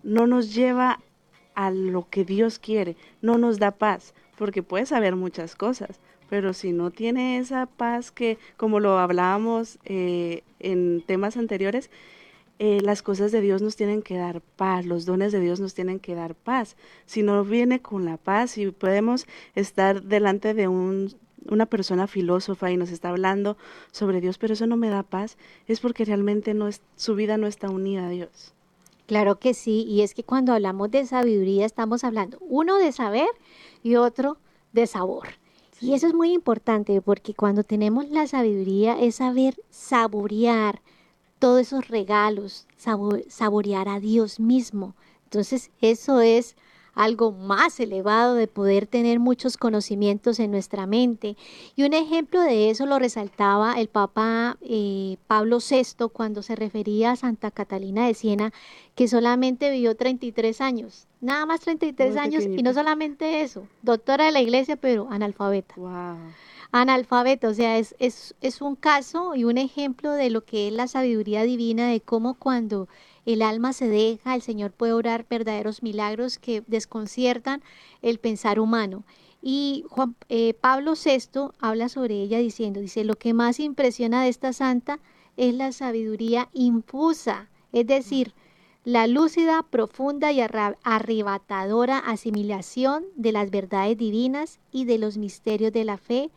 no 0.03 0.27
nos 0.27 0.55
lleva 0.55 1.01
a 1.55 1.71
lo 1.71 2.09
que 2.09 2.25
Dios 2.25 2.59
quiere, 2.59 2.97
no 3.23 3.39
nos 3.39 3.59
da 3.59 3.73
paz, 3.73 4.15
porque 4.37 4.63
puede 4.63 4.87
saber 4.87 5.17
muchas 5.17 5.55
cosas, 5.55 6.01
pero 6.29 6.53
si 6.53 6.73
no 6.73 6.91
tiene 6.91 7.39
esa 7.39 7.67
paz 7.67 8.11
que, 8.11 8.39
como 8.57 8.81
lo 8.81 8.99
hablábamos 8.99 9.79
eh, 9.85 10.43
en 10.59 11.03
temas 11.07 11.37
anteriores, 11.37 11.91
eh, 12.63 12.81
las 12.83 13.03
cosas 13.03 13.33
de 13.33 13.41
Dios 13.41 13.63
nos 13.63 13.75
tienen 13.75 14.03
que 14.03 14.19
dar 14.19 14.43
paz, 14.43 14.85
los 14.85 15.07
dones 15.07 15.33
de 15.33 15.41
Dios 15.41 15.61
nos 15.61 15.73
tienen 15.73 15.99
que 15.99 16.15
dar 16.15 16.35
paz. 16.35 16.77
Si 17.07 17.23
no 17.23 17.43
viene 17.43 17.81
con 17.81 18.05
la 18.05 18.19
paz 18.19 18.59
y 18.59 18.71
podemos 18.71 19.27
estar 19.55 20.03
delante 20.03 20.53
de 20.53 20.69
un, 20.69 21.15
una 21.49 21.67
persona 21.67 22.07
filósofa 22.07 22.71
y 22.71 22.77
nos 22.77 22.91
está 22.91 23.11
hablando 23.11 23.57
sobre 23.93 24.21
Dios, 24.21 24.39
pero 24.39 24.55
eso 24.55 24.67
no 24.67 24.77
me 24.77 24.89
da 24.89 25.03
paz, 25.03 25.37
es 25.67 25.81
porque 25.81 26.05
realmente 26.05 26.55
no 26.55 26.69
es, 26.69 26.83
su 26.97 27.15
vida 27.15 27.37
no 27.37 27.47
está 27.47 27.69
unida 27.71 28.07
a 28.07 28.11
Dios. 28.11 28.53
Claro 29.07 29.39
que 29.39 29.55
sí, 29.55 29.85
y 29.89 30.03
es 30.03 30.15
que 30.15 30.23
cuando 30.23 30.53
hablamos 30.53 30.91
de 30.91 31.05
sabiduría 31.05 31.67
estamos 31.67 32.05
hablando 32.05 32.39
uno 32.41 32.79
de 32.79 32.93
saber 32.93 33.29
y 33.83 33.97
otro 33.97 34.39
de 34.73 34.87
sabor. 34.87 35.29
Y 35.81 35.95
eso 35.95 36.07
es 36.07 36.15
muy 36.15 36.33
importante 36.33 37.01
porque 37.01 37.35
cuando 37.35 37.65
tenemos 37.65 38.09
la 38.11 38.27
sabiduría 38.27 39.01
es 39.01 39.17
saber 39.17 39.55
saborear, 39.71 40.83
todos 41.41 41.63
esos 41.63 41.89
regalos, 41.89 42.67
saborear 43.29 43.89
a 43.89 43.99
Dios 43.99 44.39
mismo. 44.39 44.95
Entonces 45.25 45.71
eso 45.81 46.21
es 46.21 46.55
algo 46.95 47.33
más 47.33 47.79
elevado 47.81 48.35
de 48.35 48.47
poder 48.47 48.87
tener 48.87 49.19
muchos 49.19 49.57
conocimientos 49.57 50.41
en 50.41 50.51
nuestra 50.51 50.87
mente. 50.87 51.37
Y 51.77 51.85
un 51.85 51.95
ejemplo 51.95 52.41
de 52.41 52.71
eso 52.71 52.87
lo 52.87 52.99
resaltaba 52.99 53.81
el 53.81 53.89
Papa 53.89 54.59
eh, 54.61 55.17
Pablo 55.27 55.59
VI 55.59 56.09
cuando 56.13 56.43
se 56.43 56.57
refería 56.57 57.13
a 57.13 57.17
Santa 57.17 57.51
Catalina 57.51 58.07
de 58.07 58.15
Siena, 58.15 58.53
que 58.95 59.09
solamente 59.09 59.71
vivió 59.71 59.95
33 59.95 60.61
años, 60.61 61.07
nada 61.21 61.47
más 61.47 61.61
33 61.61 62.17
años, 62.17 62.45
y 62.45 62.63
no 62.63 62.75
solamente 62.75 63.43
eso, 63.43 63.67
doctora 63.83 64.27
de 64.27 64.33
la 64.33 64.41
iglesia, 64.41 64.77
pero 64.77 65.09
analfabeta. 65.11 65.75
Wow 65.77 66.19
analfabeto. 66.73 67.49
O 67.49 67.55
sea, 67.55 67.79
es, 67.79 67.95
es, 67.99 68.35
es 68.41 68.61
un 68.61 68.77
caso 68.77 69.35
y 69.35 69.45
un 69.45 69.59
ejemplo 69.59 70.13
de 70.13 70.31
lo 70.31 70.45
que 70.45 70.69
es 70.69 70.73
la 70.73 70.89
sabiduría 70.89 71.43
divina, 71.43 71.89
de 71.89 72.01
cómo 72.01 72.35
cuando 72.35 72.89
el 73.27 73.43
alma 73.43 73.73
se 73.73 73.89
deja, 73.89 74.35
el 74.35 74.43
Señor 74.43 74.73
puede 74.73 74.93
orar 74.93 75.27
verdaderos 75.29 75.83
milagros 75.83 76.39
que 76.39 76.63
desconciertan 76.67 77.63
el 78.03 78.19
pensar 78.19 78.61
humano. 78.61 79.05
Y 79.43 79.85
Juan, 79.89 80.17
eh, 80.29 80.55
Pablo 80.55 80.95
VI 80.95 81.51
habla 81.61 81.89
sobre 81.89 82.21
ella 82.23 82.39
diciendo, 82.39 82.81
dice, 82.81 83.05
lo 83.05 83.17
que 83.17 83.33
más 83.33 83.61
impresiona 83.61 84.23
de 84.23 84.29
esta 84.29 84.53
santa 84.53 85.01
es 85.37 85.55
la 85.55 85.73
sabiduría 85.73 86.49
infusa, 86.53 87.49
es 87.73 87.87
decir, 87.87 88.35
la 88.85 89.07
lúcida, 89.07 89.63
profunda 89.63 90.33
y 90.33 90.41
arrebatadora 90.41 91.99
asimilación 91.99 93.05
de 93.15 93.33
las 93.33 93.51
verdades 93.51 93.97
divinas 93.97 94.59
y 94.73 94.87
de 94.87 94.99
los 94.99 95.19
misterios 95.19 95.73
de 95.73 95.85
la 95.85 95.99
fe, 95.99 96.31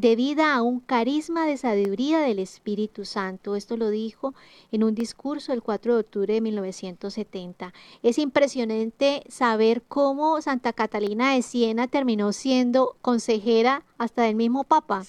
debida 0.00 0.54
a 0.54 0.62
un 0.62 0.80
carisma 0.80 1.46
de 1.46 1.58
sabiduría 1.58 2.20
del 2.20 2.38
Espíritu 2.38 3.04
Santo. 3.04 3.54
Esto 3.54 3.76
lo 3.76 3.90
dijo 3.90 4.34
en 4.72 4.82
un 4.82 4.94
discurso 4.94 5.52
el 5.52 5.62
4 5.62 5.94
de 5.94 6.00
octubre 6.00 6.34
de 6.34 6.40
1970. 6.40 7.74
Es 8.02 8.18
impresionante 8.18 9.22
saber 9.28 9.82
cómo 9.82 10.40
Santa 10.40 10.72
Catalina 10.72 11.34
de 11.34 11.42
Siena 11.42 11.86
terminó 11.86 12.32
siendo 12.32 12.96
consejera 13.02 13.84
hasta 13.98 14.22
del 14.22 14.36
mismo 14.36 14.64
Papa. 14.64 15.04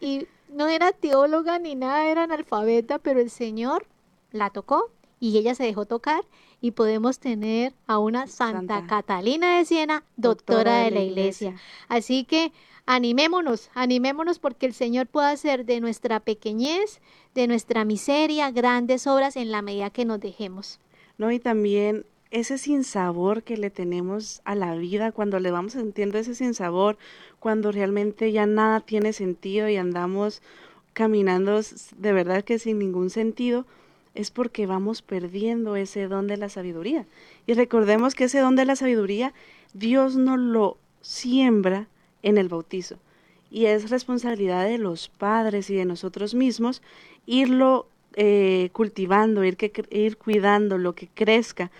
Y 0.00 0.26
no 0.48 0.68
era 0.68 0.92
teóloga 0.92 1.58
ni 1.58 1.74
nada, 1.74 2.06
era 2.06 2.24
analfabeta, 2.24 2.98
pero 2.98 3.20
el 3.20 3.28
Señor 3.28 3.86
la 4.32 4.48
tocó 4.48 4.90
y 5.20 5.36
ella 5.36 5.54
se 5.54 5.64
dejó 5.64 5.84
tocar 5.84 6.24
y 6.62 6.70
podemos 6.70 7.18
tener 7.18 7.74
a 7.86 7.98
una 7.98 8.26
Santa, 8.26 8.86
Catalina 8.86 9.58
de 9.58 9.66
Siena, 9.66 10.02
doctora, 10.16 10.78
de, 10.78 10.90
la 10.90 11.00
iglesia. 11.00 11.56
Así 11.88 12.24
que 12.24 12.52
animémonos, 12.86 13.70
animémonos 13.74 14.38
porque 14.38 14.66
el 14.66 14.74
Señor 14.74 15.06
puede 15.06 15.28
hacer 15.28 15.64
de 15.64 15.80
nuestra 15.80 16.20
pequeñez, 16.20 17.00
de 17.34 17.46
nuestra 17.46 17.84
miseria, 17.84 18.50
grandes 18.50 19.06
obras 19.06 19.36
en 19.36 19.50
la 19.50 19.62
medida 19.62 19.90
que 19.90 20.04
nos 20.04 20.20
dejemos. 20.20 20.80
No, 21.18 21.30
y 21.30 21.38
también 21.38 22.04
ese 22.30 22.58
sinsabor 22.58 23.42
que 23.44 23.56
le 23.56 23.70
tenemos 23.70 24.42
a 24.44 24.54
la 24.54 24.74
vida, 24.74 25.12
cuando 25.12 25.38
le 25.38 25.50
vamos 25.50 25.72
sintiendo 25.74 26.18
ese 26.18 26.34
sinsabor, 26.34 26.98
cuando 27.38 27.70
realmente 27.70 28.32
ya 28.32 28.46
nada 28.46 28.80
tiene 28.80 29.12
sentido 29.12 29.68
y 29.68 29.76
andamos 29.76 30.42
caminando 30.94 31.60
de 31.96 32.12
verdad 32.12 32.44
que 32.44 32.58
sin 32.58 32.78
ningún 32.78 33.10
sentido, 33.10 33.66
es 34.14 34.30
porque 34.30 34.66
vamos 34.66 35.02
perdiendo 35.02 35.76
ese 35.76 36.06
don 36.08 36.26
de 36.26 36.36
la 36.36 36.48
sabiduría. 36.48 37.06
Y 37.46 37.54
recordemos 37.54 38.14
que 38.14 38.24
ese 38.24 38.38
don 38.38 38.56
de 38.56 38.64
la 38.64 38.76
sabiduría 38.76 39.32
Dios 39.72 40.16
nos 40.16 40.38
lo 40.38 40.76
siembra 41.00 41.88
en 42.24 42.38
el 42.38 42.48
bautizo. 42.48 42.96
Y 43.50 43.66
es 43.66 43.90
responsabilidad 43.90 44.64
de 44.64 44.78
los 44.78 45.08
padres 45.08 45.70
y 45.70 45.76
de 45.76 45.84
nosotros 45.84 46.34
mismos 46.34 46.82
irlo 47.26 47.86
eh, 48.16 48.70
cultivando, 48.72 49.44
ir, 49.44 49.56
que, 49.56 49.72
ir 49.90 50.16
cuidando 50.16 50.78
lo 50.78 50.94
que 50.94 51.08
crezca, 51.08 51.70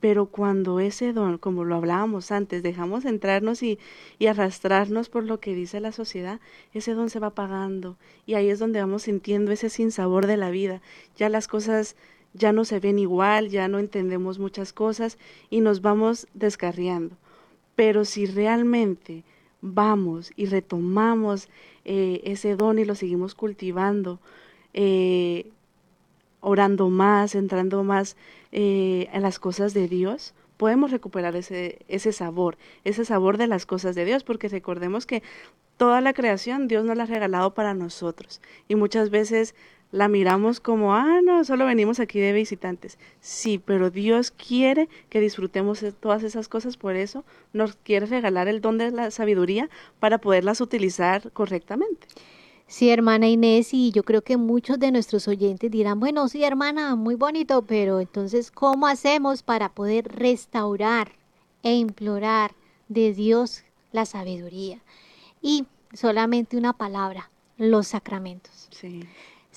Pero 0.00 0.26
cuando 0.26 0.78
ese 0.78 1.12
don, 1.12 1.38
como 1.38 1.64
lo 1.64 1.74
hablábamos 1.74 2.30
antes, 2.30 2.62
dejamos 2.62 3.04
entrarnos 3.04 3.64
y, 3.64 3.80
y, 4.20 4.26
arrastrarnos 4.26 5.08
por 5.08 5.24
lo 5.24 5.40
que 5.40 5.56
dice 5.56 5.80
la 5.80 5.90
sociedad, 5.90 6.38
ese 6.72 6.94
don 6.94 7.10
se 7.10 7.18
va 7.18 7.28
apagando. 7.28 7.96
Y 8.24 8.34
ahí 8.34 8.48
es 8.48 8.60
donde 8.60 8.80
vamos 8.80 9.02
sintiendo 9.02 9.50
ese 9.50 9.70
sinsabor 9.70 10.26
de 10.28 10.36
la 10.36 10.50
vida. 10.50 10.80
Ya 11.16 11.28
las 11.28 11.48
cosas 11.48 11.96
ya 12.32 12.52
no 12.52 12.64
se 12.64 12.78
ven 12.78 13.00
igual, 13.00 13.48
ya 13.48 13.66
no 13.66 13.80
entendemos 13.80 14.38
muchas 14.38 14.72
cosas 14.72 15.18
y 15.50 15.60
nos 15.62 15.80
vamos 15.82 16.28
descarriando. 16.32 17.16
Pero 17.74 18.04
si 18.04 18.26
realmente 18.26 19.24
vamos 19.60 20.32
y 20.36 20.46
retomamos 20.46 21.48
eh, 21.84 22.20
ese 22.24 22.56
don 22.56 22.78
y 22.78 22.84
lo 22.84 22.94
seguimos 22.94 23.34
cultivando, 23.34 24.20
eh, 24.74 25.50
orando 26.40 26.88
más, 26.88 27.34
entrando 27.34 27.82
más 27.84 28.16
eh, 28.52 29.08
en 29.12 29.22
las 29.22 29.38
cosas 29.38 29.74
de 29.74 29.88
Dios, 29.88 30.34
podemos 30.56 30.90
recuperar 30.90 31.36
ese, 31.36 31.78
ese 31.88 32.12
sabor, 32.12 32.58
ese 32.84 33.04
sabor 33.04 33.38
de 33.38 33.46
las 33.46 33.66
cosas 33.66 33.94
de 33.94 34.04
Dios, 34.04 34.24
porque 34.24 34.48
recordemos 34.48 35.06
que 35.06 35.22
toda 35.76 36.00
la 36.00 36.12
creación 36.12 36.68
Dios 36.68 36.84
nos 36.84 36.96
la 36.96 37.04
ha 37.04 37.06
regalado 37.06 37.54
para 37.54 37.74
nosotros. 37.74 38.40
Y 38.68 38.74
muchas 38.74 39.10
veces 39.10 39.54
la 39.90 40.08
miramos 40.08 40.60
como, 40.60 40.94
ah, 40.94 41.20
no, 41.22 41.44
solo 41.44 41.64
venimos 41.64 41.98
aquí 41.98 42.18
de 42.20 42.32
visitantes. 42.32 42.98
Sí, 43.20 43.58
pero 43.58 43.90
Dios 43.90 44.30
quiere 44.30 44.88
que 45.08 45.20
disfrutemos 45.20 45.80
de 45.80 45.92
todas 45.92 46.22
esas 46.22 46.48
cosas, 46.48 46.76
por 46.76 46.94
eso 46.94 47.24
nos 47.52 47.76
quiere 47.76 48.06
regalar 48.06 48.48
el 48.48 48.60
don 48.60 48.78
de 48.78 48.90
la 48.90 49.10
sabiduría 49.10 49.70
para 49.98 50.18
poderlas 50.18 50.60
utilizar 50.60 51.32
correctamente. 51.32 52.06
Sí, 52.66 52.90
hermana 52.90 53.28
Inés, 53.28 53.72
y 53.72 53.92
yo 53.92 54.02
creo 54.02 54.20
que 54.20 54.36
muchos 54.36 54.78
de 54.78 54.92
nuestros 54.92 55.26
oyentes 55.26 55.70
dirán, 55.70 56.00
bueno, 56.00 56.28
sí, 56.28 56.44
hermana, 56.44 56.96
muy 56.96 57.14
bonito, 57.14 57.62
pero 57.62 57.98
entonces, 57.98 58.50
¿cómo 58.50 58.86
hacemos 58.86 59.42
para 59.42 59.70
poder 59.70 60.06
restaurar 60.08 61.12
e 61.62 61.74
implorar 61.74 62.52
de 62.88 63.14
Dios 63.14 63.64
la 63.92 64.04
sabiduría? 64.04 64.82
Y 65.40 65.64
solamente 65.94 66.58
una 66.58 66.74
palabra, 66.74 67.30
los 67.56 67.86
sacramentos. 67.86 68.68
Sí 68.70 69.00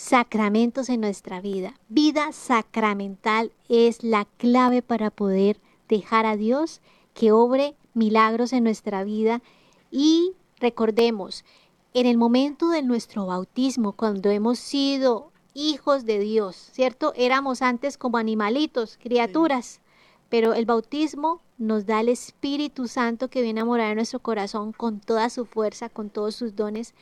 sacramentos 0.01 0.89
en 0.89 0.99
nuestra 0.99 1.41
vida. 1.41 1.75
Vida 1.87 2.31
sacramental 2.31 3.51
es 3.69 4.03
la 4.03 4.25
clave 4.25 4.81
para 4.81 5.11
poder 5.11 5.59
dejar 5.87 6.25
a 6.25 6.35
Dios 6.35 6.81
que 7.13 7.31
obre 7.31 7.75
milagros 7.93 8.51
en 8.51 8.63
nuestra 8.63 9.03
vida 9.03 9.43
y 9.91 10.33
recordemos, 10.59 11.45
en 11.93 12.07
el 12.07 12.17
momento 12.17 12.69
de 12.69 12.81
nuestro 12.81 13.27
bautismo, 13.27 13.91
cuando 13.91 14.31
hemos 14.31 14.57
sido 14.57 15.31
hijos 15.53 16.03
de 16.05 16.17
Dios, 16.17 16.55
¿cierto? 16.55 17.13
Éramos 17.15 17.61
antes 17.61 17.99
como 17.99 18.17
animalitos, 18.17 18.97
criaturas, 18.97 19.81
pero 20.29 20.55
el 20.55 20.65
bautismo 20.65 21.41
nos 21.59 21.85
da 21.85 21.99
el 21.99 22.09
Espíritu 22.09 22.87
Santo 22.87 23.29
que 23.29 23.43
viene 23.43 23.61
a 23.61 23.65
morar 23.65 23.91
en 23.91 23.97
nuestro 23.97 24.19
corazón 24.19 24.71
con 24.71 24.99
toda 24.99 25.29
su 25.29 25.45
fuerza, 25.45 25.89
con 25.89 26.09
todos 26.09 26.35
sus 26.35 26.55
dones 26.55 26.95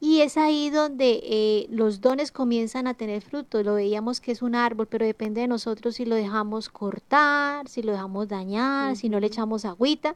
y 0.00 0.20
es 0.20 0.36
ahí 0.36 0.68
donde 0.70 1.20
eh, 1.22 1.66
los 1.70 2.00
dones 2.00 2.30
comienzan 2.30 2.86
a 2.86 2.94
tener 2.94 3.22
fruto. 3.22 3.62
Lo 3.62 3.74
veíamos 3.74 4.20
que 4.20 4.32
es 4.32 4.42
un 4.42 4.54
árbol, 4.54 4.86
pero 4.86 5.06
depende 5.06 5.40
de 5.40 5.48
nosotros 5.48 5.94
si 5.94 6.04
lo 6.04 6.14
dejamos 6.14 6.68
cortar, 6.68 7.68
si 7.68 7.82
lo 7.82 7.92
dejamos 7.92 8.28
dañar, 8.28 8.96
si 8.96 9.08
no 9.08 9.18
le 9.18 9.28
echamos 9.28 9.64
agüita. 9.64 10.14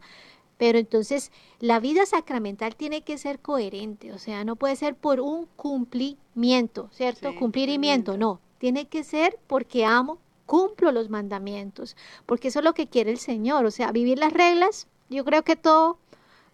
Pero 0.58 0.78
entonces 0.78 1.32
la 1.60 1.80
vida 1.80 2.04
sacramental 2.04 2.76
tiene 2.76 3.02
que 3.02 3.16
ser 3.16 3.38
coherente, 3.38 4.12
o 4.12 4.18
sea, 4.18 4.44
no 4.44 4.56
puede 4.56 4.76
ser 4.76 4.94
por 4.96 5.20
un 5.20 5.46
cumplimiento, 5.56 6.90
¿cierto? 6.92 7.34
Cumplimiento, 7.36 8.18
no. 8.18 8.40
Tiene 8.58 8.88
que 8.88 9.04
ser 9.04 9.38
porque 9.46 9.84
amo, 9.84 10.18
cumplo 10.46 10.90
los 10.90 11.10
mandamientos, 11.10 11.96
porque 12.26 12.48
eso 12.48 12.58
es 12.58 12.64
lo 12.64 12.74
que 12.74 12.88
quiere 12.88 13.12
el 13.12 13.18
Señor, 13.18 13.64
o 13.64 13.70
sea, 13.70 13.92
vivir 13.92 14.18
las 14.18 14.32
reglas. 14.32 14.88
Yo 15.08 15.24
creo 15.24 15.44
que 15.44 15.54
todo 15.54 15.98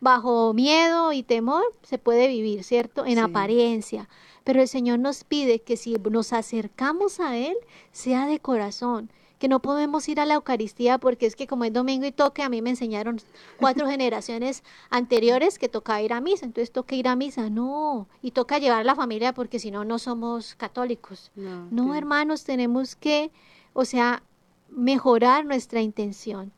bajo 0.04 0.52
miedo 0.52 1.14
y 1.14 1.22
temor 1.22 1.64
se 1.82 1.96
puede 1.96 2.28
vivir, 2.28 2.62
¿cierto? 2.62 3.06
En 3.06 3.18
apariencia. 3.18 4.08
Pero 4.44 4.60
el 4.60 4.68
Señor 4.68 4.98
nos 4.98 5.24
pide 5.24 5.62
que 5.62 5.78
si 5.78 5.94
nos 5.94 6.34
acercamos 6.34 7.20
a 7.20 7.38
Él, 7.38 7.56
sea 7.90 8.26
de 8.26 8.38
corazón, 8.38 9.10
que 9.38 9.48
no 9.48 9.60
podemos 9.60 10.06
ir 10.10 10.20
a 10.20 10.26
la 10.26 10.34
Eucaristía 10.34 10.98
porque 10.98 11.24
es 11.24 11.36
que 11.36 11.46
como 11.46 11.64
es 11.64 11.72
domingo 11.72 12.04
y 12.04 12.12
toque, 12.12 12.42
a 12.42 12.50
mí 12.50 12.60
me 12.60 12.68
enseñaron 12.68 13.18
cuatro 13.58 13.88
generaciones 13.90 14.62
anteriores 14.90 15.58
que 15.58 15.70
toca 15.70 16.02
ir 16.02 16.12
a 16.12 16.20
misa, 16.20 16.44
entonces 16.44 16.70
toca 16.70 16.94
ir 16.94 17.08
a 17.08 17.16
misa, 17.16 17.48
no, 17.48 18.06
y 18.20 18.32
toca 18.32 18.58
llevar 18.58 18.80
a 18.80 18.84
la 18.84 18.94
familia 18.94 19.32
porque 19.32 19.58
si 19.58 19.70
no, 19.70 19.86
no 19.86 19.98
somos 19.98 20.54
católicos. 20.54 21.32
No, 21.34 21.66
no 21.70 21.94
hermanos, 21.94 22.44
tenemos 22.44 22.94
que, 22.94 23.32
o 23.72 23.86
sea, 23.86 24.22
mejorar 24.68 25.46
nuestra 25.46 25.80
intención. 25.80 26.52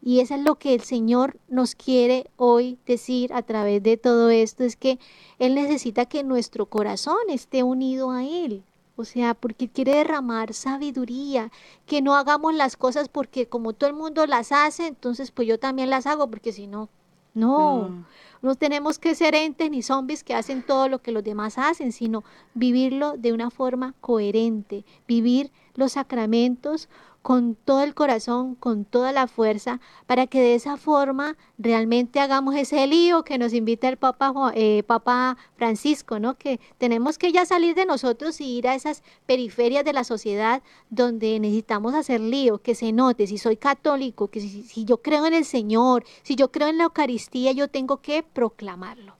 Y 0.00 0.20
eso 0.20 0.34
es 0.34 0.42
lo 0.42 0.56
que 0.56 0.74
el 0.74 0.82
Señor 0.82 1.38
nos 1.48 1.74
quiere 1.74 2.30
hoy 2.36 2.78
decir 2.86 3.32
a 3.32 3.42
través 3.42 3.82
de 3.82 3.96
todo 3.96 4.30
esto, 4.30 4.64
es 4.64 4.76
que 4.76 4.98
Él 5.38 5.54
necesita 5.54 6.06
que 6.06 6.22
nuestro 6.22 6.66
corazón 6.66 7.18
esté 7.28 7.62
unido 7.62 8.10
a 8.10 8.24
Él. 8.24 8.62
O 8.96 9.04
sea, 9.04 9.34
porque 9.34 9.68
quiere 9.68 9.94
derramar 9.94 10.54
sabiduría, 10.54 11.52
que 11.86 12.02
no 12.02 12.16
hagamos 12.16 12.54
las 12.54 12.76
cosas 12.76 13.08
porque 13.08 13.48
como 13.48 13.72
todo 13.72 13.88
el 13.88 13.94
mundo 13.94 14.26
las 14.26 14.50
hace, 14.50 14.88
entonces 14.88 15.30
pues 15.30 15.46
yo 15.46 15.58
también 15.58 15.88
las 15.88 16.06
hago, 16.06 16.28
porque 16.28 16.52
si 16.52 16.66
no, 16.66 16.88
no, 17.32 17.88
no, 17.88 18.04
no 18.42 18.54
tenemos 18.56 18.98
que 18.98 19.14
ser 19.14 19.36
entes 19.36 19.70
ni 19.70 19.82
zombies 19.82 20.24
que 20.24 20.34
hacen 20.34 20.64
todo 20.64 20.88
lo 20.88 21.00
que 21.00 21.12
los 21.12 21.22
demás 21.22 21.58
hacen, 21.58 21.92
sino 21.92 22.24
vivirlo 22.54 23.16
de 23.16 23.32
una 23.32 23.50
forma 23.50 23.94
coherente, 24.00 24.84
vivir 25.06 25.52
los 25.74 25.92
sacramentos 25.92 26.88
con 27.28 27.56
todo 27.56 27.82
el 27.82 27.94
corazón, 27.94 28.54
con 28.54 28.86
toda 28.86 29.12
la 29.12 29.26
fuerza, 29.26 29.82
para 30.06 30.26
que 30.28 30.40
de 30.40 30.54
esa 30.54 30.78
forma 30.78 31.36
realmente 31.58 32.20
hagamos 32.20 32.54
ese 32.54 32.86
lío 32.86 33.22
que 33.22 33.36
nos 33.36 33.52
invita 33.52 33.86
el 33.90 33.98
Papa, 33.98 34.32
eh, 34.54 34.82
Papa 34.84 35.36
Francisco, 35.54 36.18
¿no? 36.18 36.38
Que 36.38 36.58
tenemos 36.78 37.18
que 37.18 37.30
ya 37.30 37.44
salir 37.44 37.74
de 37.74 37.84
nosotros 37.84 38.40
y 38.40 38.56
ir 38.56 38.66
a 38.66 38.74
esas 38.74 39.02
periferias 39.26 39.84
de 39.84 39.92
la 39.92 40.04
sociedad 40.04 40.62
donde 40.88 41.38
necesitamos 41.38 41.94
hacer 41.94 42.22
lío, 42.22 42.62
que 42.62 42.74
se 42.74 42.92
note 42.92 43.26
si 43.26 43.36
soy 43.36 43.58
católico, 43.58 44.28
que 44.28 44.40
si, 44.40 44.62
si 44.62 44.86
yo 44.86 45.02
creo 45.02 45.26
en 45.26 45.34
el 45.34 45.44
Señor, 45.44 46.04
si 46.22 46.34
yo 46.34 46.50
creo 46.50 46.68
en 46.68 46.78
la 46.78 46.84
Eucaristía, 46.84 47.52
yo 47.52 47.68
tengo 47.68 47.98
que 47.98 48.22
proclamarlo. 48.22 49.16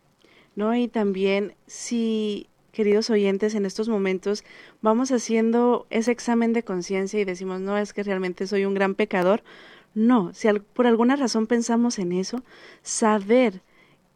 No, 0.56 0.74
y 0.74 0.88
también 0.88 1.56
si 1.66 2.48
queridos 2.78 3.10
oyentes, 3.10 3.56
en 3.56 3.66
estos 3.66 3.88
momentos 3.88 4.44
vamos 4.82 5.10
haciendo 5.10 5.88
ese 5.90 6.12
examen 6.12 6.52
de 6.52 6.62
conciencia 6.62 7.18
y 7.18 7.24
decimos, 7.24 7.60
no, 7.60 7.76
es 7.76 7.92
que 7.92 8.04
realmente 8.04 8.46
soy 8.46 8.66
un 8.66 8.74
gran 8.74 8.94
pecador. 8.94 9.42
No, 9.96 10.32
si 10.32 10.46
por 10.74 10.86
alguna 10.86 11.16
razón 11.16 11.48
pensamos 11.48 11.98
en 11.98 12.12
eso, 12.12 12.44
saber 12.82 13.62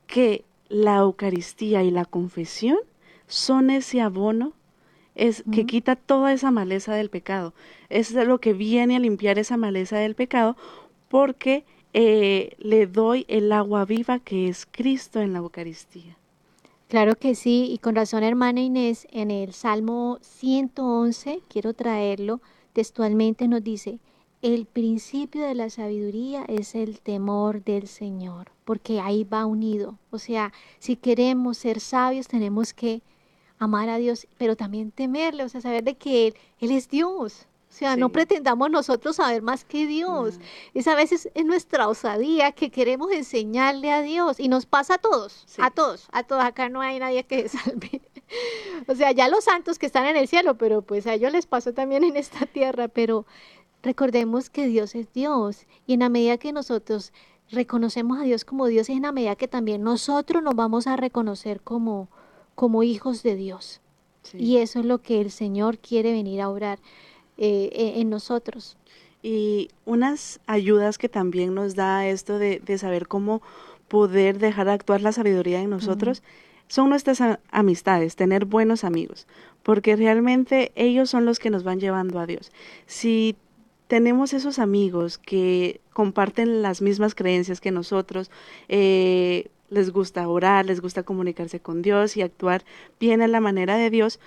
que 0.06 0.44
la 0.68 0.98
Eucaristía 0.98 1.82
y 1.82 1.90
la 1.90 2.04
confesión 2.04 2.78
son 3.26 3.68
ese 3.68 4.00
abono 4.00 4.52
es 5.16 5.42
que 5.50 5.66
quita 5.66 5.96
toda 5.96 6.32
esa 6.32 6.52
maleza 6.52 6.94
del 6.94 7.10
pecado. 7.10 7.54
Es 7.88 8.12
lo 8.12 8.38
que 8.38 8.52
viene 8.52 8.94
a 8.94 9.00
limpiar 9.00 9.40
esa 9.40 9.56
maleza 9.56 9.98
del 9.98 10.14
pecado 10.14 10.56
porque 11.08 11.64
eh, 11.94 12.54
le 12.58 12.86
doy 12.86 13.24
el 13.26 13.50
agua 13.50 13.84
viva 13.86 14.20
que 14.20 14.48
es 14.48 14.68
Cristo 14.70 15.20
en 15.20 15.32
la 15.32 15.40
Eucaristía. 15.40 16.16
Claro 16.92 17.16
que 17.16 17.34
sí, 17.34 17.70
y 17.72 17.78
con 17.78 17.96
razón, 17.96 18.22
hermana 18.22 18.60
Inés, 18.60 19.06
en 19.12 19.30
el 19.30 19.54
Salmo 19.54 20.18
111, 20.20 21.40
quiero 21.48 21.72
traerlo, 21.72 22.42
textualmente 22.74 23.48
nos 23.48 23.64
dice, 23.64 23.98
el 24.42 24.66
principio 24.66 25.40
de 25.40 25.54
la 25.54 25.70
sabiduría 25.70 26.44
es 26.48 26.74
el 26.74 27.00
temor 27.00 27.64
del 27.64 27.88
Señor, 27.88 28.52
porque 28.66 29.00
ahí 29.00 29.24
va 29.24 29.46
unido. 29.46 29.98
O 30.10 30.18
sea, 30.18 30.52
si 30.80 30.96
queremos 30.96 31.56
ser 31.56 31.80
sabios, 31.80 32.28
tenemos 32.28 32.74
que 32.74 33.00
amar 33.58 33.88
a 33.88 33.96
Dios, 33.96 34.26
pero 34.36 34.54
también 34.54 34.90
temerle, 34.90 35.44
o 35.44 35.48
sea, 35.48 35.62
saber 35.62 35.84
de 35.84 35.94
que 35.94 36.26
Él, 36.26 36.34
Él 36.58 36.72
es 36.72 36.90
Dios. 36.90 37.46
O 37.72 37.74
sea, 37.74 37.96
no 37.96 38.10
pretendamos 38.10 38.70
nosotros 38.70 39.16
saber 39.16 39.40
más 39.40 39.64
que 39.64 39.86
Dios. 39.86 40.38
Es 40.74 40.86
a 40.86 40.94
veces 40.94 41.30
es 41.32 41.44
nuestra 41.46 41.88
osadía 41.88 42.52
que 42.52 42.70
queremos 42.70 43.10
enseñarle 43.10 43.90
a 43.90 44.02
Dios 44.02 44.38
y 44.38 44.48
nos 44.48 44.66
pasa 44.66 44.96
a 44.96 44.98
todos, 44.98 45.46
a 45.56 45.70
todos, 45.70 46.06
a 46.12 46.22
todos. 46.22 46.44
Acá 46.44 46.68
no 46.68 46.82
hay 46.82 46.98
nadie 46.98 47.24
que 47.24 47.48
salve. 47.48 48.02
o 48.88 48.94
sea, 48.94 49.12
ya 49.12 49.26
los 49.28 49.44
santos 49.44 49.78
que 49.78 49.86
están 49.86 50.04
en 50.04 50.18
el 50.18 50.28
cielo, 50.28 50.58
pero 50.58 50.82
pues 50.82 51.06
a 51.06 51.14
ellos 51.14 51.32
les 51.32 51.46
pasó 51.46 51.72
también 51.72 52.04
en 52.04 52.18
esta 52.18 52.44
tierra. 52.44 52.88
Pero 52.88 53.24
recordemos 53.82 54.50
que 54.50 54.66
Dios 54.66 54.94
es 54.94 55.10
Dios 55.14 55.66
y 55.86 55.94
en 55.94 56.00
la 56.00 56.10
medida 56.10 56.36
que 56.36 56.52
nosotros 56.52 57.14
reconocemos 57.50 58.18
a 58.20 58.24
Dios 58.24 58.44
como 58.44 58.66
Dios, 58.66 58.90
es 58.90 58.96
en 58.96 59.02
la 59.02 59.12
medida 59.12 59.34
que 59.34 59.48
también 59.48 59.82
nosotros 59.82 60.42
nos 60.42 60.54
vamos 60.54 60.86
a 60.86 60.96
reconocer 60.96 61.62
como, 61.62 62.10
como 62.54 62.82
hijos 62.82 63.22
de 63.22 63.34
Dios. 63.34 63.80
Y 64.34 64.58
eso 64.58 64.80
es 64.80 64.84
lo 64.84 64.98
que 64.98 65.22
el 65.22 65.30
Señor 65.30 65.78
quiere 65.78 66.12
venir 66.12 66.42
a 66.42 66.50
orar. 66.50 66.78
Eh, 67.38 67.70
e, 67.72 68.00
en 68.00 68.10
nosotros. 68.10 68.76
Y 69.22 69.68
unas 69.84 70.40
ayudas 70.46 70.98
que 70.98 71.08
también 71.08 71.54
nos 71.54 71.74
da 71.74 72.06
esto 72.06 72.38
de, 72.38 72.60
de 72.60 72.76
saber 72.78 73.08
cómo 73.08 73.40
poder 73.88 74.38
dejar 74.38 74.68
actuar 74.68 75.00
la 75.00 75.12
sabiduría 75.12 75.60
en 75.60 75.70
nosotros 75.70 76.22
son 76.68 76.88
nuestras 76.88 77.22
amistades, 77.50 78.16
tener 78.16 78.46
buenos 78.46 78.84
amigos, 78.84 79.26
porque 79.62 79.94
realmente 79.94 80.72
ellos 80.74 81.10
son 81.10 81.26
los 81.26 81.38
que 81.38 81.50
nos 81.50 81.64
van 81.64 81.80
llevando 81.80 82.18
a 82.18 82.26
Dios. 82.26 82.50
Si 82.86 83.36
tenemos 83.88 84.32
esos 84.32 84.58
amigos 84.58 85.18
que 85.18 85.82
comparten 85.92 86.62
las 86.62 86.80
mismas 86.80 87.14
creencias 87.14 87.60
que 87.60 87.70
nosotros, 87.70 88.30
eh, 88.68 89.50
les 89.68 89.90
gusta 89.90 90.26
orar, 90.28 90.64
les 90.64 90.80
gusta 90.80 91.02
comunicarse 91.02 91.60
con 91.60 91.82
Dios 91.82 92.16
y 92.16 92.22
actuar 92.22 92.64
bien 92.98 93.20
a 93.20 93.28
la 93.28 93.40
manera 93.40 93.76
de 93.76 93.90
Dios, 93.90 94.18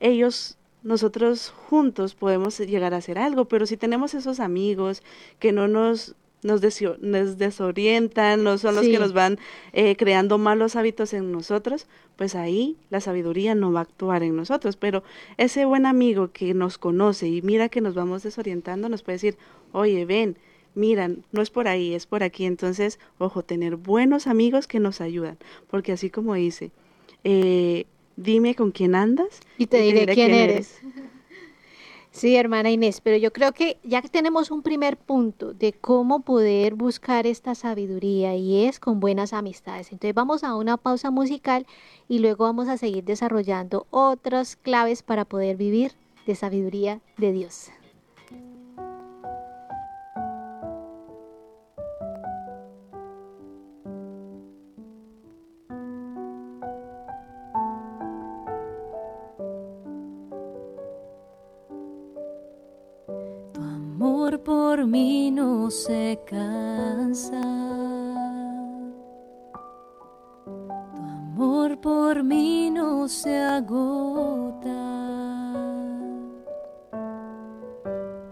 ellos 0.00 0.58
nosotros 0.84 1.50
juntos 1.50 2.14
podemos 2.14 2.58
llegar 2.60 2.94
a 2.94 2.98
hacer 2.98 3.18
algo, 3.18 3.46
pero 3.46 3.66
si 3.66 3.76
tenemos 3.76 4.14
esos 4.14 4.38
amigos 4.38 5.02
que 5.40 5.50
no 5.50 5.66
nos 5.66 6.14
nos, 6.44 6.60
desorientan, 6.60 8.44
no 8.44 8.58
son 8.58 8.74
los 8.74 8.84
que 8.84 8.98
nos 8.98 9.14
van 9.14 9.38
eh, 9.72 9.96
creando 9.96 10.36
malos 10.36 10.76
hábitos 10.76 11.14
en 11.14 11.32
nosotros, 11.32 11.86
pues 12.16 12.34
ahí 12.34 12.76
la 12.90 13.00
sabiduría 13.00 13.54
no 13.54 13.72
va 13.72 13.80
a 13.80 13.82
actuar 13.84 14.22
en 14.22 14.36
nosotros. 14.36 14.76
Pero 14.76 15.02
ese 15.38 15.64
buen 15.64 15.86
amigo 15.86 16.32
que 16.32 16.52
nos 16.52 16.76
conoce 16.76 17.28
y 17.28 17.40
mira 17.40 17.70
que 17.70 17.80
nos 17.80 17.94
vamos 17.94 18.22
desorientando, 18.22 18.90
nos 18.90 19.02
puede 19.02 19.16
decir, 19.16 19.38
oye, 19.72 20.04
ven, 20.04 20.36
miran, 20.74 21.24
no 21.32 21.40
es 21.40 21.48
por 21.48 21.66
ahí, 21.66 21.94
es 21.94 22.06
por 22.06 22.22
aquí. 22.22 22.44
Entonces, 22.44 23.00
ojo, 23.18 23.42
tener 23.42 23.76
buenos 23.76 24.26
amigos 24.26 24.66
que 24.66 24.80
nos 24.80 25.00
ayudan, 25.00 25.38
porque 25.68 25.92
así 25.92 26.10
como 26.10 26.34
dice, 26.34 26.72
eh, 27.24 27.86
dime 28.16 28.54
con 28.54 28.70
quién 28.70 28.94
andas 28.94 29.40
y 29.58 29.66
te, 29.66 29.80
diré, 29.80 30.06
quién, 30.14 30.32
eres. 30.32 30.80
Sí, 32.10 32.36
hermana 32.36 32.70
Inés, 32.70 33.00
pero 33.00 33.16
yo 33.16 33.32
creo 33.32 33.50
que 33.50 33.78
ya 33.82 34.00
que 34.00 34.08
tenemos 34.08 34.52
un 34.52 34.62
primer 34.62 34.96
punto 34.96 35.52
de 35.52 35.72
cómo 35.72 36.20
poder 36.20 36.76
buscar 36.76 37.26
esta 37.26 37.56
sabiduría 37.56 38.36
y 38.36 38.66
es 38.66 38.78
con 38.78 39.00
buenas 39.00 39.32
amistades. 39.32 39.90
Entonces 39.90 40.14
vamos 40.14 40.44
a 40.44 40.54
una 40.54 40.76
pausa 40.76 41.10
musical 41.10 41.66
y 42.06 42.20
luego 42.20 42.44
vamos 42.44 42.68
a 42.68 42.76
seguir 42.76 43.02
desarrollando 43.02 43.88
otras 43.90 44.54
claves 44.54 45.02
para 45.02 45.24
poder 45.24 45.56
vivir 45.56 45.94
de 46.24 46.36
sabiduría 46.36 47.00
de 47.16 47.32
Dios. 47.32 47.72
Se 65.86 66.18
cansa. 66.24 67.42
Tu 70.94 71.02
amor 71.20 71.76
por 71.78 72.22
mí 72.22 72.70
no 72.70 73.06
se 73.06 73.38
agota. 73.38 74.70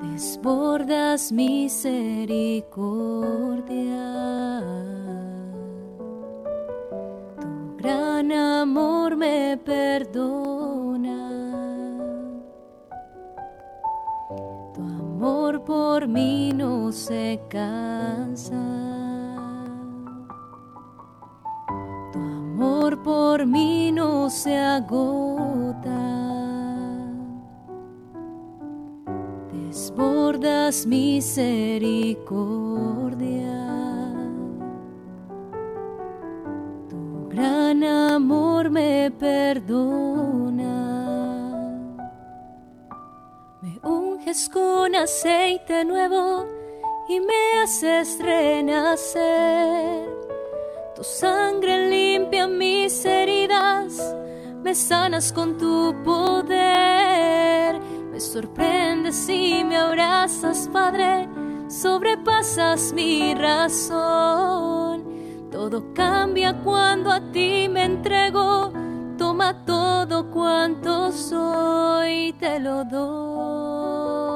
Desbordas 0.01 1.31
misericordia. 1.33 3.82
Tu 22.13 22.19
amor 22.19 23.03
por 23.03 23.45
mí 23.45 23.93
no 23.93 24.31
se 24.31 24.57
agota. 24.57 25.91
Desbordas 29.53 30.87
misericordia. 30.87 32.17
Tu 36.89 37.29
gran 37.29 37.85
amor 37.85 38.71
me 38.71 39.11
perdona. 39.11 40.33
con 44.51 44.95
aceite 44.95 45.85
nuevo 45.85 46.52
y 47.15 47.21
me 47.21 47.63
haces 47.63 48.19
renacer. 48.19 50.09
Tu 50.95 51.05
sangre 51.05 51.89
limpia 51.89 52.47
mis 52.47 53.05
heridas, 53.05 54.17
me 54.63 54.75
sanas 54.75 55.33
con 55.33 55.59
tu 55.59 55.95
poder. 56.05 57.81
Me 58.11 58.21
sorprendes 58.21 59.29
y 59.29 59.63
me 59.65 59.77
abrazas, 59.77 60.69
Padre, 60.73 61.29
sobrepasas 61.69 62.93
mi 62.93 63.35
razón. 63.35 65.05
Todo 65.51 65.93
cambia 65.93 66.59
cuando 66.63 67.11
a 67.11 67.21
ti 67.33 67.69
me 67.69 67.85
entrego. 67.85 68.73
Toma 69.19 69.65
todo 69.67 70.31
cuanto 70.31 71.13
soy, 71.13 72.33
te 72.39 72.59
lo 72.59 72.85
doy. 72.85 74.32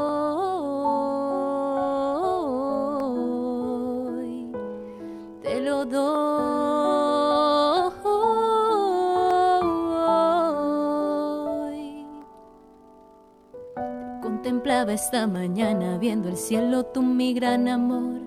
Esta 14.84 15.26
mañana 15.26 15.96
viendo 15.96 16.28
el 16.28 16.36
cielo, 16.36 16.84
tú 16.84 17.00
mi 17.02 17.32
gran 17.32 17.66
amor, 17.66 18.20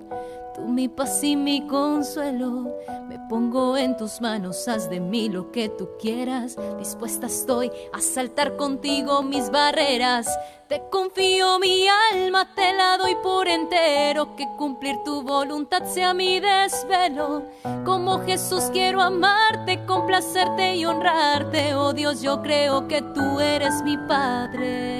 tú 0.55 0.61
mi 0.61 0.87
paz 0.87 1.23
y 1.23 1.35
mi 1.35 1.67
consuelo. 1.67 2.75
Me 3.07 3.19
pongo 3.29 3.77
en 3.77 3.95
tus 3.95 4.19
manos, 4.19 4.67
haz 4.67 4.89
de 4.89 4.99
mí 4.99 5.29
lo 5.29 5.51
que 5.51 5.69
tú 5.69 5.89
quieras. 5.99 6.57
Dispuesta 6.79 7.27
estoy 7.27 7.71
a 7.93 8.01
saltar 8.01 8.55
contigo 8.55 9.21
mis 9.21 9.51
barreras. 9.51 10.27
Te 10.67 10.81
confío 10.91 11.59
mi 11.59 11.87
alma, 12.11 12.47
te 12.55 12.73
la 12.73 12.97
doy 12.97 13.15
por 13.21 13.47
entero. 13.47 14.35
Que 14.35 14.47
cumplir 14.57 14.97
tu 15.05 15.21
voluntad 15.21 15.83
sea 15.85 16.15
mi 16.15 16.39
desvelo. 16.39 17.43
Como 17.85 18.25
Jesús 18.25 18.69
quiero 18.71 19.01
amarte, 19.01 19.85
complacerte 19.85 20.75
y 20.75 20.85
honrarte. 20.85 21.75
Oh 21.75 21.93
Dios, 21.93 22.21
yo 22.21 22.41
creo 22.41 22.87
que 22.87 23.01
tú 23.01 23.39
eres 23.39 23.83
mi 23.83 23.97
Padre. 23.97 24.98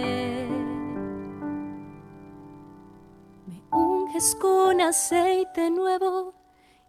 Unges 4.20 4.36
con 4.36 4.82
aceite 4.82 5.70
nuevo 5.70 6.34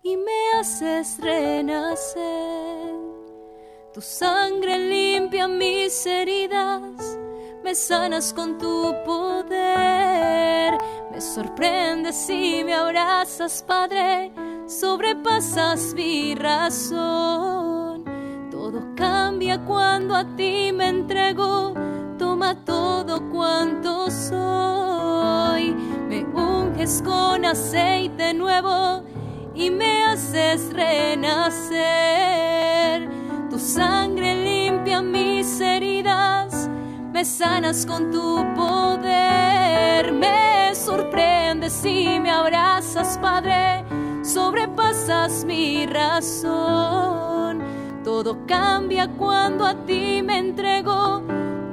y 0.03 0.17
me 0.17 0.59
haces 0.59 1.19
renacer. 1.21 2.19
Tu 3.95 4.01
sangre 4.01 4.79
limpia 4.79 5.47
mis 5.47 6.07
heridas 6.07 7.19
me 7.63 7.75
sanas 7.75 8.33
con 8.33 8.59
tu 8.59 8.95
poder, 9.05 10.79
me 11.13 11.21
sorprendes 11.21 12.29
y 12.31 12.65
me 12.65 12.75
abrazas, 12.75 13.63
Padre, 13.63 14.33
sobrepasas 14.67 15.95
mi 15.95 16.35
razón. 16.35 18.05
Todo 18.51 18.83
cambia 18.97 19.65
cuando 19.65 20.17
a 20.17 20.25
ti 20.37 20.73
me 20.73 20.89
entrego, 20.89 21.75
toma 22.19 22.65
todo 22.65 23.31
cuanto 23.31 24.11
soy. 24.11 25.90
Unges 26.81 27.03
con 27.05 27.45
aceite 27.45 28.33
nuevo 28.33 29.03
y 29.55 29.69
me 29.71 30.03
haces 30.05 30.73
renacer. 30.73 31.77
Tu 33.51 33.59
sangre 33.59 34.35
limpia 34.35 35.03
mis 35.03 35.61
heridas 35.61 36.71
me 37.13 37.23
sanas 37.23 37.85
con 37.85 38.11
tu 38.11 38.47
poder, 38.55 40.11
me 40.11 40.75
sorprendes 40.75 41.85
y 41.85 42.19
me 42.19 42.31
abrazas, 42.31 43.19
Padre, 43.19 43.85
sobrepasas 44.23 45.45
mi 45.45 45.85
razón. 45.85 47.61
Todo 48.03 48.47
cambia 48.47 49.07
cuando 49.07 49.67
a 49.67 49.75
ti 49.85 50.23
me 50.23 50.39
entrego, 50.39 51.25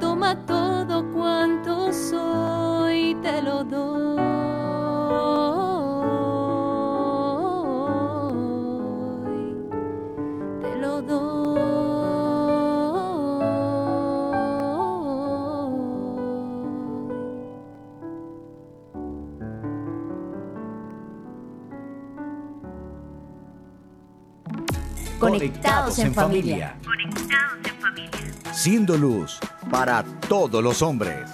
toma 0.02 0.46
todo 0.46 1.10
cuanto 1.14 1.94
soy, 1.94 3.16
te 3.22 3.42
lo 3.42 3.64
doy. 3.64 4.07
Conectados 25.38 26.00
en 26.00 26.16
familia. 26.16 26.76
Conectados 26.84 27.60
en 27.64 27.80
familia. 27.80 28.54
Siendo 28.54 28.98
luz 28.98 29.38
para 29.70 30.04
todos 30.28 30.64
los 30.64 30.82
hombres. 30.82 31.30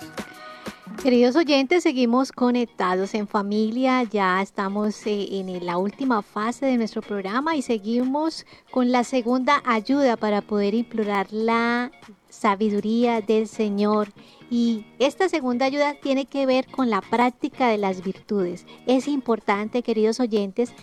Queridos 1.01 1.37
oyentes, 1.37 1.83
seguimos 1.83 2.33
conectados 2.33 3.13
en 3.13 3.29
familia, 3.29 4.03
ya 4.03 4.41
estamos 4.41 5.07
eh, 5.07 5.39
en 5.39 5.65
la 5.65 5.77
última 5.77 6.21
fase 6.21 6.65
de 6.65 6.75
nuestro 6.75 7.01
programa 7.01 7.55
y 7.55 7.61
seguimos 7.61 8.45
con 8.71 8.91
la 8.91 9.05
segunda 9.05 9.61
ayuda 9.65 10.17
para 10.17 10.41
poder 10.41 10.73
implorar 10.73 11.27
la 11.31 11.89
sabiduría 12.27 13.21
del 13.21 13.47
Señor. 13.47 14.09
Y 14.49 14.85
esta 14.99 15.29
segunda 15.29 15.65
ayuda 15.65 15.93
tiene 15.93 16.25
que 16.25 16.45
ver 16.45 16.67
con 16.67 16.89
la 16.89 17.01
práctica 17.01 17.69
de 17.69 17.77
las 17.77 18.03
virtudes. 18.03 18.65
Es 18.85 19.07
importante, 19.07 19.81
queridos 19.81 20.19
oyentes, 20.19 20.73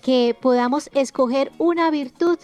que 0.00 0.36
podamos 0.40 0.90
escoger 0.94 1.52
una 1.58 1.90
virtud 1.90 2.38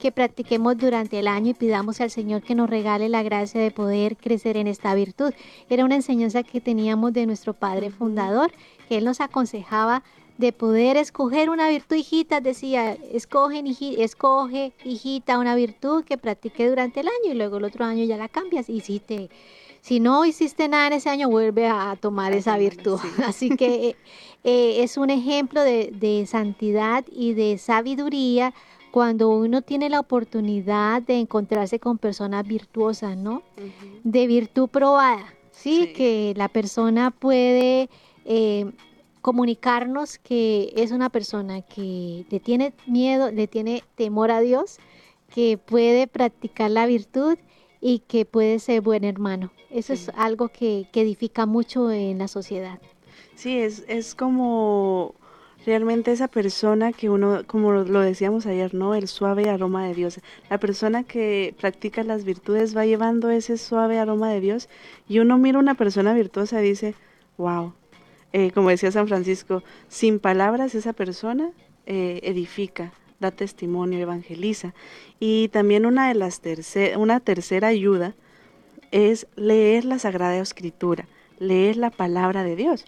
que 0.00 0.10
practiquemos 0.10 0.76
durante 0.78 1.18
el 1.18 1.28
año 1.28 1.50
y 1.50 1.54
pidamos 1.54 2.00
al 2.00 2.10
Señor 2.10 2.42
que 2.42 2.54
nos 2.54 2.68
regale 2.68 3.08
la 3.08 3.22
gracia 3.22 3.60
de 3.60 3.70
poder 3.70 4.16
crecer 4.16 4.56
en 4.56 4.66
esta 4.66 4.94
virtud. 4.94 5.32
Era 5.68 5.84
una 5.84 5.94
enseñanza 5.94 6.42
que 6.42 6.60
teníamos 6.60 7.12
de 7.12 7.26
nuestro 7.26 7.52
Padre 7.52 7.90
Fundador, 7.90 8.50
que 8.88 8.96
Él 8.96 9.04
nos 9.04 9.20
aconsejaba 9.20 10.02
de 10.38 10.52
poder 10.52 10.96
escoger 10.96 11.50
una 11.50 11.68
virtud, 11.68 11.96
hijita, 11.96 12.40
decía, 12.40 12.92
escoge, 13.12 13.62
escoge, 13.98 14.72
hijita, 14.84 15.38
una 15.38 15.54
virtud 15.54 16.02
que 16.02 16.16
practique 16.16 16.66
durante 16.66 17.00
el 17.00 17.08
año 17.08 17.32
y 17.32 17.34
luego 17.34 17.58
el 17.58 17.64
otro 17.64 17.84
año 17.84 18.04
ya 18.04 18.16
la 18.16 18.28
cambias. 18.28 18.70
Y 18.70 18.80
si 18.80 19.00
te, 19.00 19.28
si 19.82 20.00
no 20.00 20.24
hiciste 20.24 20.66
nada 20.66 20.86
en 20.86 20.94
ese 20.94 21.10
año, 21.10 21.28
vuelve 21.28 21.68
a 21.68 21.94
tomar 22.00 22.32
esa 22.32 22.56
virtud. 22.56 22.98
Así 23.26 23.50
que 23.50 23.96
eh, 24.44 24.82
es 24.82 24.96
un 24.96 25.10
ejemplo 25.10 25.62
de, 25.62 25.92
de 25.92 26.24
santidad 26.26 27.04
y 27.12 27.34
de 27.34 27.58
sabiduría 27.58 28.54
cuando 28.90 29.30
uno 29.30 29.62
tiene 29.62 29.88
la 29.88 30.00
oportunidad 30.00 31.02
de 31.02 31.20
encontrarse 31.20 31.78
con 31.78 31.98
personas 31.98 32.46
virtuosas, 32.46 33.16
¿no? 33.16 33.42
De 34.04 34.26
virtud 34.26 34.68
probada, 34.68 35.34
¿sí? 35.52 35.92
Que 35.94 36.34
la 36.36 36.48
persona 36.48 37.10
puede 37.10 37.88
eh, 38.24 38.70
comunicarnos 39.22 40.18
que 40.18 40.72
es 40.76 40.90
una 40.90 41.10
persona 41.10 41.62
que 41.62 42.24
le 42.28 42.40
tiene 42.40 42.72
miedo, 42.86 43.30
le 43.30 43.46
tiene 43.46 43.84
temor 43.94 44.30
a 44.30 44.40
Dios, 44.40 44.78
que 45.32 45.58
puede 45.58 46.06
practicar 46.06 46.70
la 46.70 46.86
virtud 46.86 47.38
y 47.80 48.00
que 48.00 48.24
puede 48.24 48.58
ser 48.58 48.80
buen 48.80 49.04
hermano. 49.04 49.52
Eso 49.70 49.92
es 49.92 50.10
algo 50.16 50.48
que, 50.48 50.88
que, 50.92 51.02
edifica 51.02 51.46
mucho 51.46 51.90
en 51.90 52.18
la 52.18 52.28
sociedad. 52.28 52.80
Sí, 53.36 53.58
es, 53.58 53.84
es 53.88 54.14
como 54.14 55.14
realmente 55.66 56.12
esa 56.12 56.28
persona 56.28 56.92
que 56.92 57.10
uno, 57.10 57.42
como 57.46 57.72
lo 57.72 58.00
decíamos 58.00 58.46
ayer, 58.46 58.74
¿no? 58.74 58.94
El 58.94 59.08
suave 59.08 59.48
aroma 59.48 59.86
de 59.86 59.94
Dios. 59.94 60.20
La 60.48 60.58
persona 60.58 61.04
que 61.04 61.54
practica 61.60 62.02
las 62.02 62.24
virtudes 62.24 62.76
va 62.76 62.86
llevando 62.86 63.30
ese 63.30 63.58
suave 63.58 63.98
aroma 63.98 64.30
de 64.30 64.40
Dios 64.40 64.68
y 65.08 65.18
uno 65.18 65.38
mira 65.38 65.58
una 65.58 65.74
persona 65.74 66.14
virtuosa 66.14 66.60
y 66.60 66.68
dice, 66.68 66.94
wow, 67.36 67.74
eh, 68.32 68.52
como 68.52 68.70
decía 68.70 68.90
San 68.92 69.08
Francisco, 69.08 69.62
sin 69.88 70.18
palabras 70.18 70.74
esa 70.74 70.92
persona 70.92 71.50
eh, 71.86 72.20
edifica, 72.22 72.92
da 73.18 73.30
testimonio, 73.30 73.98
evangeliza. 73.98 74.74
Y 75.18 75.48
también 75.48 75.84
una 75.84 76.08
de 76.08 76.14
las 76.14 76.40
tercer, 76.40 76.96
una 76.96 77.20
tercera 77.20 77.68
ayuda 77.68 78.14
es 78.92 79.26
leer 79.36 79.84
la 79.84 79.98
Sagrada 79.98 80.38
Escritura, 80.38 81.06
leer 81.38 81.76
la 81.76 81.90
palabra 81.90 82.44
de 82.44 82.56
Dios 82.56 82.86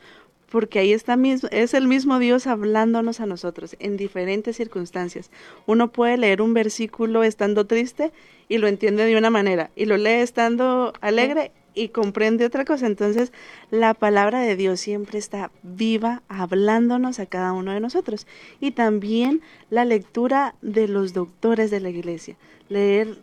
porque 0.52 0.80
ahí 0.80 0.92
está 0.92 1.16
mismo, 1.16 1.48
es 1.50 1.72
el 1.72 1.88
mismo 1.88 2.18
Dios 2.18 2.46
hablándonos 2.46 3.20
a 3.20 3.26
nosotros 3.26 3.74
en 3.78 3.96
diferentes 3.96 4.54
circunstancias. 4.54 5.30
Uno 5.64 5.90
puede 5.90 6.18
leer 6.18 6.42
un 6.42 6.52
versículo 6.52 7.22
estando 7.24 7.66
triste 7.66 8.12
y 8.50 8.58
lo 8.58 8.68
entiende 8.68 9.06
de 9.06 9.16
una 9.16 9.30
manera, 9.30 9.70
y 9.76 9.86
lo 9.86 9.96
lee 9.96 10.20
estando 10.20 10.92
alegre 11.00 11.52
y 11.72 11.88
comprende 11.88 12.44
otra 12.44 12.66
cosa. 12.66 12.86
Entonces, 12.86 13.32
la 13.70 13.94
palabra 13.94 14.40
de 14.40 14.54
Dios 14.54 14.78
siempre 14.78 15.18
está 15.18 15.50
viva, 15.62 16.22
hablándonos 16.28 17.18
a 17.18 17.24
cada 17.24 17.54
uno 17.54 17.72
de 17.72 17.80
nosotros. 17.80 18.26
Y 18.60 18.72
también 18.72 19.40
la 19.70 19.86
lectura 19.86 20.54
de 20.60 20.86
los 20.86 21.14
doctores 21.14 21.70
de 21.70 21.80
la 21.80 21.88
iglesia, 21.88 22.36
leer 22.68 23.16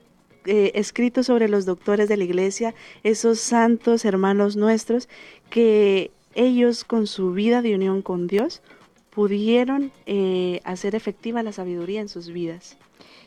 eh, 0.45 0.71
escritos 0.73 1.27
sobre 1.27 1.47
los 1.47 1.67
doctores 1.67 2.09
de 2.09 2.17
la 2.17 2.23
iglesia, 2.23 2.73
esos 3.03 3.39
santos 3.39 4.03
hermanos 4.03 4.55
nuestros 4.55 5.07
que 5.51 6.09
ellos 6.34 6.84
con 6.84 7.07
su 7.07 7.32
vida 7.34 7.61
de 7.61 7.75
unión 7.75 8.01
con 8.01 8.27
Dios 8.27 8.61
pudieron 9.09 9.91
eh, 10.05 10.61
hacer 10.63 10.95
efectiva 10.95 11.43
la 11.43 11.51
sabiduría 11.51 12.01
en 12.01 12.09
sus 12.09 12.30
vidas. 12.30 12.77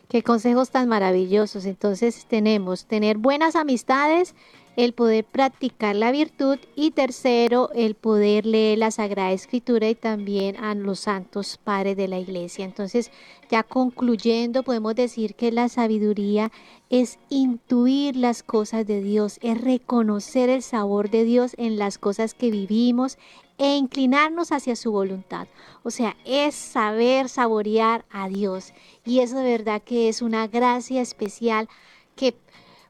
Qué 0.08 0.22
consejos 0.22 0.70
tan 0.70 0.88
maravillosos. 0.88 1.64
Entonces 1.64 2.26
tenemos 2.26 2.86
tener 2.86 3.18
buenas 3.18 3.56
amistades, 3.56 4.34
el 4.76 4.94
poder 4.94 5.24
practicar 5.24 5.94
la 5.96 6.12
virtud 6.12 6.58
y 6.74 6.92
tercero, 6.92 7.70
el 7.74 7.94
poder 7.94 8.46
leer 8.46 8.78
la 8.78 8.90
Sagrada 8.90 9.32
Escritura 9.32 9.88
y 9.88 9.94
también 9.94 10.56
a 10.56 10.74
los 10.74 11.00
santos 11.00 11.58
padres 11.62 11.96
de 11.96 12.08
la 12.08 12.18
iglesia. 12.18 12.64
Entonces, 12.64 13.10
ya 13.50 13.62
concluyendo, 13.62 14.62
podemos 14.62 14.94
decir 14.94 15.34
que 15.34 15.52
la 15.52 15.68
sabiduría 15.68 16.50
es 16.88 17.18
intuir 17.28 18.16
las 18.16 18.42
cosas 18.42 18.86
de 18.86 19.02
Dios, 19.02 19.38
es 19.42 19.60
reconocer 19.60 20.48
el 20.48 20.62
sabor 20.62 21.10
de 21.10 21.24
Dios 21.24 21.54
en 21.58 21.78
las 21.78 21.98
cosas 21.98 22.32
que 22.32 22.50
vivimos 22.50 23.18
e 23.58 23.76
inclinarnos 23.76 24.52
hacia 24.52 24.74
su 24.74 24.90
voluntad. 24.90 25.48
O 25.82 25.90
sea, 25.90 26.16
es 26.24 26.54
saber 26.54 27.28
saborear 27.28 28.06
a 28.10 28.28
Dios. 28.28 28.72
Y 29.04 29.20
eso 29.20 29.36
de 29.36 29.50
verdad 29.50 29.82
que 29.82 30.08
es 30.08 30.22
una 30.22 30.46
gracia 30.46 31.02
especial 31.02 31.68
que 32.16 32.34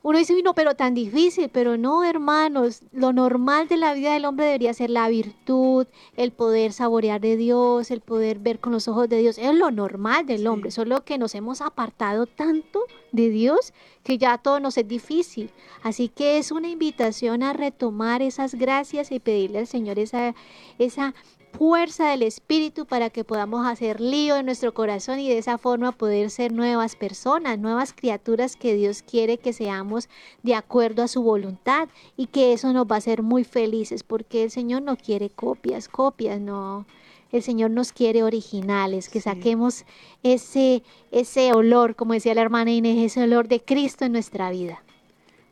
uno 0.03 0.19
dice, 0.19 0.35
no, 0.43 0.55
pero 0.55 0.75
tan 0.75 0.95
difícil, 0.95 1.49
pero 1.49 1.77
no, 1.77 2.03
hermanos, 2.03 2.83
lo 2.93 3.13
normal 3.13 3.69
de 3.69 3.77
la 3.77 3.95
vida 3.95 4.15
del 4.15 4.25
hombre 4.25 4.47
debería 4.47 4.75
ser 4.75 4.91
la 4.91 5.09
virtud, 5.09 5.87
el 6.17 6.33
poder 6.33 6.73
saborear 6.73 7.21
de 7.21 7.37
Dios, 7.37 7.91
el 7.91 8.01
poder 8.01 8.41
ver 8.41 8.59
con 8.59 8.73
los 8.73 8.89
ojos 8.89 9.09
de 9.09 9.19
Dios, 9.19 9.39
es 9.39 9.55
lo 9.55 9.71
normal 9.71 10.27
del 10.27 10.47
hombre, 10.49 10.73
solo 10.73 11.05
que 11.05 11.19
nos 11.19 11.35
hemos 11.37 11.61
apartado 11.61 12.27
tanto 12.27 12.81
de 13.13 13.31
Dios 13.31 13.73
que 14.03 14.19
ya 14.19 14.39
todo 14.39 14.59
nos 14.59 14.77
es 14.77 14.89
difícil. 14.89 15.51
Así 15.83 16.09
que 16.09 16.39
es 16.39 16.51
una 16.51 16.69
invitación 16.69 17.43
a 17.45 17.53
retomar 17.53 18.23
esas 18.23 18.55
gracias 18.57 19.13
y 19.13 19.21
pedirle 19.21 19.61
al 19.61 19.67
Señor 19.67 19.99
esa, 19.99 20.35
esa 20.79 21.15
fuerza 21.53 22.09
del 22.09 22.23
Espíritu 22.23 22.87
para 22.87 23.11
que 23.11 23.25
podamos 23.25 23.67
hacer 23.67 24.01
lío 24.01 24.37
en 24.37 24.47
nuestro 24.47 24.75
corazón 24.75 25.21
y 25.21 25.29
de 25.29 25.39
esa 25.39 25.59
forma 25.59 25.93
poder 25.93 26.31
ser 26.31 26.53
nuevas 26.53 26.97
personas, 26.97 27.59
nuevas 27.59 27.93
criaturas 27.93 28.57
que 28.57 28.75
Dios 28.75 29.03
quiere 29.03 29.39
que 29.39 29.53
seamos 29.53 30.09
de 30.43 30.55
acuerdo 30.55 31.03
a 31.03 31.09
su 31.09 31.23
voluntad 31.23 31.89
y 32.17 32.27
que 32.27 32.53
eso 32.53 32.73
nos 32.73 32.87
va 32.87 32.97
a 32.97 32.99
hacer 32.99 33.23
muy 33.23 33.45
felices 33.45 34.03
porque 34.03 34.45
el 34.45 34.51
Señor 34.51 34.83
no 34.83 34.97
quiere 34.97 35.31
copias, 35.31 35.89
copias, 35.89 36.41
no. 36.41 36.87
El 37.31 37.43
Señor 37.43 37.71
nos 37.71 37.93
quiere 37.93 38.23
originales, 38.23 39.09
que 39.09 39.23
saquemos 39.23 39.87
ese, 40.23 40.83
ese 41.13 41.55
olor, 41.55 41.97
como 41.97 42.13
decía 42.13 42.35
la 42.35 42.43
hermana 42.43 42.73
Inés, 42.73 42.99
ese 42.99 43.23
olor 43.23 43.49
de 43.49 43.61
Cristo 43.61 44.05
en 44.05 44.13
nuestra 44.13 44.51
vida. 44.51 44.83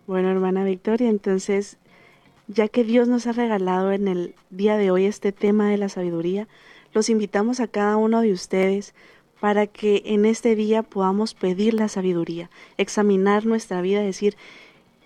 Bueno, 0.06 0.30
hermana 0.30 0.62
Victoria, 0.64 1.08
entonces 1.08 1.78
ya 2.52 2.66
que 2.66 2.82
Dios 2.82 3.06
nos 3.06 3.28
ha 3.28 3.32
regalado 3.32 3.92
en 3.92 4.08
el 4.08 4.34
día 4.50 4.76
de 4.76 4.90
hoy 4.90 5.04
este 5.04 5.30
tema 5.30 5.70
de 5.70 5.78
la 5.78 5.88
sabiduría, 5.88 6.48
los 6.92 7.08
invitamos 7.08 7.60
a 7.60 7.68
cada 7.68 7.96
uno 7.96 8.20
de 8.22 8.32
ustedes 8.32 8.92
para 9.38 9.68
que 9.68 10.02
en 10.04 10.26
este 10.26 10.56
día 10.56 10.82
podamos 10.82 11.34
pedir 11.34 11.74
la 11.74 11.86
sabiduría, 11.86 12.50
examinar 12.76 13.46
nuestra 13.46 13.80
vida, 13.82 14.00
decir, 14.00 14.36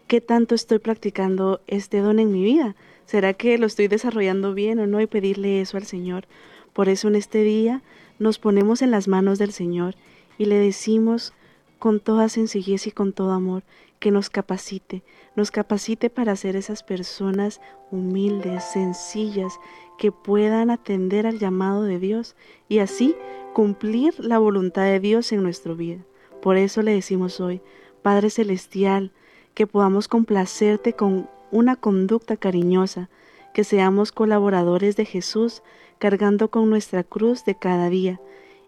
¿qué 0.07 0.23
tanto 0.23 0.55
estoy 0.55 0.79
practicando 0.79 1.61
este 1.67 1.99
don 1.99 2.19
en 2.19 2.33
mi 2.33 2.43
vida? 2.43 2.77
¿Será 3.05 3.35
que 3.35 3.59
lo 3.59 3.67
estoy 3.67 3.89
desarrollando 3.89 4.55
bien 4.55 4.79
o 4.79 4.87
no? 4.87 5.03
Y 5.03 5.07
pedirle 5.07 5.61
eso 5.61 5.77
al 5.77 5.85
Señor. 5.85 6.25
Por 6.73 6.89
eso 6.89 7.09
en 7.09 7.15
este 7.15 7.45
día 7.45 7.83
nos 8.19 8.39
ponemos 8.39 8.81
en 8.81 8.91
las 8.91 9.07
manos 9.07 9.39
del 9.39 9.53
Señor 9.53 9.97
y 10.39 10.47
le 10.47 10.57
decimos 10.57 11.35
con 11.79 12.01
toda 12.01 12.31
sencillez 12.31 12.87
y 12.87 12.91
con 12.91 13.13
todo 13.13 13.33
amor, 13.33 13.63
que 14.05 14.11
nos 14.11 14.29
capacite, 14.29 15.03
nos 15.35 15.51
capacite 15.51 16.11
para 16.11 16.37
ser 16.37 16.57
esas 16.57 16.83
personas 16.83 17.63
humildes, 17.91 18.63
sencillas, 18.63 19.59
que 19.97 20.13
puedan 20.13 20.69
atender 20.71 21.27
al 21.27 21.39
llamado 21.39 21.85
de 21.85 21.99
Dios 21.99 22.37
y 22.69 22.81
así 22.81 23.17
cumplir 23.55 24.13
la 24.19 24.37
voluntad 24.39 24.83
de 24.83 25.01
Dios 25.01 25.33
en 25.33 25.43
nuestra 25.43 25.73
vida. 25.73 26.05
Por 26.43 26.59
eso 26.59 26.83
le 26.83 26.93
decimos 26.93 27.41
hoy, 27.41 27.63
Padre 28.03 28.29
Celestial, 28.29 29.11
que 29.55 29.67
podamos 29.67 30.07
complacerte 30.07 30.93
con 30.93 31.31
una 31.51 31.75
conducta 31.75 32.37
cariñosa, 32.37 33.09
que 33.55 33.65
seamos 33.65 34.13
colaboradores 34.13 34.97
de 34.97 35.07
Jesús, 35.07 35.63
cargando 35.99 36.51
con 36.51 36.69
nuestra 36.69 37.05
cruz 37.05 37.47
de 37.47 37.55
cada 37.55 37.89
día, 37.89 38.21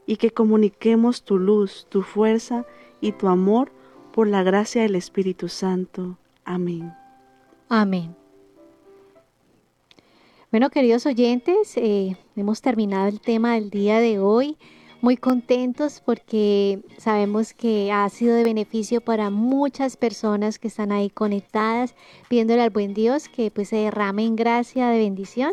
y 0.07 0.17
que 0.17 0.31
comuniquemos 0.31 1.25
tu 1.25 1.39
luz, 1.39 1.87
tu 1.91 2.01
fuerza 2.01 2.65
y 3.03 3.13
tu 3.13 3.29
amor 3.29 3.76
por 4.17 4.29
la 4.29 4.43
gracia 4.43 4.81
del 4.81 4.95
Espíritu 4.95 5.51
Santo. 5.51 6.17
Amén. 6.43 6.91
Amén. 7.69 8.17
Bueno, 10.51 10.71
queridos 10.71 11.05
oyentes, 11.05 11.77
eh, 11.77 12.17
hemos 12.35 12.63
terminado 12.63 13.09
el 13.09 13.21
tema 13.21 13.57
del 13.57 13.69
día 13.69 14.01
de 14.01 14.19
hoy. 14.19 14.57
muy 15.03 15.19
contentos 15.19 16.03
porque 16.05 16.81
sabemos 16.97 17.53
que 17.53 17.93
ha 17.93 18.09
sido 18.09 18.35
de 18.35 18.43
beneficio 18.43 19.03
para 19.03 19.29
muchas 19.29 19.99
personas 19.99 20.59
que 20.59 20.69
están 20.69 20.91
ahí 20.91 21.11
conectadas, 21.11 21.95
pidiéndole 22.31 22.63
al 22.63 22.71
buen 22.71 22.95
Dios 22.95 23.29
que 23.29 23.51
pues 23.51 23.69
se 23.69 23.77
derrame 23.77 24.25
en 24.25 24.35
gracia 24.35 24.89
de 24.89 24.99
bendición. 24.99 25.53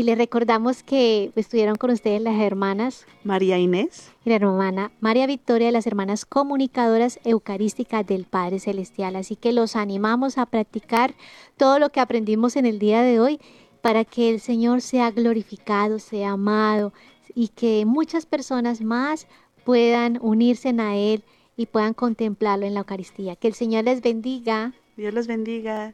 Y 0.00 0.02
les 0.02 0.16
recordamos 0.16 0.82
que 0.82 1.30
estuvieron 1.36 1.76
con 1.76 1.90
ustedes 1.90 2.22
las 2.22 2.40
hermanas 2.40 3.04
María 3.22 3.58
Inés 3.58 4.10
y 4.24 4.30
la 4.30 4.36
hermana 4.36 4.92
María 4.98 5.26
Victoria 5.26 5.66
de 5.66 5.72
las 5.72 5.86
hermanas 5.86 6.24
comunicadoras 6.24 7.20
eucarísticas 7.22 8.06
del 8.06 8.24
Padre 8.24 8.60
Celestial. 8.60 9.14
Así 9.14 9.36
que 9.36 9.52
los 9.52 9.76
animamos 9.76 10.38
a 10.38 10.46
practicar 10.46 11.12
todo 11.58 11.78
lo 11.78 11.90
que 11.90 12.00
aprendimos 12.00 12.56
en 12.56 12.64
el 12.64 12.78
día 12.78 13.02
de 13.02 13.20
hoy 13.20 13.40
para 13.82 14.06
que 14.06 14.30
el 14.30 14.40
Señor 14.40 14.80
sea 14.80 15.10
glorificado, 15.10 15.98
sea 15.98 16.30
amado 16.30 16.94
y 17.34 17.48
que 17.48 17.84
muchas 17.84 18.24
personas 18.24 18.80
más 18.80 19.26
puedan 19.66 20.18
unirse 20.22 20.70
a 20.78 20.96
Él 20.96 21.24
y 21.58 21.66
puedan 21.66 21.92
contemplarlo 21.92 22.64
en 22.64 22.72
la 22.72 22.80
Eucaristía. 22.80 23.36
Que 23.36 23.48
el 23.48 23.54
Señor 23.54 23.84
les 23.84 24.00
bendiga. 24.00 24.72
Dios 24.96 25.12
los 25.12 25.26
bendiga. 25.26 25.92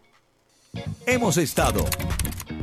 Hemos 1.07 1.38
estado 1.38 1.84